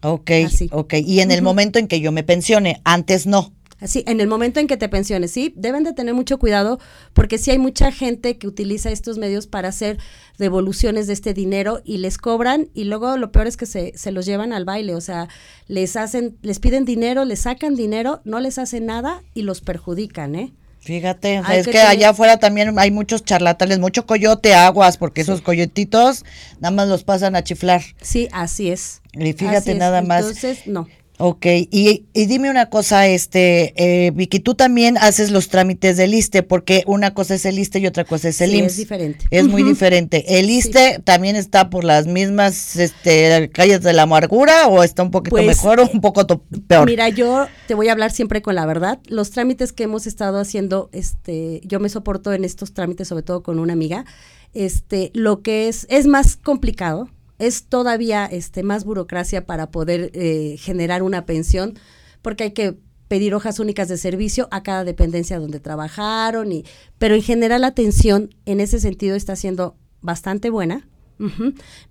Ok, 0.03 0.29
ok. 0.71 0.93
Y 1.03 1.21
en 1.21 1.31
el 1.31 1.41
momento 1.41 1.79
en 1.79 1.87
que 1.87 1.99
yo 1.99 2.11
me 2.11 2.21
pensione, 2.21 2.81
antes 2.83 3.25
no. 3.25 3.51
Así, 3.79 4.03
en 4.07 4.19
el 4.21 4.27
momento 4.27 4.59
en 4.59 4.65
que 4.65 4.77
te 4.77 4.89
pensiones, 4.89 5.31
sí, 5.31 5.53
deben 5.55 5.83
de 5.83 5.93
tener 5.93 6.15
mucho 6.15 6.39
cuidado 6.39 6.79
porque 7.13 7.37
sí 7.37 7.51
hay 7.51 7.59
mucha 7.59 7.91
gente 7.91 8.37
que 8.39 8.47
utiliza 8.47 8.89
estos 8.89 9.19
medios 9.19 9.45
para 9.45 9.69
hacer 9.69 9.99
devoluciones 10.39 11.05
de 11.05 11.13
este 11.13 11.33
dinero 11.35 11.81
y 11.83 11.97
les 11.97 12.17
cobran 12.17 12.69
y 12.73 12.85
luego 12.85 13.17
lo 13.17 13.31
peor 13.31 13.45
es 13.45 13.55
que 13.55 13.67
se, 13.67 13.95
se 13.95 14.11
los 14.11 14.25
llevan 14.25 14.51
al 14.51 14.65
baile, 14.65 14.95
o 14.95 15.01
sea, 15.01 15.29
les 15.67 15.95
hacen, 15.95 16.37
les 16.41 16.59
piden 16.59 16.85
dinero, 16.85 17.23
les 17.23 17.41
sacan 17.41 17.75
dinero, 17.75 18.21
no 18.25 18.39
les 18.39 18.57
hacen 18.57 18.87
nada 18.87 19.21
y 19.35 19.43
los 19.43 19.61
perjudican, 19.61 20.33
¿eh? 20.33 20.53
Fíjate, 20.87 21.41
es 21.51 21.67
que, 21.67 21.81
allá 21.81 22.11
afuera 22.11 22.37
también 22.37 22.79
hay 22.79 22.91
muchos 22.91 23.25
charlatanes, 23.25 23.79
mucho 23.79 24.05
coyote, 24.05 24.55
aguas, 24.55 24.95
porque 24.95 25.19
esos 25.19 25.41
coyotitos 25.41 26.23
nada 26.61 26.73
más 26.73 26.87
los 26.87 27.03
pasan 27.03 27.35
a 27.35 27.43
chiflar. 27.43 27.81
Sí, 28.01 28.29
así 28.31 28.71
es. 28.71 29.01
Y 29.11 29.33
fíjate 29.33 29.75
nada 29.75 30.01
más. 30.01 30.21
Entonces, 30.21 30.65
no. 30.65 30.87
Ok, 31.19 31.45
y, 31.45 32.05
y, 32.13 32.25
dime 32.27 32.51
una 32.51 32.69
cosa, 32.69 33.07
este, 33.07 33.73
eh, 33.75 34.11
Vicky, 34.11 34.39
tú 34.39 34.53
también 34.53 34.99
haces 34.99 35.31
los 35.31 35.49
trámites 35.49 35.97
del 35.97 36.13
ISTE, 36.13 36.43
porque 36.43 36.83
una 36.85 37.15
cosa 37.15 37.33
es 37.33 37.45
el 37.45 37.57
ISTE 37.57 37.79
y 37.79 37.87
otra 37.87 38.03
cosa 38.03 38.29
es 38.29 38.39
el 38.39 38.51
sí, 38.51 38.59
es 38.59 38.77
diferente. 38.77 39.25
Es 39.31 39.47
muy 39.47 39.63
diferente. 39.63 40.39
¿El 40.39 40.47
ISTE 40.51 41.01
también 41.03 41.35
está 41.35 41.71
por 41.71 41.83
las 41.83 42.05
mismas 42.05 42.75
este, 42.75 43.49
calles 43.51 43.81
de 43.81 43.93
la 43.93 44.03
amargura 44.03 44.67
o 44.67 44.83
está 44.83 45.01
un 45.01 45.09
poquito 45.09 45.37
pues, 45.37 45.47
mejor 45.47 45.79
o 45.79 45.89
un 45.91 46.01
poco 46.01 46.25
peor? 46.67 46.85
Mira, 46.85 47.09
yo 47.09 47.47
te 47.67 47.73
voy 47.73 47.87
a 47.87 47.93
hablar 47.93 48.11
siempre 48.11 48.43
con 48.43 48.53
la 48.53 48.67
verdad. 48.67 48.99
Los 49.07 49.31
trámites 49.31 49.73
que 49.73 49.83
hemos 49.83 50.05
estado 50.05 50.39
haciendo, 50.39 50.91
este, 50.91 51.61
yo 51.63 51.79
me 51.79 51.89
soporto 51.89 52.31
en 52.31 52.43
estos 52.43 52.73
trámites, 52.73 53.07
sobre 53.07 53.23
todo 53.23 53.41
con 53.41 53.57
una 53.57 53.73
amiga, 53.73 54.05
este, 54.53 55.09
lo 55.15 55.41
que 55.41 55.67
es, 55.67 55.87
es 55.89 56.05
más 56.05 56.37
complicado, 56.37 57.09
es 57.39 57.65
todavía 57.65 58.25
este, 58.25 58.63
más 58.63 58.83
burocracia 58.83 59.45
para 59.45 59.71
poder 59.71 60.11
eh, 60.13 60.57
generar 60.59 61.03
una 61.03 61.25
pensión, 61.25 61.75
porque 62.21 62.45
hay 62.45 62.51
que 62.51 62.77
pedir 63.07 63.33
hojas 63.33 63.59
únicas 63.59 63.87
de 63.87 63.97
servicio 63.97 64.47
a 64.51 64.63
cada 64.63 64.83
dependencia 64.83 65.39
donde 65.39 65.59
trabajaron, 65.59 66.51
y, 66.51 66.65
pero 66.97 67.15
en 67.15 67.21
general 67.21 67.61
la 67.61 67.67
atención 67.67 68.35
en 68.45 68.59
ese 68.59 68.79
sentido 68.79 69.15
está 69.15 69.35
siendo 69.35 69.77
bastante 70.01 70.49
buena, 70.49 70.87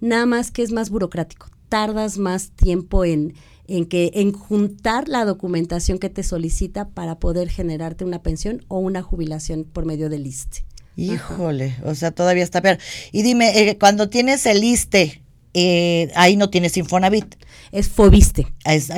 nada 0.00 0.24
más 0.24 0.50
que 0.52 0.62
es 0.62 0.70
más 0.70 0.90
burocrático, 0.90 1.48
tardas 1.68 2.18
más 2.18 2.50
tiempo 2.50 3.04
en, 3.04 3.34
en, 3.66 3.86
que, 3.86 4.12
en 4.14 4.32
juntar 4.32 5.08
la 5.08 5.24
documentación 5.24 5.98
que 5.98 6.10
te 6.10 6.22
solicita 6.22 6.90
para 6.90 7.18
poder 7.18 7.48
generarte 7.48 8.04
una 8.04 8.22
pensión 8.22 8.64
o 8.68 8.78
una 8.78 9.02
jubilación 9.02 9.64
por 9.64 9.84
medio 9.84 10.08
del 10.08 10.26
ISTE. 10.26 10.64
Híjole, 10.96 11.76
o 11.84 11.94
sea, 11.94 12.10
todavía 12.10 12.44
está 12.44 12.62
peor. 12.62 12.78
Y 13.12 13.22
dime, 13.22 13.68
eh, 13.68 13.76
cuando 13.78 14.08
tienes 14.08 14.46
el 14.46 14.64
ISTE, 14.64 15.22
eh, 15.58 16.10
ahí 16.14 16.36
no 16.36 16.50
tienes 16.50 16.76
Infonavit. 16.76 17.34
Es 17.72 17.88
Fobiste. 17.88 18.46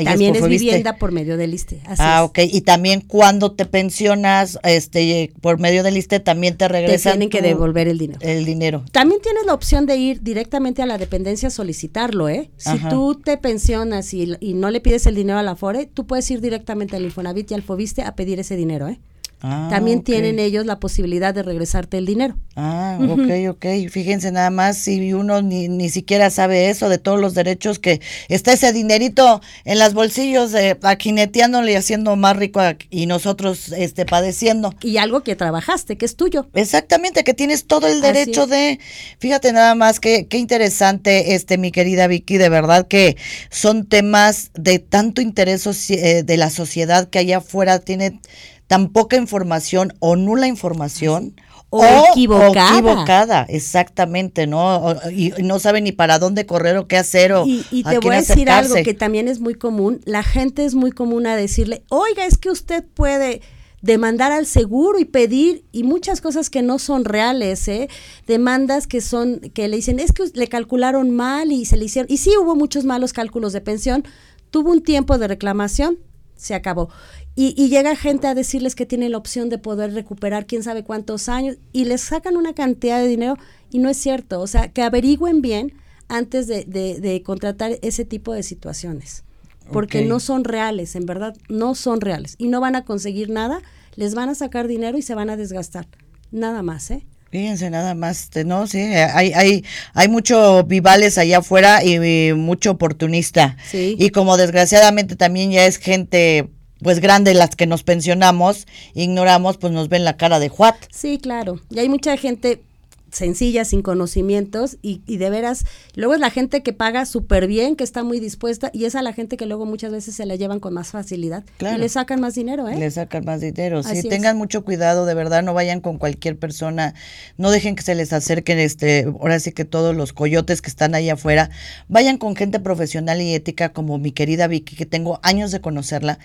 también 0.04 0.34
es, 0.34 0.46
vivienda 0.46 0.96
por 0.96 1.12
medio 1.12 1.36
del 1.36 1.54
ISTE. 1.54 1.80
ah, 1.98 2.24
ok. 2.24 2.40
Y 2.50 2.62
también 2.62 3.00
cuando 3.00 3.52
te 3.52 3.64
pensionas 3.64 4.58
este, 4.64 5.32
por 5.40 5.60
medio 5.60 5.84
del 5.84 5.96
ISTE, 5.96 6.18
también 6.18 6.56
te 6.56 6.66
regresan. 6.66 7.12
Te 7.12 7.18
tienen 7.18 7.30
que 7.30 7.42
devolver 7.42 7.86
el 7.86 7.98
dinero. 7.98 8.18
El 8.20 8.44
dinero. 8.44 8.84
También 8.90 9.20
tienes 9.22 9.46
la 9.46 9.54
opción 9.54 9.86
de 9.86 9.96
ir 9.98 10.20
directamente 10.22 10.82
a 10.82 10.86
la 10.86 10.98
dependencia 10.98 11.46
a 11.46 11.50
solicitarlo, 11.52 12.28
¿eh? 12.28 12.50
Si 12.56 12.76
tú 12.90 13.14
te 13.14 13.36
pensionas 13.36 14.12
y, 14.12 14.34
y, 14.40 14.54
no 14.54 14.70
le 14.70 14.80
pides 14.80 15.06
el 15.06 15.14
dinero 15.14 15.38
a 15.38 15.44
la 15.44 15.54
FORE, 15.54 15.86
tú 15.86 16.08
puedes 16.08 16.28
ir 16.30 16.40
directamente 16.40 16.96
al 16.96 17.04
Infonavit 17.04 17.52
y 17.52 17.54
al 17.54 17.62
Fobiste 17.62 18.02
a 18.02 18.16
pedir 18.16 18.40
ese 18.40 18.56
dinero, 18.56 18.88
¿eh? 18.88 18.98
Ah, 19.40 19.68
también 19.70 20.02
tienen 20.02 20.38
ellos 20.38 20.66
la 20.66 20.80
posibilidad 20.80 21.32
de 21.32 21.42
regresarte 21.42 21.98
el 21.98 22.06
dinero. 22.06 22.36
Ah, 22.56 22.98
ok, 23.00 23.50
ok. 23.50 23.90
Fíjense 23.90 24.32
nada 24.32 24.50
más 24.50 24.78
si 24.78 25.12
uno 25.12 25.42
ni, 25.42 25.68
ni 25.68 25.90
siquiera 25.90 26.30
sabe 26.30 26.70
eso 26.70 26.88
de 26.88 26.98
todos 26.98 27.20
los 27.20 27.34
derechos 27.34 27.78
que 27.78 28.00
está 28.28 28.52
ese 28.52 28.72
dinerito 28.72 29.40
en 29.64 29.78
las 29.78 29.94
bolsillos 29.94 30.50
de 30.50 30.76
aquineteándole 30.82 31.72
y 31.72 31.74
haciendo 31.76 32.16
más 32.16 32.36
rico 32.36 32.60
y 32.90 33.06
nosotros 33.06 33.72
este 33.72 34.06
padeciendo. 34.06 34.74
Y 34.82 34.96
algo 34.96 35.22
que 35.22 35.36
trabajaste, 35.36 35.96
que 35.96 36.06
es 36.06 36.16
tuyo. 36.16 36.48
Exactamente, 36.54 37.22
que 37.22 37.34
tienes 37.34 37.66
todo 37.66 37.86
el 37.86 38.00
derecho 38.00 38.46
de. 38.46 38.80
Fíjate 39.18 39.52
nada 39.52 39.74
más 39.74 40.00
que 40.00 40.26
qué 40.26 40.38
interesante 40.38 41.34
este 41.34 41.58
mi 41.58 41.70
querida 41.70 42.06
Vicky, 42.06 42.38
de 42.38 42.48
verdad 42.48 42.88
que 42.88 43.16
son 43.50 43.86
temas 43.86 44.50
de 44.54 44.78
tanto 44.78 45.20
interés 45.20 45.66
eh, 45.90 46.22
de 46.24 46.36
la 46.36 46.50
sociedad 46.50 47.08
que 47.08 47.18
allá 47.18 47.38
afuera 47.38 47.78
tiene 47.78 48.20
tan 48.68 48.90
poca 48.90 49.16
información 49.16 49.92
o 49.98 50.14
nula 50.14 50.46
información. 50.46 51.34
O, 51.70 51.84
equivocada. 52.12 52.78
equivocada, 52.78 53.46
exactamente, 53.46 54.46
¿no? 54.46 54.96
y 55.14 55.32
no 55.42 55.58
sabe 55.58 55.82
ni 55.82 55.92
para 55.92 56.18
dónde 56.18 56.46
correr 56.46 56.78
o 56.78 56.88
qué 56.88 56.96
hacer 56.96 57.34
o 57.34 57.44
Y, 57.44 57.62
y 57.70 57.82
te 57.82 57.98
voy 57.98 58.14
a 58.14 58.20
decir 58.20 58.48
algo 58.48 58.74
que 58.76 58.94
también 58.94 59.28
es 59.28 59.38
muy 59.38 59.52
común. 59.52 60.00
La 60.06 60.22
gente 60.22 60.64
es 60.64 60.74
muy 60.74 60.92
común 60.92 61.26
a 61.26 61.36
decirle, 61.36 61.82
oiga, 61.90 62.24
es 62.24 62.38
que 62.38 62.48
usted 62.48 62.84
puede 62.94 63.42
demandar 63.82 64.32
al 64.32 64.46
seguro 64.46 64.98
y 64.98 65.04
pedir 65.04 65.64
y 65.70 65.84
muchas 65.84 66.20
cosas 66.20 66.50
que 66.50 66.62
no 66.62 66.78
son 66.78 67.04
reales, 67.04 67.68
¿eh? 67.68 67.88
demandas 68.26 68.86
que 68.86 69.00
son 69.00 69.40
que 69.52 69.68
le 69.68 69.76
dicen 69.76 70.00
es 70.00 70.12
que 70.12 70.24
le 70.34 70.48
calcularon 70.48 71.10
mal 71.10 71.52
y 71.52 71.64
se 71.64 71.76
le 71.76 71.84
hicieron 71.84 72.10
y 72.10 72.16
sí 72.16 72.32
hubo 72.40 72.56
muchos 72.56 72.84
malos 72.84 73.12
cálculos 73.12 73.52
de 73.52 73.60
pensión, 73.60 74.04
tuvo 74.50 74.70
un 74.70 74.82
tiempo 74.82 75.18
de 75.18 75.28
reclamación, 75.28 75.98
se 76.38 76.54
acabó. 76.54 76.88
Y, 77.34 77.54
y, 77.56 77.68
llega 77.68 77.94
gente 77.94 78.26
a 78.26 78.34
decirles 78.34 78.74
que 78.74 78.86
tiene 78.86 79.08
la 79.10 79.18
opción 79.18 79.48
de 79.50 79.58
poder 79.58 79.92
recuperar 79.92 80.46
quién 80.46 80.62
sabe 80.62 80.82
cuántos 80.82 81.28
años 81.28 81.58
y 81.72 81.84
les 81.84 82.00
sacan 82.00 82.36
una 82.36 82.54
cantidad 82.54 82.98
de 82.98 83.06
dinero 83.06 83.36
y 83.70 83.78
no 83.78 83.90
es 83.90 83.98
cierto. 83.98 84.40
O 84.40 84.46
sea, 84.46 84.68
que 84.72 84.82
averigüen 84.82 85.42
bien 85.42 85.74
antes 86.08 86.46
de, 86.46 86.64
de, 86.64 87.00
de 87.00 87.22
contratar 87.22 87.78
ese 87.82 88.04
tipo 88.04 88.32
de 88.32 88.42
situaciones 88.42 89.24
porque 89.72 90.04
no 90.04 90.20
son 90.20 90.44
reales, 90.44 90.96
en 90.96 91.06
verdad, 91.06 91.36
no 91.48 91.74
son 91.74 92.00
reales 92.00 92.34
y 92.38 92.48
no 92.48 92.60
van 92.60 92.76
a 92.76 92.84
conseguir 92.84 93.30
nada, 93.30 93.60
les 93.96 94.14
van 94.14 94.28
a 94.28 94.34
sacar 94.34 94.66
dinero 94.66 94.98
y 94.98 95.02
se 95.02 95.14
van 95.14 95.30
a 95.30 95.36
desgastar, 95.36 95.86
nada 96.30 96.62
más, 96.62 96.90
¿eh? 96.90 97.06
Fíjense 97.30 97.68
nada 97.68 97.94
más, 97.94 98.30
no, 98.46 98.66
sí, 98.66 98.78
hay, 98.78 99.32
hay, 99.34 99.64
hay 99.92 100.08
mucho 100.08 100.64
vivales 100.64 101.18
allá 101.18 101.38
afuera 101.38 101.84
y, 101.84 102.32
mucho 102.32 102.70
oportunista. 102.70 103.56
Sí. 103.70 103.96
Y 103.98 104.10
como 104.10 104.36
desgraciadamente 104.38 105.14
también 105.14 105.50
ya 105.50 105.66
es 105.66 105.76
gente 105.76 106.48
pues 106.80 107.00
grande 107.00 107.34
las 107.34 107.56
que 107.56 107.66
nos 107.66 107.82
pensionamos, 107.82 108.66
ignoramos, 108.94 109.58
pues 109.58 109.72
nos 109.72 109.88
ven 109.88 110.04
la 110.04 110.16
cara 110.16 110.38
de 110.38 110.48
Juat. 110.48 110.76
Sí, 110.90 111.18
claro. 111.18 111.60
Y 111.70 111.80
hay 111.80 111.88
mucha 111.88 112.16
gente 112.16 112.62
sencilla, 113.10 113.64
sin 113.64 113.82
conocimientos 113.82 114.78
y, 114.82 115.02
y, 115.06 115.16
de 115.16 115.30
veras, 115.30 115.64
luego 115.94 116.14
es 116.14 116.20
la 116.20 116.30
gente 116.30 116.62
que 116.62 116.72
paga 116.72 117.06
súper 117.06 117.46
bien, 117.46 117.76
que 117.76 117.84
está 117.84 118.04
muy 118.04 118.20
dispuesta 118.20 118.70
y 118.72 118.84
es 118.84 118.94
a 118.94 119.02
la 119.02 119.12
gente 119.12 119.36
que 119.36 119.46
luego 119.46 119.66
muchas 119.66 119.92
veces 119.92 120.14
se 120.14 120.26
la 120.26 120.36
llevan 120.36 120.60
con 120.60 120.74
más 120.74 120.88
facilidad 120.88 121.44
y 121.60 121.78
le 121.78 121.88
sacan 121.88 122.20
más 122.20 122.34
dinero, 122.34 122.68
¿eh? 122.68 122.76
Le 122.76 122.90
sacan 122.90 123.24
más 123.24 123.40
dinero, 123.40 123.82
sí, 123.82 124.02
tengan 124.08 124.36
mucho 124.36 124.64
cuidado, 124.64 125.06
de 125.06 125.14
verdad, 125.14 125.42
no 125.42 125.54
vayan 125.54 125.80
con 125.80 125.98
cualquier 125.98 126.38
persona, 126.38 126.94
no 127.36 127.50
dejen 127.50 127.76
que 127.76 127.82
se 127.82 127.94
les 127.94 128.12
acerquen, 128.12 128.58
este, 128.58 129.04
ahora 129.04 129.40
sí 129.40 129.52
que 129.52 129.64
todos 129.64 129.96
los 129.96 130.12
coyotes 130.12 130.62
que 130.62 130.70
están 130.70 130.94
ahí 130.94 131.10
afuera, 131.10 131.50
vayan 131.88 132.18
con 132.18 132.36
gente 132.36 132.60
profesional 132.60 133.20
y 133.20 133.34
ética 133.34 133.72
como 133.72 133.98
mi 133.98 134.12
querida 134.12 134.46
Vicky, 134.46 134.76
que 134.76 134.86
tengo 134.86 135.20
años 135.22 135.50
de 135.50 135.60
conocerla 135.60 136.18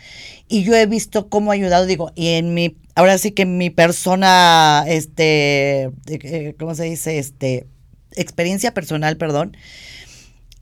y 0.47 0.63
yo 0.63 0.75
he 0.75 0.85
visto 0.85 1.29
cómo 1.29 1.51
ha 1.51 1.55
ayudado, 1.55 1.85
digo, 1.85 2.11
y 2.15 2.29
en 2.29 2.53
mi 2.53 2.75
ahora 2.95 3.17
sí 3.17 3.31
que 3.31 3.45
mi 3.45 3.69
persona, 3.69 4.85
este, 4.87 5.91
eh, 6.07 6.55
¿cómo 6.59 6.75
se 6.75 6.85
dice? 6.85 7.19
Este, 7.19 7.67
experiencia 8.15 8.73
personal, 8.73 9.17
perdón, 9.17 9.57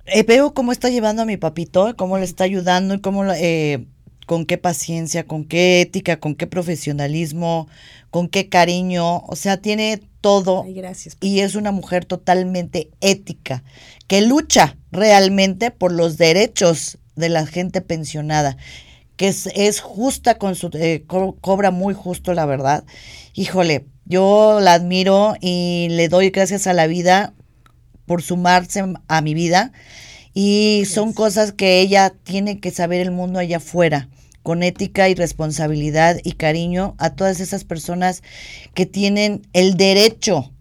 eh, 0.06 0.24
veo 0.24 0.54
cómo 0.54 0.72
está 0.72 0.90
llevando 0.90 1.22
a 1.22 1.26
mi 1.26 1.38
papito, 1.38 1.96
cómo 1.96 2.18
le 2.18 2.26
está 2.26 2.44
ayudando 2.44 2.96
y 2.96 3.02
cómo, 3.02 3.26
eh, 3.34 3.86
con 4.26 4.46
qué 4.46 4.58
paciencia, 4.58 5.26
con 5.26 5.46
qué 5.46 5.82
ética, 5.82 6.20
con 6.20 6.36
qué 6.36 6.48
profesionalismo, 6.48 7.68
con 8.10 8.28
qué 8.28 8.50
cariño, 8.50 9.20
o 9.20 9.36
sea, 9.36 9.58
tiene 9.58 10.02
todo. 10.22 10.66
gracias. 10.68 11.18
Y 11.22 11.40
es 11.40 11.56
una 11.56 11.72
mujer 11.72 12.06
totalmente 12.06 12.90
ética, 13.02 13.64
que 14.08 14.22
lucha 14.22 14.78
realmente 14.92 15.72
por 15.72 15.92
los 15.92 16.18
derechos 16.18 16.98
de 17.16 17.30
la 17.30 17.46
gente 17.46 17.82
pensionada 17.82 18.58
que 19.16 19.28
es, 19.28 19.82
justa 19.82 20.38
con 20.38 20.55
su, 20.55 20.70
eh, 20.74 21.03
cobra 21.07 21.72
muy 21.72 21.93
justo, 21.93 22.34
la 22.34 22.45
verdad. 22.45 22.84
Híjole, 23.34 23.86
yo 24.05 24.59
la 24.62 24.74
admiro 24.74 25.36
y 25.41 25.88
le 25.91 26.09
doy 26.09 26.32
gracias 26.32 26.68
a 26.68 26.74
la 26.74 26.88
vida 26.88 27.34
por 28.05 28.22
sumarse 28.22 28.84
a 29.07 29.22
mi 29.22 29.34
vida. 29.34 29.72
Y 30.34 30.84
son 30.86 31.14
cosas 31.14 31.51
que 31.51 31.82
ella 31.82 32.14
tiene 32.24 32.59
que 32.59 32.72
saber 32.72 33.01
el 33.01 33.12
mundo 33.12 33.39
allá 33.39 33.57
afuera, 33.57 34.09
con 34.43 34.64
ética 34.64 35.09
y 35.09 35.16
responsabilidad 35.16 36.18
y 36.24 36.34
cariño 36.34 36.95
a 36.97 37.12
todas 37.12 37.39
esas 37.39 37.64
personas 37.64 38.24
que 38.74 38.86
tienen 38.86 39.41
el 39.53 39.76
derecho 39.76 40.51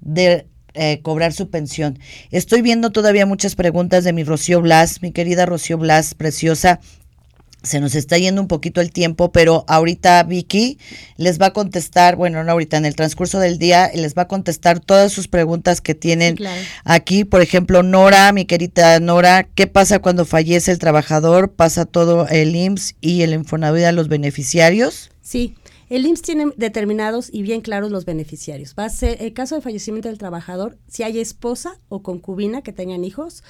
de 0.00 0.46
eh, 0.74 1.00
cobrar 1.02 1.32
su 1.32 1.50
pensión. 1.50 1.98
Estoy 2.30 2.62
viendo 2.62 2.90
todavía 2.90 3.26
muchas 3.26 3.56
preguntas 3.56 4.04
de 4.04 4.12
mi 4.12 4.22
Rocío 4.22 4.60
Blas, 4.60 5.02
mi 5.02 5.12
querida 5.12 5.44
Rocío 5.44 5.78
Blas, 5.78 6.14
preciosa 6.14 6.80
se 7.62 7.80
nos 7.80 7.94
está 7.94 8.16
yendo 8.18 8.40
un 8.40 8.48
poquito 8.48 8.80
el 8.80 8.90
tiempo, 8.90 9.32
pero 9.32 9.64
ahorita 9.68 10.22
Vicky 10.22 10.78
les 11.16 11.40
va 11.40 11.46
a 11.46 11.52
contestar, 11.52 12.16
bueno, 12.16 12.42
no 12.42 12.52
ahorita, 12.52 12.76
en 12.76 12.86
el 12.86 12.96
transcurso 12.96 13.38
del 13.38 13.58
día, 13.58 13.90
les 13.94 14.14
va 14.14 14.22
a 14.22 14.28
contestar 14.28 14.80
todas 14.80 15.12
sus 15.12 15.28
preguntas 15.28 15.80
que 15.80 15.94
tienen 15.94 16.36
aquí. 16.84 17.24
Por 17.24 17.42
ejemplo, 17.42 17.82
Nora, 17.82 18.32
mi 18.32 18.46
querida 18.46 18.98
Nora, 19.00 19.44
¿qué 19.54 19.66
pasa 19.66 19.98
cuando 19.98 20.24
fallece 20.24 20.72
el 20.72 20.78
trabajador? 20.78 21.52
¿Pasa 21.52 21.84
todo 21.84 22.26
el 22.28 22.56
IMSS 22.56 22.96
y 23.00 23.22
el 23.22 23.34
Infonavit 23.34 23.84
a 23.84 23.92
los 23.92 24.08
beneficiarios? 24.08 25.10
Sí, 25.22 25.54
el 25.90 26.06
IMSS 26.06 26.22
tiene 26.22 26.46
determinados 26.56 27.28
y 27.32 27.42
bien 27.42 27.60
claros 27.60 27.90
los 27.90 28.04
beneficiarios. 28.04 28.74
Va 28.78 28.84
a 28.84 28.90
ser 28.90 29.18
el 29.20 29.32
caso 29.32 29.56
de 29.56 29.60
fallecimiento 29.60 30.08
del 30.08 30.18
trabajador, 30.18 30.78
si 30.88 31.02
hay 31.02 31.18
esposa 31.18 31.78
o 31.88 32.02
concubina 32.02 32.62
que 32.62 32.72
tengan 32.72 33.04
hijos, 33.04 33.42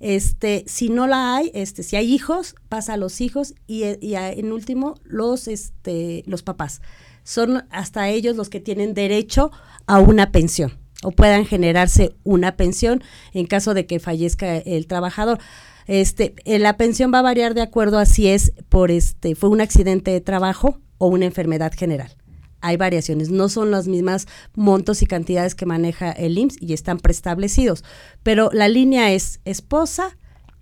este, 0.00 0.64
si 0.66 0.88
no 0.88 1.06
la 1.06 1.36
hay, 1.36 1.50
este, 1.54 1.82
si 1.82 1.96
hay 1.96 2.12
hijos, 2.12 2.54
pasa 2.68 2.94
a 2.94 2.96
los 2.96 3.20
hijos 3.20 3.54
y, 3.66 3.84
y 4.00 4.14
en 4.16 4.52
último 4.52 4.94
los, 5.04 5.46
este, 5.46 6.24
los 6.26 6.42
papás. 6.42 6.80
Son 7.22 7.64
hasta 7.70 8.08
ellos 8.08 8.34
los 8.34 8.48
que 8.48 8.60
tienen 8.60 8.94
derecho 8.94 9.52
a 9.86 10.00
una 10.00 10.32
pensión 10.32 10.78
o 11.02 11.12
puedan 11.12 11.44
generarse 11.44 12.16
una 12.24 12.56
pensión 12.56 13.02
en 13.32 13.46
caso 13.46 13.74
de 13.74 13.86
que 13.86 14.00
fallezca 14.00 14.56
el 14.56 14.86
trabajador. 14.86 15.38
Este, 15.86 16.34
eh, 16.44 16.58
la 16.58 16.76
pensión 16.76 17.12
va 17.12 17.20
a 17.20 17.22
variar 17.22 17.54
de 17.54 17.62
acuerdo 17.62 17.98
a 17.98 18.06
si 18.06 18.28
es 18.28 18.52
por 18.68 18.90
este, 18.90 19.34
fue 19.34 19.50
un 19.50 19.60
accidente 19.60 20.10
de 20.10 20.20
trabajo 20.20 20.80
o 20.98 21.08
una 21.08 21.26
enfermedad 21.26 21.72
general 21.76 22.16
hay 22.60 22.76
variaciones, 22.76 23.30
no 23.30 23.48
son 23.48 23.70
las 23.70 23.88
mismas 23.88 24.26
montos 24.54 25.02
y 25.02 25.06
cantidades 25.06 25.54
que 25.54 25.66
maneja 25.66 26.10
el 26.12 26.38
IMSS 26.38 26.56
y 26.60 26.72
están 26.72 26.98
preestablecidos, 26.98 27.84
pero 28.22 28.50
la 28.52 28.68
línea 28.68 29.12
es 29.12 29.40
esposa, 29.44 30.16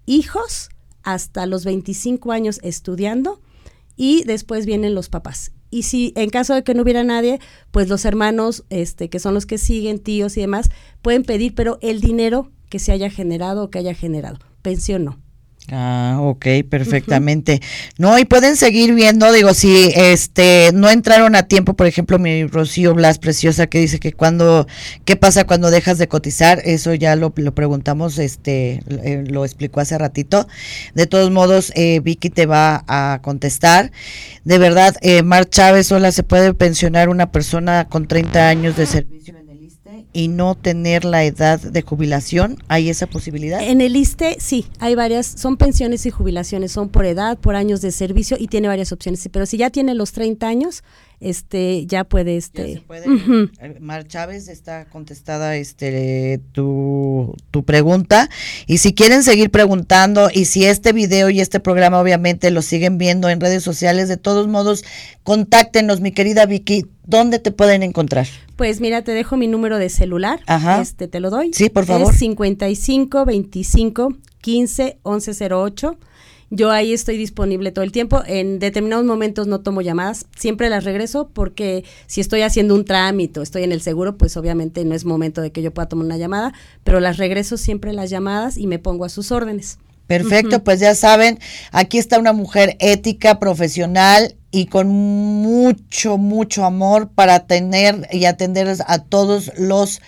hijos, 0.07 0.70
hasta 1.03 1.46
los 1.46 1.64
25 1.64 2.32
años 2.32 2.61
estudiando 2.62 3.40
y 3.96 4.24
después 4.24 4.66
vienen 4.66 4.94
los 4.94 5.09
papás. 5.09 5.53
Y 5.70 5.82
si 5.82 6.12
en 6.16 6.30
caso 6.30 6.55
de 6.55 6.64
que 6.64 6.74
no 6.74 6.82
hubiera 6.82 7.05
nadie, 7.05 7.40
pues 7.70 7.88
los 7.88 8.05
hermanos, 8.05 8.64
este, 8.70 9.11
que 9.11 9.18
son 9.18 9.34
los 9.34 9.46
que 9.46 9.59
siguen, 9.59 9.99
tíos 9.99 10.36
y 10.36 10.40
demás, 10.40 10.70
pueden 11.03 11.24
pedir, 11.24 11.55
pero 11.55 11.78
el 11.82 12.01
dinero 12.01 12.51
que 12.70 12.78
se 12.78 12.92
haya 12.92 13.11
generado 13.11 13.64
o 13.64 13.70
que 13.70 13.78
haya 13.78 13.94
generado, 13.94 14.38
pensión 14.62 15.05
no. 15.05 15.28
Ah, 15.70 16.16
ok, 16.20 16.46
perfectamente. 16.68 17.60
No, 17.98 18.18
y 18.18 18.24
pueden 18.24 18.56
seguir 18.56 18.94
viendo, 18.94 19.30
digo, 19.32 19.52
si 19.52 19.92
este 19.94 20.70
no 20.72 20.88
entraron 20.88 21.34
a 21.36 21.42
tiempo, 21.42 21.74
por 21.74 21.86
ejemplo, 21.86 22.18
mi 22.18 22.46
Rocío 22.46 22.94
Blas 22.94 23.18
Preciosa 23.18 23.66
que 23.66 23.78
dice 23.78 23.98
que 23.98 24.14
cuando, 24.14 24.66
¿qué 25.04 25.16
pasa 25.16 25.44
cuando 25.44 25.70
dejas 25.70 25.98
de 25.98 26.08
cotizar? 26.08 26.62
Eso 26.64 26.94
ya 26.94 27.16
lo, 27.16 27.34
lo 27.36 27.54
preguntamos, 27.54 28.18
este, 28.18 28.80
eh, 28.88 29.24
lo 29.28 29.44
explicó 29.44 29.80
hace 29.80 29.98
ratito. 29.98 30.48
De 30.94 31.06
todos 31.06 31.30
modos, 31.30 31.70
eh, 31.74 32.00
Vicky 32.00 32.30
te 32.30 32.46
va 32.46 32.84
a 32.88 33.20
contestar. 33.22 33.92
De 34.44 34.56
verdad, 34.56 34.96
eh, 35.02 35.22
Mar 35.22 35.50
Chávez, 35.50 35.88
sola 35.88 36.12
se 36.12 36.22
puede 36.22 36.54
pensionar 36.54 37.10
una 37.10 37.30
persona 37.30 37.88
con 37.88 38.08
30 38.08 38.48
años 38.48 38.76
de 38.76 38.86
servicio 38.86 39.38
y 40.18 40.26
no 40.26 40.56
tener 40.56 41.04
la 41.04 41.22
edad 41.22 41.60
de 41.60 41.80
jubilación? 41.82 42.56
¿Hay 42.66 42.90
esa 42.90 43.06
posibilidad? 43.06 43.62
En 43.62 43.80
el 43.80 43.94
ISTE 43.94 44.38
sí, 44.40 44.66
hay 44.80 44.96
varias, 44.96 45.26
son 45.26 45.56
pensiones 45.56 46.06
y 46.06 46.10
jubilaciones, 46.10 46.72
son 46.72 46.88
por 46.88 47.06
edad, 47.06 47.38
por 47.38 47.54
años 47.54 47.82
de 47.82 47.92
servicio 47.92 48.36
y 48.36 48.48
tiene 48.48 48.66
varias 48.66 48.90
opciones. 48.90 49.28
Pero 49.30 49.46
si 49.46 49.58
ya 49.58 49.70
tiene 49.70 49.94
los 49.94 50.10
30 50.10 50.48
años, 50.48 50.82
este 51.20 51.86
ya 51.86 52.04
puede 52.04 52.36
este 52.36 52.82
Mar 53.80 54.06
Chávez 54.06 54.48
está 54.48 54.84
contestada 54.86 55.56
este 55.56 56.40
tu, 56.52 57.34
tu 57.50 57.64
pregunta 57.64 58.30
y 58.66 58.78
si 58.78 58.94
quieren 58.94 59.22
seguir 59.22 59.50
preguntando 59.50 60.28
y 60.32 60.44
si 60.44 60.64
este 60.64 60.92
video 60.92 61.30
y 61.30 61.40
este 61.40 61.60
programa 61.60 62.00
obviamente 62.00 62.50
lo 62.50 62.62
siguen 62.62 62.98
viendo 62.98 63.28
en 63.28 63.40
redes 63.40 63.64
sociales 63.64 64.08
de 64.08 64.16
todos 64.16 64.46
modos 64.46 64.84
contáctenos 65.24 66.00
mi 66.00 66.12
querida 66.12 66.46
Vicky 66.46 66.84
¿dónde 67.08 67.38
te 67.38 67.50
pueden 67.50 67.82
encontrar? 67.82 68.28
Pues 68.56 68.80
mira, 68.80 69.02
te 69.02 69.12
dejo 69.12 69.36
mi 69.36 69.48
número 69.48 69.78
de 69.78 69.88
celular. 69.88 70.40
Ajá. 70.46 70.80
Este 70.80 71.08
te 71.08 71.20
lo 71.20 71.30
doy. 71.30 71.50
Sí, 71.52 71.70
por 71.70 71.86
favor. 71.86 72.12
Es 72.12 72.18
55 72.18 73.24
25 73.24 74.08
15 74.40 74.98
11 75.02 75.48
08. 75.50 75.98
Yo 76.51 76.70
ahí 76.70 76.94
estoy 76.94 77.18
disponible 77.18 77.72
todo 77.72 77.84
el 77.84 77.92
tiempo. 77.92 78.22
En 78.26 78.59
determinados 78.59 79.05
momentos 79.05 79.46
no 79.46 79.61
tomo 79.61 79.82
llamadas, 79.82 80.26
siempre 80.36 80.70
las 80.70 80.84
regreso 80.84 81.28
porque 81.32 81.84
si 82.07 82.20
estoy 82.20 82.42
haciendo 82.42 82.74
un 82.74 82.84
trámite 82.84 83.40
o 83.40 83.42
estoy 83.42 83.64
en 83.64 83.72
el 83.72 83.82
seguro, 83.82 84.16
pues 84.16 84.36
obviamente 84.36 84.84
no 84.84 84.94
es 84.94 85.05
momento 85.05 85.42
de 85.42 85.53
que 85.53 85.62
yo 85.62 85.74
pueda 85.74 85.88
tomar 85.88 86.07
una 86.07 86.16
llamada, 86.16 86.55
pero 86.84 87.01
las 87.01 87.18
regreso 87.18 87.57
siempre 87.57 87.92
las 87.92 88.09
llamadas 88.09 88.57
y 88.57 88.66
me 88.66 88.78
pongo 88.78 89.05
a 89.05 89.09
sus 89.11 89.30
órdenes. 89.30 89.78
Perfecto, 90.07 90.64
pues 90.64 90.80
ya 90.80 90.94
saben, 90.94 91.38
aquí 91.70 91.99
está 91.99 92.18
una 92.18 92.32
mujer 92.32 92.78
ética, 92.80 93.38
profesional, 93.38 94.38
y 94.51 94.66
con 94.66 94.88
mucho, 94.88 96.16
mucho 96.18 96.64
amor 96.64 97.11
para 97.14 97.46
tener 97.46 98.09
y 98.11 98.24
atender 98.24 98.74
a 98.86 98.99
todos 98.99 99.53
los 99.57 100.01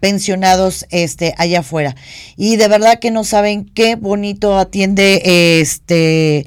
pensionados 0.00 0.86
este 0.90 1.34
allá 1.38 1.60
afuera. 1.60 1.94
Y 2.36 2.56
de 2.56 2.68
verdad 2.68 2.98
que 2.98 3.10
no 3.10 3.24
saben 3.24 3.64
qué 3.64 3.96
bonito 3.96 4.58
atiende 4.58 5.60
este 5.60 6.46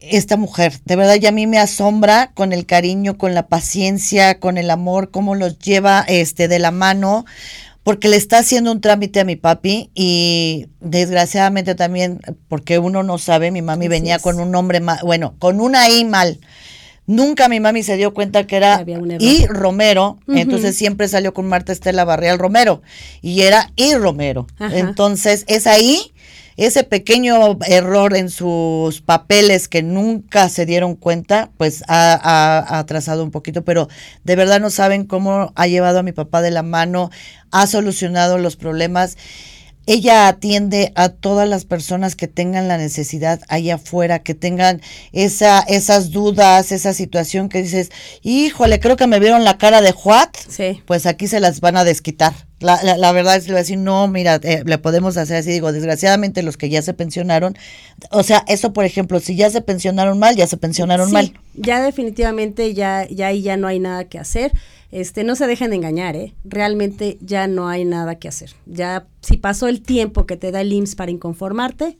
esta 0.00 0.36
mujer. 0.36 0.74
De 0.84 0.94
verdad 0.94 1.16
ya 1.16 1.30
a 1.30 1.32
mí 1.32 1.48
me 1.48 1.58
asombra 1.58 2.30
con 2.34 2.52
el 2.52 2.64
cariño, 2.64 3.18
con 3.18 3.34
la 3.34 3.48
paciencia, 3.48 4.38
con 4.38 4.56
el 4.56 4.70
amor, 4.70 5.10
cómo 5.10 5.34
los 5.34 5.58
lleva 5.58 6.04
este 6.06 6.46
de 6.46 6.60
la 6.60 6.70
mano 6.70 7.24
porque 7.86 8.08
le 8.08 8.16
está 8.16 8.38
haciendo 8.38 8.72
un 8.72 8.80
trámite 8.80 9.20
a 9.20 9.24
mi 9.24 9.36
papi 9.36 9.90
y 9.94 10.66
desgraciadamente 10.80 11.76
también, 11.76 12.20
porque 12.48 12.80
uno 12.80 13.04
no 13.04 13.16
sabe, 13.16 13.52
mi 13.52 13.62
mami 13.62 13.86
venía 13.86 14.18
con 14.18 14.40
un 14.40 14.50
nombre 14.50 14.80
mal, 14.80 14.98
bueno, 15.04 15.36
con 15.38 15.60
una 15.60 15.88
I 15.88 16.04
mal. 16.04 16.40
Nunca 17.06 17.48
mi 17.48 17.60
mami 17.60 17.82
se 17.82 17.96
dio 17.96 18.12
cuenta 18.12 18.46
que 18.46 18.56
era 18.56 18.84
I 19.18 19.46
Romero, 19.46 20.18
entonces 20.26 20.76
siempre 20.76 21.06
salió 21.08 21.32
con 21.32 21.46
Marta 21.46 21.72
Estela 21.72 22.04
Barrial 22.04 22.38
Romero 22.38 22.82
y 23.22 23.42
era 23.42 23.70
I 23.76 23.94
Romero. 23.94 24.46
Entonces 24.58 25.44
es 25.46 25.66
ahí 25.66 26.12
ese 26.56 26.84
pequeño 26.84 27.58
error 27.66 28.16
en 28.16 28.30
sus 28.30 29.02
papeles 29.02 29.68
que 29.68 29.82
nunca 29.82 30.48
se 30.48 30.64
dieron 30.64 30.94
cuenta, 30.94 31.50
pues 31.58 31.84
ha, 31.86 32.78
atrasado 32.78 33.22
un 33.22 33.30
poquito, 33.30 33.62
pero 33.62 33.88
de 34.24 34.36
verdad 34.36 34.58
no 34.58 34.70
saben 34.70 35.04
cómo 35.04 35.52
ha 35.54 35.66
llevado 35.66 35.98
a 35.98 36.02
mi 36.02 36.12
papá 36.12 36.40
de 36.40 36.50
la 36.50 36.62
mano, 36.62 37.10
ha 37.50 37.66
solucionado 37.66 38.38
los 38.38 38.56
problemas. 38.56 39.16
Ella 39.86 40.28
atiende 40.28 40.92
a 40.96 41.08
todas 41.08 41.48
las 41.48 41.64
personas 41.64 42.16
que 42.16 42.28
tengan 42.28 42.68
la 42.68 42.76
necesidad 42.76 43.40
ahí 43.48 43.70
afuera, 43.70 44.18
que 44.18 44.34
tengan 44.34 44.82
esa, 45.12 45.60
esas 45.60 46.10
dudas, 46.10 46.72
esa 46.72 46.92
situación 46.92 47.48
que 47.48 47.62
dices, 47.62 47.90
híjole, 48.22 48.80
creo 48.80 48.96
que 48.96 49.06
me 49.06 49.20
vieron 49.20 49.44
la 49.44 49.58
cara 49.58 49.80
de 49.80 49.92
Juat, 49.92 50.36
sí. 50.48 50.82
pues 50.86 51.06
aquí 51.06 51.28
se 51.28 51.40
las 51.40 51.60
van 51.60 51.76
a 51.76 51.84
desquitar. 51.84 52.34
La, 52.58 52.82
la, 52.82 53.12
verdad 53.12 53.36
es 53.36 53.44
que 53.44 53.48
le 53.48 53.54
voy 53.54 53.58
a 53.58 53.62
decir, 53.62 53.78
no, 53.78 54.08
mira, 54.08 54.40
eh, 54.42 54.62
le 54.64 54.78
podemos 54.78 55.18
hacer 55.18 55.36
así. 55.36 55.50
Digo, 55.50 55.72
desgraciadamente 55.72 56.42
los 56.42 56.56
que 56.56 56.70
ya 56.70 56.80
se 56.80 56.94
pensionaron, 56.94 57.54
o 58.10 58.22
sea, 58.22 58.44
eso 58.48 58.72
por 58.72 58.86
ejemplo, 58.86 59.20
si 59.20 59.36
ya 59.36 59.50
se 59.50 59.60
pensionaron 59.60 60.18
mal, 60.18 60.36
ya 60.36 60.46
se 60.46 60.56
pensionaron 60.56 61.12
mal. 61.12 61.34
Ya 61.54 61.82
definitivamente, 61.82 62.72
ya, 62.72 63.06
ya 63.10 63.26
ahí 63.26 63.42
ya 63.42 63.58
no 63.58 63.68
hay 63.68 63.78
nada 63.78 64.04
que 64.04 64.18
hacer. 64.18 64.52
Este, 64.90 65.24
no 65.24 65.36
se 65.36 65.46
dejen 65.46 65.70
de 65.70 65.76
engañar, 65.76 66.16
¿eh? 66.16 66.34
Realmente 66.44 67.18
ya 67.20 67.46
no 67.48 67.68
hay 67.68 67.84
nada 67.84 68.16
que 68.16 68.28
hacer. 68.28 68.54
Ya, 68.66 69.06
si 69.20 69.36
pasó 69.36 69.68
el 69.68 69.82
tiempo 69.82 70.26
que 70.26 70.36
te 70.36 70.52
da 70.52 70.60
el 70.60 70.72
IMSS 70.72 70.94
para 70.94 71.10
inconformarte, 71.10 71.98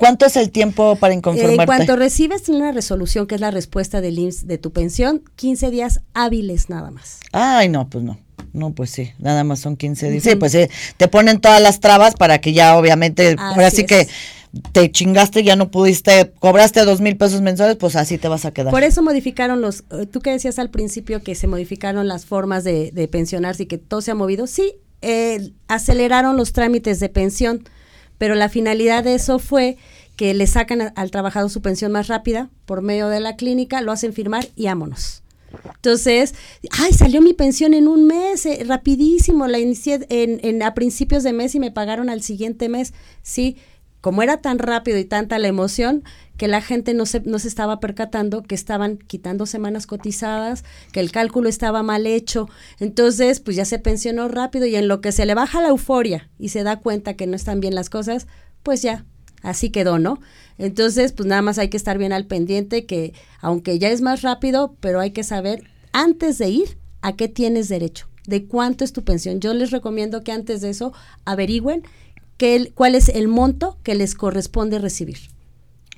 ¿Cuánto 0.00 0.24
es 0.24 0.34
el 0.36 0.50
tiempo 0.50 0.96
para 0.96 1.12
inconformarte? 1.12 1.60
en 1.60 1.66
cuanto 1.66 1.94
recibes 1.94 2.48
una 2.48 2.72
resolución, 2.72 3.26
que 3.26 3.34
es 3.34 3.40
la 3.42 3.50
respuesta 3.50 4.00
del 4.00 4.18
IMSS 4.18 4.46
de 4.46 4.56
tu 4.56 4.72
pensión, 4.72 5.22
15 5.36 5.70
días 5.70 6.00
hábiles 6.14 6.70
nada 6.70 6.90
más. 6.90 7.20
Ay, 7.32 7.68
no, 7.68 7.86
pues 7.90 8.02
no. 8.02 8.18
No, 8.54 8.72
pues 8.72 8.90
sí, 8.90 9.12
nada 9.18 9.44
más 9.44 9.60
son 9.60 9.76
15 9.76 10.10
días. 10.10 10.24
Sí, 10.24 10.36
pues 10.36 10.52
sí, 10.52 10.66
te 10.96 11.06
ponen 11.06 11.38
todas 11.38 11.60
las 11.60 11.80
trabas 11.80 12.14
para 12.14 12.40
que 12.40 12.54
ya 12.54 12.78
obviamente, 12.78 13.36
ahora 13.38 13.70
sí 13.70 13.84
que 13.84 14.08
te 14.72 14.90
chingaste, 14.90 15.44
ya 15.44 15.56
no 15.56 15.70
pudiste, 15.70 16.32
cobraste 16.38 16.84
dos 16.84 17.00
mil 17.00 17.16
pesos 17.16 17.40
mensuales, 17.40 17.76
pues 17.76 17.96
así 17.96 18.18
te 18.18 18.28
vas 18.28 18.44
a 18.44 18.52
quedar. 18.52 18.72
Por 18.72 18.82
eso 18.82 19.02
modificaron 19.02 19.60
los, 19.60 19.84
eh, 19.90 20.06
tú 20.06 20.20
que 20.20 20.30
decías 20.30 20.58
al 20.58 20.70
principio 20.70 21.22
que 21.22 21.34
se 21.34 21.46
modificaron 21.46 22.08
las 22.08 22.26
formas 22.26 22.64
de, 22.64 22.90
de 22.92 23.08
pensionarse 23.08 23.64
y 23.64 23.66
que 23.66 23.78
todo 23.78 24.00
se 24.00 24.10
ha 24.10 24.14
movido, 24.14 24.46
sí, 24.46 24.74
eh, 25.02 25.52
aceleraron 25.68 26.36
los 26.36 26.52
trámites 26.52 27.00
de 27.00 27.08
pensión, 27.08 27.64
pero 28.18 28.34
la 28.34 28.48
finalidad 28.48 29.04
de 29.04 29.14
eso 29.14 29.38
fue 29.38 29.76
que 30.16 30.34
le 30.34 30.46
sacan 30.46 30.92
al 30.94 31.10
trabajador 31.10 31.48
su 31.48 31.62
pensión 31.62 31.92
más 31.92 32.08
rápida 32.08 32.50
por 32.66 32.82
medio 32.82 33.08
de 33.08 33.20
la 33.20 33.36
clínica, 33.36 33.80
lo 33.80 33.92
hacen 33.92 34.12
firmar 34.12 34.46
y 34.56 34.66
ámonos. 34.66 35.22
Entonces, 35.76 36.34
ay, 36.78 36.92
salió 36.92 37.22
mi 37.22 37.32
pensión 37.32 37.74
en 37.74 37.88
un 37.88 38.06
mes, 38.06 38.44
eh, 38.46 38.62
rapidísimo, 38.66 39.46
la 39.48 39.58
inicié 39.58 40.00
en, 40.10 40.62
a 40.62 40.74
principios 40.74 41.22
de 41.22 41.32
mes 41.32 41.54
y 41.54 41.60
me 41.60 41.70
pagaron 41.70 42.10
al 42.10 42.22
siguiente 42.22 42.68
mes. 42.68 42.92
Sí, 43.22 43.56
como 44.00 44.22
era 44.22 44.38
tan 44.38 44.58
rápido 44.58 44.98
y 44.98 45.04
tanta 45.04 45.38
la 45.38 45.48
emoción, 45.48 46.04
que 46.36 46.48
la 46.48 46.62
gente 46.62 46.94
no 46.94 47.04
se, 47.04 47.20
no 47.20 47.38
se 47.38 47.48
estaba 47.48 47.80
percatando 47.80 48.42
que 48.42 48.54
estaban 48.54 48.96
quitando 48.96 49.44
semanas 49.44 49.86
cotizadas, 49.86 50.64
que 50.90 51.00
el 51.00 51.12
cálculo 51.12 51.50
estaba 51.50 51.82
mal 51.82 52.06
hecho. 52.06 52.48
Entonces, 52.78 53.40
pues 53.40 53.56
ya 53.56 53.66
se 53.66 53.78
pensionó 53.78 54.26
rápido 54.28 54.64
y 54.64 54.74
en 54.74 54.88
lo 54.88 55.02
que 55.02 55.12
se 55.12 55.26
le 55.26 55.34
baja 55.34 55.60
la 55.60 55.68
euforia 55.68 56.30
y 56.38 56.48
se 56.48 56.62
da 56.62 56.80
cuenta 56.80 57.14
que 57.14 57.26
no 57.26 57.36
están 57.36 57.60
bien 57.60 57.74
las 57.74 57.90
cosas, 57.90 58.26
pues 58.62 58.80
ya, 58.80 59.04
así 59.42 59.68
quedó, 59.68 59.98
¿no? 59.98 60.18
Entonces, 60.56 61.12
pues 61.12 61.28
nada 61.28 61.42
más 61.42 61.58
hay 61.58 61.68
que 61.68 61.76
estar 61.76 61.98
bien 61.98 62.12
al 62.12 62.26
pendiente 62.26 62.86
que 62.86 63.12
aunque 63.40 63.78
ya 63.78 63.90
es 63.90 64.00
más 64.00 64.22
rápido, 64.22 64.76
pero 64.80 65.00
hay 65.00 65.10
que 65.10 65.24
saber 65.24 65.64
antes 65.92 66.38
de 66.38 66.48
ir 66.48 66.78
a 67.02 67.16
qué 67.16 67.28
tienes 67.28 67.68
derecho, 67.68 68.08
de 68.26 68.46
cuánto 68.46 68.84
es 68.84 68.92
tu 68.92 69.04
pensión. 69.04 69.40
Yo 69.40 69.54
les 69.54 69.70
recomiendo 69.70 70.22
que 70.22 70.32
antes 70.32 70.60
de 70.60 70.70
eso 70.70 70.92
averigüen 71.24 71.82
qué, 72.40 72.72
cuál 72.74 72.94
es 72.94 73.10
el 73.10 73.28
monto 73.28 73.76
que 73.82 73.94
les 73.94 74.14
corresponde 74.14 74.78
recibir. 74.78 75.18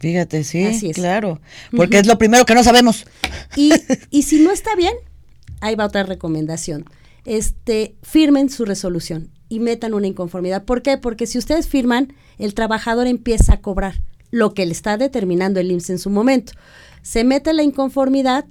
Fíjate, 0.00 0.42
sí, 0.42 0.90
claro, 0.92 1.40
porque 1.70 2.00
es 2.00 2.08
lo 2.08 2.18
primero 2.18 2.44
que 2.44 2.56
no 2.56 2.64
sabemos. 2.64 3.06
Y, 3.54 3.70
y 4.10 4.22
si 4.22 4.40
no 4.40 4.50
está 4.50 4.74
bien, 4.74 4.92
ahí 5.60 5.76
va 5.76 5.86
otra 5.86 6.02
recomendación. 6.02 6.84
Este, 7.24 7.94
firmen 8.02 8.50
su 8.50 8.64
resolución 8.64 9.30
y 9.48 9.60
metan 9.60 9.94
una 9.94 10.08
inconformidad. 10.08 10.64
¿Por 10.64 10.82
qué? 10.82 10.98
Porque 10.98 11.28
si 11.28 11.38
ustedes 11.38 11.68
firman, 11.68 12.12
el 12.38 12.54
trabajador 12.54 13.06
empieza 13.06 13.52
a 13.52 13.60
cobrar 13.60 14.02
lo 14.32 14.52
que 14.52 14.66
le 14.66 14.72
está 14.72 14.96
determinando 14.96 15.60
el 15.60 15.70
IMSS 15.70 15.90
en 15.90 15.98
su 16.00 16.10
momento. 16.10 16.54
Se 17.02 17.22
mete 17.22 17.52
la 17.52 17.62
inconformidad, 17.62 18.46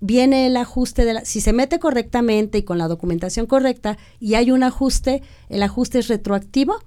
viene 0.00 0.46
el 0.46 0.56
ajuste 0.56 1.04
de 1.04 1.12
la, 1.12 1.24
si 1.26 1.42
se 1.42 1.52
mete 1.52 1.78
correctamente 1.78 2.56
y 2.56 2.62
con 2.62 2.78
la 2.78 2.88
documentación 2.88 3.44
correcta 3.44 3.98
y 4.18 4.34
hay 4.34 4.50
un 4.50 4.62
ajuste, 4.62 5.22
el 5.50 5.62
ajuste 5.62 5.98
es 5.98 6.08
retroactivo 6.08 6.78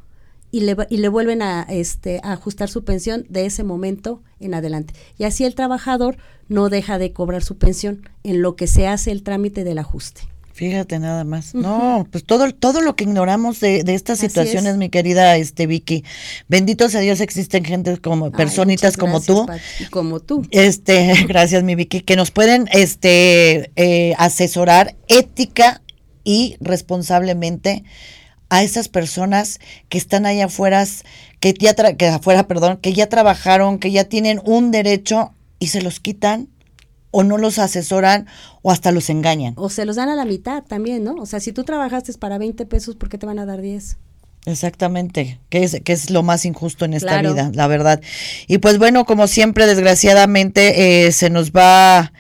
y 0.58 0.62
le, 0.62 0.76
y 0.90 0.98
le 0.98 1.08
vuelven 1.08 1.44
a, 1.44 1.68
este, 1.70 2.20
a 2.24 2.34
ajustar 2.34 2.68
su 2.68 2.84
pensión 2.84 3.28
de 3.30 3.46
ese 3.46 3.64
momento 3.64 4.24
en 4.40 4.56
adelante. 4.56 4.96
Y 5.16 5.26
así 5.26 5.46
el 5.46 5.54
trabajador 5.54 6.18
no 6.48 6.70
deja 6.70 6.98
de 6.98 7.14
cobrar 7.14 7.44
su 7.44 7.60
pensión 7.60 8.10
en 8.24 8.42
lo 8.42 8.56
que 8.56 8.66
se 8.66 8.88
hace 8.88 9.12
el 9.12 9.22
trámite 9.22 9.64
del 9.64 9.78
ajuste. 9.78 10.22
Fíjate 10.54 10.98
nada 10.98 11.24
más. 11.24 11.54
No, 11.54 12.08
pues 12.12 12.24
todo, 12.24 12.52
todo 12.52 12.82
lo 12.82 12.96
que 12.96 13.04
ignoramos 13.04 13.60
de, 13.60 13.84
de 13.84 13.94
estas 13.94 14.18
situaciones, 14.18 14.78
mi 14.78 14.90
querida 14.90 15.38
este 15.38 15.68
Vicky. 15.68 16.04
Bendito 16.48 16.90
sea 16.90 17.02
Dios, 17.02 17.22
existen 17.22 17.64
gente 17.64 17.96
como 18.00 18.32
personitas 18.32 18.98
como 18.98 19.22
tú. 19.22 19.46
como 19.92 20.20
tú. 20.22 20.44
Este, 20.50 21.14
gracias, 21.28 21.64
mi 21.64 21.76
Vicky, 21.76 22.02
que 22.02 22.16
nos 22.16 22.32
pueden 22.32 22.68
este 22.72 23.70
eh, 23.76 24.16
asesorar 24.18 24.96
ética 25.08 25.84
y 26.24 26.58
responsablemente 26.62 27.84
a 28.50 28.64
esas 28.64 28.88
personas 28.88 29.60
que 29.90 29.98
están 29.98 30.26
allá 30.26 30.46
afuera, 30.46 30.86
que 31.40 31.54
ya 31.54 31.74
que 31.74 32.08
afuera, 32.08 32.48
perdón, 32.48 32.78
que 32.78 32.94
ya 32.94 33.10
trabajaron, 33.10 33.80
que 33.80 33.92
ya 33.92 34.06
tienen 34.06 34.42
un 34.46 34.72
derecho 34.72 35.34
y 35.60 35.68
se 35.68 35.82
los 35.82 36.00
quitan 36.00 36.50
o 37.12 37.24
no 37.24 37.38
los 37.38 37.58
asesoran 37.60 38.28
o 38.62 38.72
hasta 38.72 38.92
los 38.92 39.10
engañan. 39.10 39.54
O 39.58 39.70
se 39.70 39.86
los 39.86 39.96
dan 39.96 40.10
a 40.10 40.16
la 40.16 40.26
mitad 40.26 40.64
también, 40.64 41.04
¿no? 41.04 41.16
O 41.16 41.26
sea, 41.26 41.40
si 41.40 41.52
tú 41.52 41.64
trabajaste 41.64 42.14
para 42.14 42.38
20 42.38 42.66
pesos, 42.66 42.96
¿por 42.96 43.10
qué 43.10 43.18
te 43.18 43.26
van 43.26 43.40
a 43.40 43.46
dar 43.46 43.62
10? 43.62 43.98
Exactamente, 44.46 45.42
que 45.50 45.64
es, 45.64 45.82
que 45.84 45.92
es 45.92 46.10
lo 46.10 46.24
más 46.24 46.46
injusto 46.46 46.86
en 46.86 46.94
esta 46.94 47.22
vida, 47.22 47.52
la 47.54 47.68
verdad. 47.68 48.02
Y 48.48 48.60
pues 48.60 48.78
bueno, 48.78 49.04
como 49.04 49.28
siempre, 49.28 49.68
desgraciadamente, 49.68 51.08
eh, 51.08 51.12
se 51.12 51.30
nos 51.30 51.52
va 51.52 52.14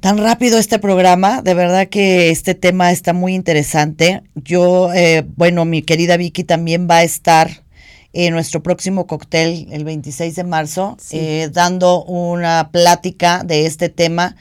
tan 0.00 0.18
rápido 0.18 0.58
este 0.58 0.78
programa. 0.78 1.42
De 1.42 1.54
verdad 1.54 1.88
que 1.88 2.30
este 2.30 2.54
tema 2.54 2.92
está 2.92 3.12
muy 3.12 3.34
interesante. 3.34 4.22
Yo, 4.34 4.92
eh, 4.92 5.24
bueno, 5.36 5.64
mi 5.64 5.82
querida 5.82 6.16
Vicky 6.16 6.44
también 6.44 6.88
va 6.90 6.98
a 6.98 7.02
estar 7.02 7.64
en 8.12 8.32
nuestro 8.32 8.62
próximo 8.62 9.06
cóctel 9.06 9.68
el 9.70 9.84
26 9.84 10.34
de 10.34 10.44
marzo, 10.44 10.96
eh, 11.10 11.50
dando 11.52 12.04
una 12.04 12.70
plática 12.72 13.42
de 13.44 13.66
este 13.66 13.90
tema 13.90 14.36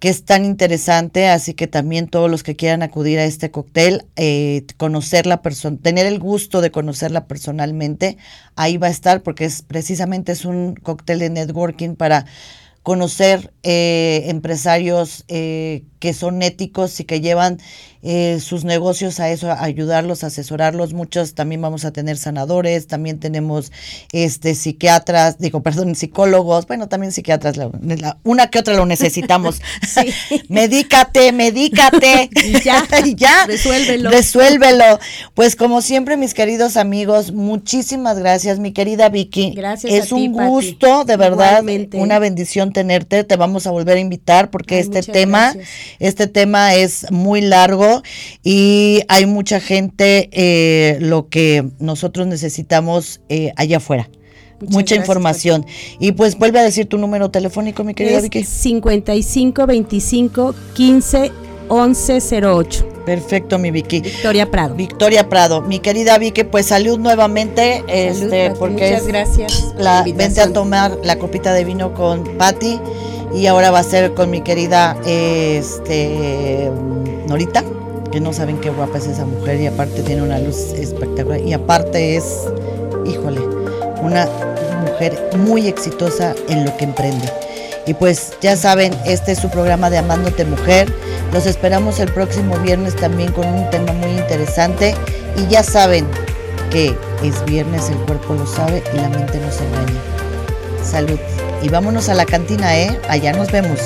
que 0.00 0.08
es 0.10 0.24
tan 0.24 0.44
interesante, 0.44 1.28
así 1.28 1.54
que 1.54 1.66
también 1.66 2.08
todos 2.08 2.30
los 2.30 2.42
que 2.42 2.56
quieran 2.56 2.82
acudir 2.82 3.18
a 3.18 3.24
este 3.24 3.50
cóctel, 3.50 4.04
eh, 4.16 4.66
conocerla, 4.76 5.40
tener 5.80 6.04
el 6.04 6.18
gusto 6.18 6.60
de 6.60 6.70
conocerla 6.70 7.26
personalmente, 7.26 8.18
ahí 8.54 8.76
va 8.76 8.88
a 8.88 8.90
estar 8.90 9.22
porque 9.22 9.46
es 9.46 9.62
precisamente 9.62 10.32
es 10.32 10.44
un 10.44 10.74
cóctel 10.74 11.20
de 11.20 11.30
networking 11.30 11.94
para 11.94 12.26
conocer 12.84 13.52
eh, 13.64 14.26
empresarios 14.28 15.24
que 15.26 15.82
que 16.04 16.12
son 16.12 16.42
éticos 16.42 17.00
y 17.00 17.04
que 17.04 17.22
llevan 17.22 17.58
eh, 18.06 18.38
sus 18.38 18.64
negocios 18.64 19.18
a 19.18 19.30
eso, 19.30 19.50
a 19.50 19.64
ayudarlos, 19.64 20.24
a 20.24 20.26
asesorarlos. 20.26 20.92
Muchos 20.92 21.32
también 21.32 21.62
vamos 21.62 21.86
a 21.86 21.90
tener 21.90 22.18
sanadores, 22.18 22.86
también 22.86 23.18
tenemos 23.18 23.72
este 24.12 24.54
psiquiatras, 24.54 25.38
digo, 25.38 25.62
perdón, 25.62 25.94
psicólogos, 25.94 26.66
bueno, 26.66 26.86
también 26.86 27.12
psiquiatras, 27.12 27.56
una 28.22 28.50
que 28.50 28.58
otra 28.58 28.74
lo 28.74 28.84
necesitamos. 28.84 29.62
Sí. 29.84 30.12
medícate, 30.48 31.30
medícate. 31.32 32.28
Y 32.44 32.60
ya, 32.62 32.84
y 33.04 33.14
ya. 33.14 33.46
Resuélvelo. 33.46 34.10
Resuélvelo. 34.10 34.98
Pues 35.34 35.56
como 35.56 35.82
siempre, 35.82 36.16
mis 36.16 36.34
queridos 36.34 36.76
amigos, 36.76 37.32
muchísimas 37.32 38.18
gracias, 38.18 38.58
mi 38.58 38.72
querida 38.72 39.08
Vicky. 39.08 39.52
Gracias. 39.54 39.92
Es 39.92 40.12
un 40.12 40.32
gusto, 40.32 41.04
de 41.04 41.16
verdad, 41.16 41.62
una 41.94 42.18
bendición 42.18 42.72
tenerte. 42.72 43.24
Te 43.24 43.36
vamos 43.36 43.66
a 43.66 43.70
volver 43.70 43.96
a 43.96 44.00
invitar 44.00 44.50
porque 44.50 44.80
este 44.80 45.02
tema, 45.02 45.54
este 45.98 46.26
tema 46.26 46.74
es 46.74 47.06
muy 47.10 47.40
largo 47.40 48.02
y 48.42 49.02
hay 49.08 49.26
mucha 49.26 49.60
gente 49.60 50.28
eh, 50.32 50.98
lo 51.00 51.28
que 51.28 51.64
nosotros 51.78 52.26
necesitamos 52.26 53.20
eh, 53.28 53.52
allá 53.56 53.78
afuera. 53.78 54.08
Mucha 54.68 54.94
información. 54.94 55.66
Y 55.98 56.12
pues 56.12 56.38
vuelve 56.38 56.60
a 56.60 56.62
decir 56.62 56.86
tu 56.86 56.96
número 56.96 57.30
telefónico, 57.30 57.84
mi 57.84 57.94
querida 57.94 58.20
Vicky. 58.20 58.44
55 58.44 59.66
25 59.66 60.54
15 60.74 61.32
11 61.68 62.20
08. 62.42 62.86
Perfecto, 63.04 63.58
mi 63.58 63.70
Vicky. 63.70 64.00
Victoria 64.00 64.50
Prado. 64.50 64.74
Victoria 64.74 65.28
Prado. 65.28 65.60
Mi 65.62 65.78
querida 65.78 66.18
Vicky, 66.18 66.44
pues 66.44 66.66
salud 66.66 66.98
nuevamente. 66.98 67.84
este, 67.88 68.52
porque 68.58 68.92
muchas 68.92 69.06
gracias. 69.06 69.74
La, 69.76 70.04
vente 70.14 70.40
a 70.40 70.52
tomar 70.52 70.98
la 71.02 71.18
copita 71.18 71.52
de 71.52 71.64
vino 71.64 71.94
con 71.94 72.24
Patti 72.38 72.80
y 73.34 73.46
ahora 73.46 73.70
va 73.70 73.80
a 73.80 73.84
ser 73.84 74.14
con 74.14 74.30
mi 74.30 74.42
querida 74.42 74.96
este 75.04 76.70
Norita 77.26 77.64
que 78.12 78.20
no 78.20 78.32
saben 78.32 78.58
qué 78.60 78.70
guapa 78.70 78.98
es 78.98 79.06
esa 79.06 79.24
mujer 79.24 79.60
y 79.60 79.66
aparte 79.66 80.02
tiene 80.02 80.22
una 80.22 80.38
luz 80.38 80.72
espectacular 80.72 81.40
y 81.40 81.52
aparte 81.52 82.16
es, 82.16 82.24
híjole, 83.04 83.40
una 84.00 84.28
mujer 84.82 85.30
muy 85.38 85.66
exitosa 85.66 86.32
en 86.48 86.64
lo 86.64 86.76
que 86.76 86.84
emprende. 86.84 87.28
Y 87.86 87.94
pues 87.94 88.32
ya 88.40 88.56
saben, 88.56 88.94
este 89.04 89.32
es 89.32 89.38
su 89.40 89.50
programa 89.50 89.90
de 89.90 89.98
Amándote 89.98 90.44
Mujer. 90.44 90.92
Los 91.32 91.46
esperamos 91.46 91.98
el 91.98 92.10
próximo 92.12 92.56
viernes 92.58 92.94
también 92.94 93.32
con 93.32 93.46
un 93.46 93.68
tema 93.70 93.92
muy 93.92 94.12
interesante. 94.12 94.94
Y 95.36 95.50
ya 95.50 95.64
saben 95.64 96.06
que 96.70 96.96
es 97.22 97.44
viernes, 97.44 97.90
el 97.90 97.96
cuerpo 97.96 98.34
lo 98.34 98.46
sabe 98.46 98.82
y 98.94 98.96
la 98.96 99.08
mente 99.08 99.38
nos 99.38 99.60
engaña. 99.60 100.00
Salud. 100.82 101.18
Y 101.64 101.70
vámonos 101.70 102.10
a 102.10 102.14
la 102.14 102.26
cantina, 102.26 102.76
¿eh? 102.76 103.00
Allá 103.08 103.32
nos 103.32 103.50
vemos. 103.50 103.80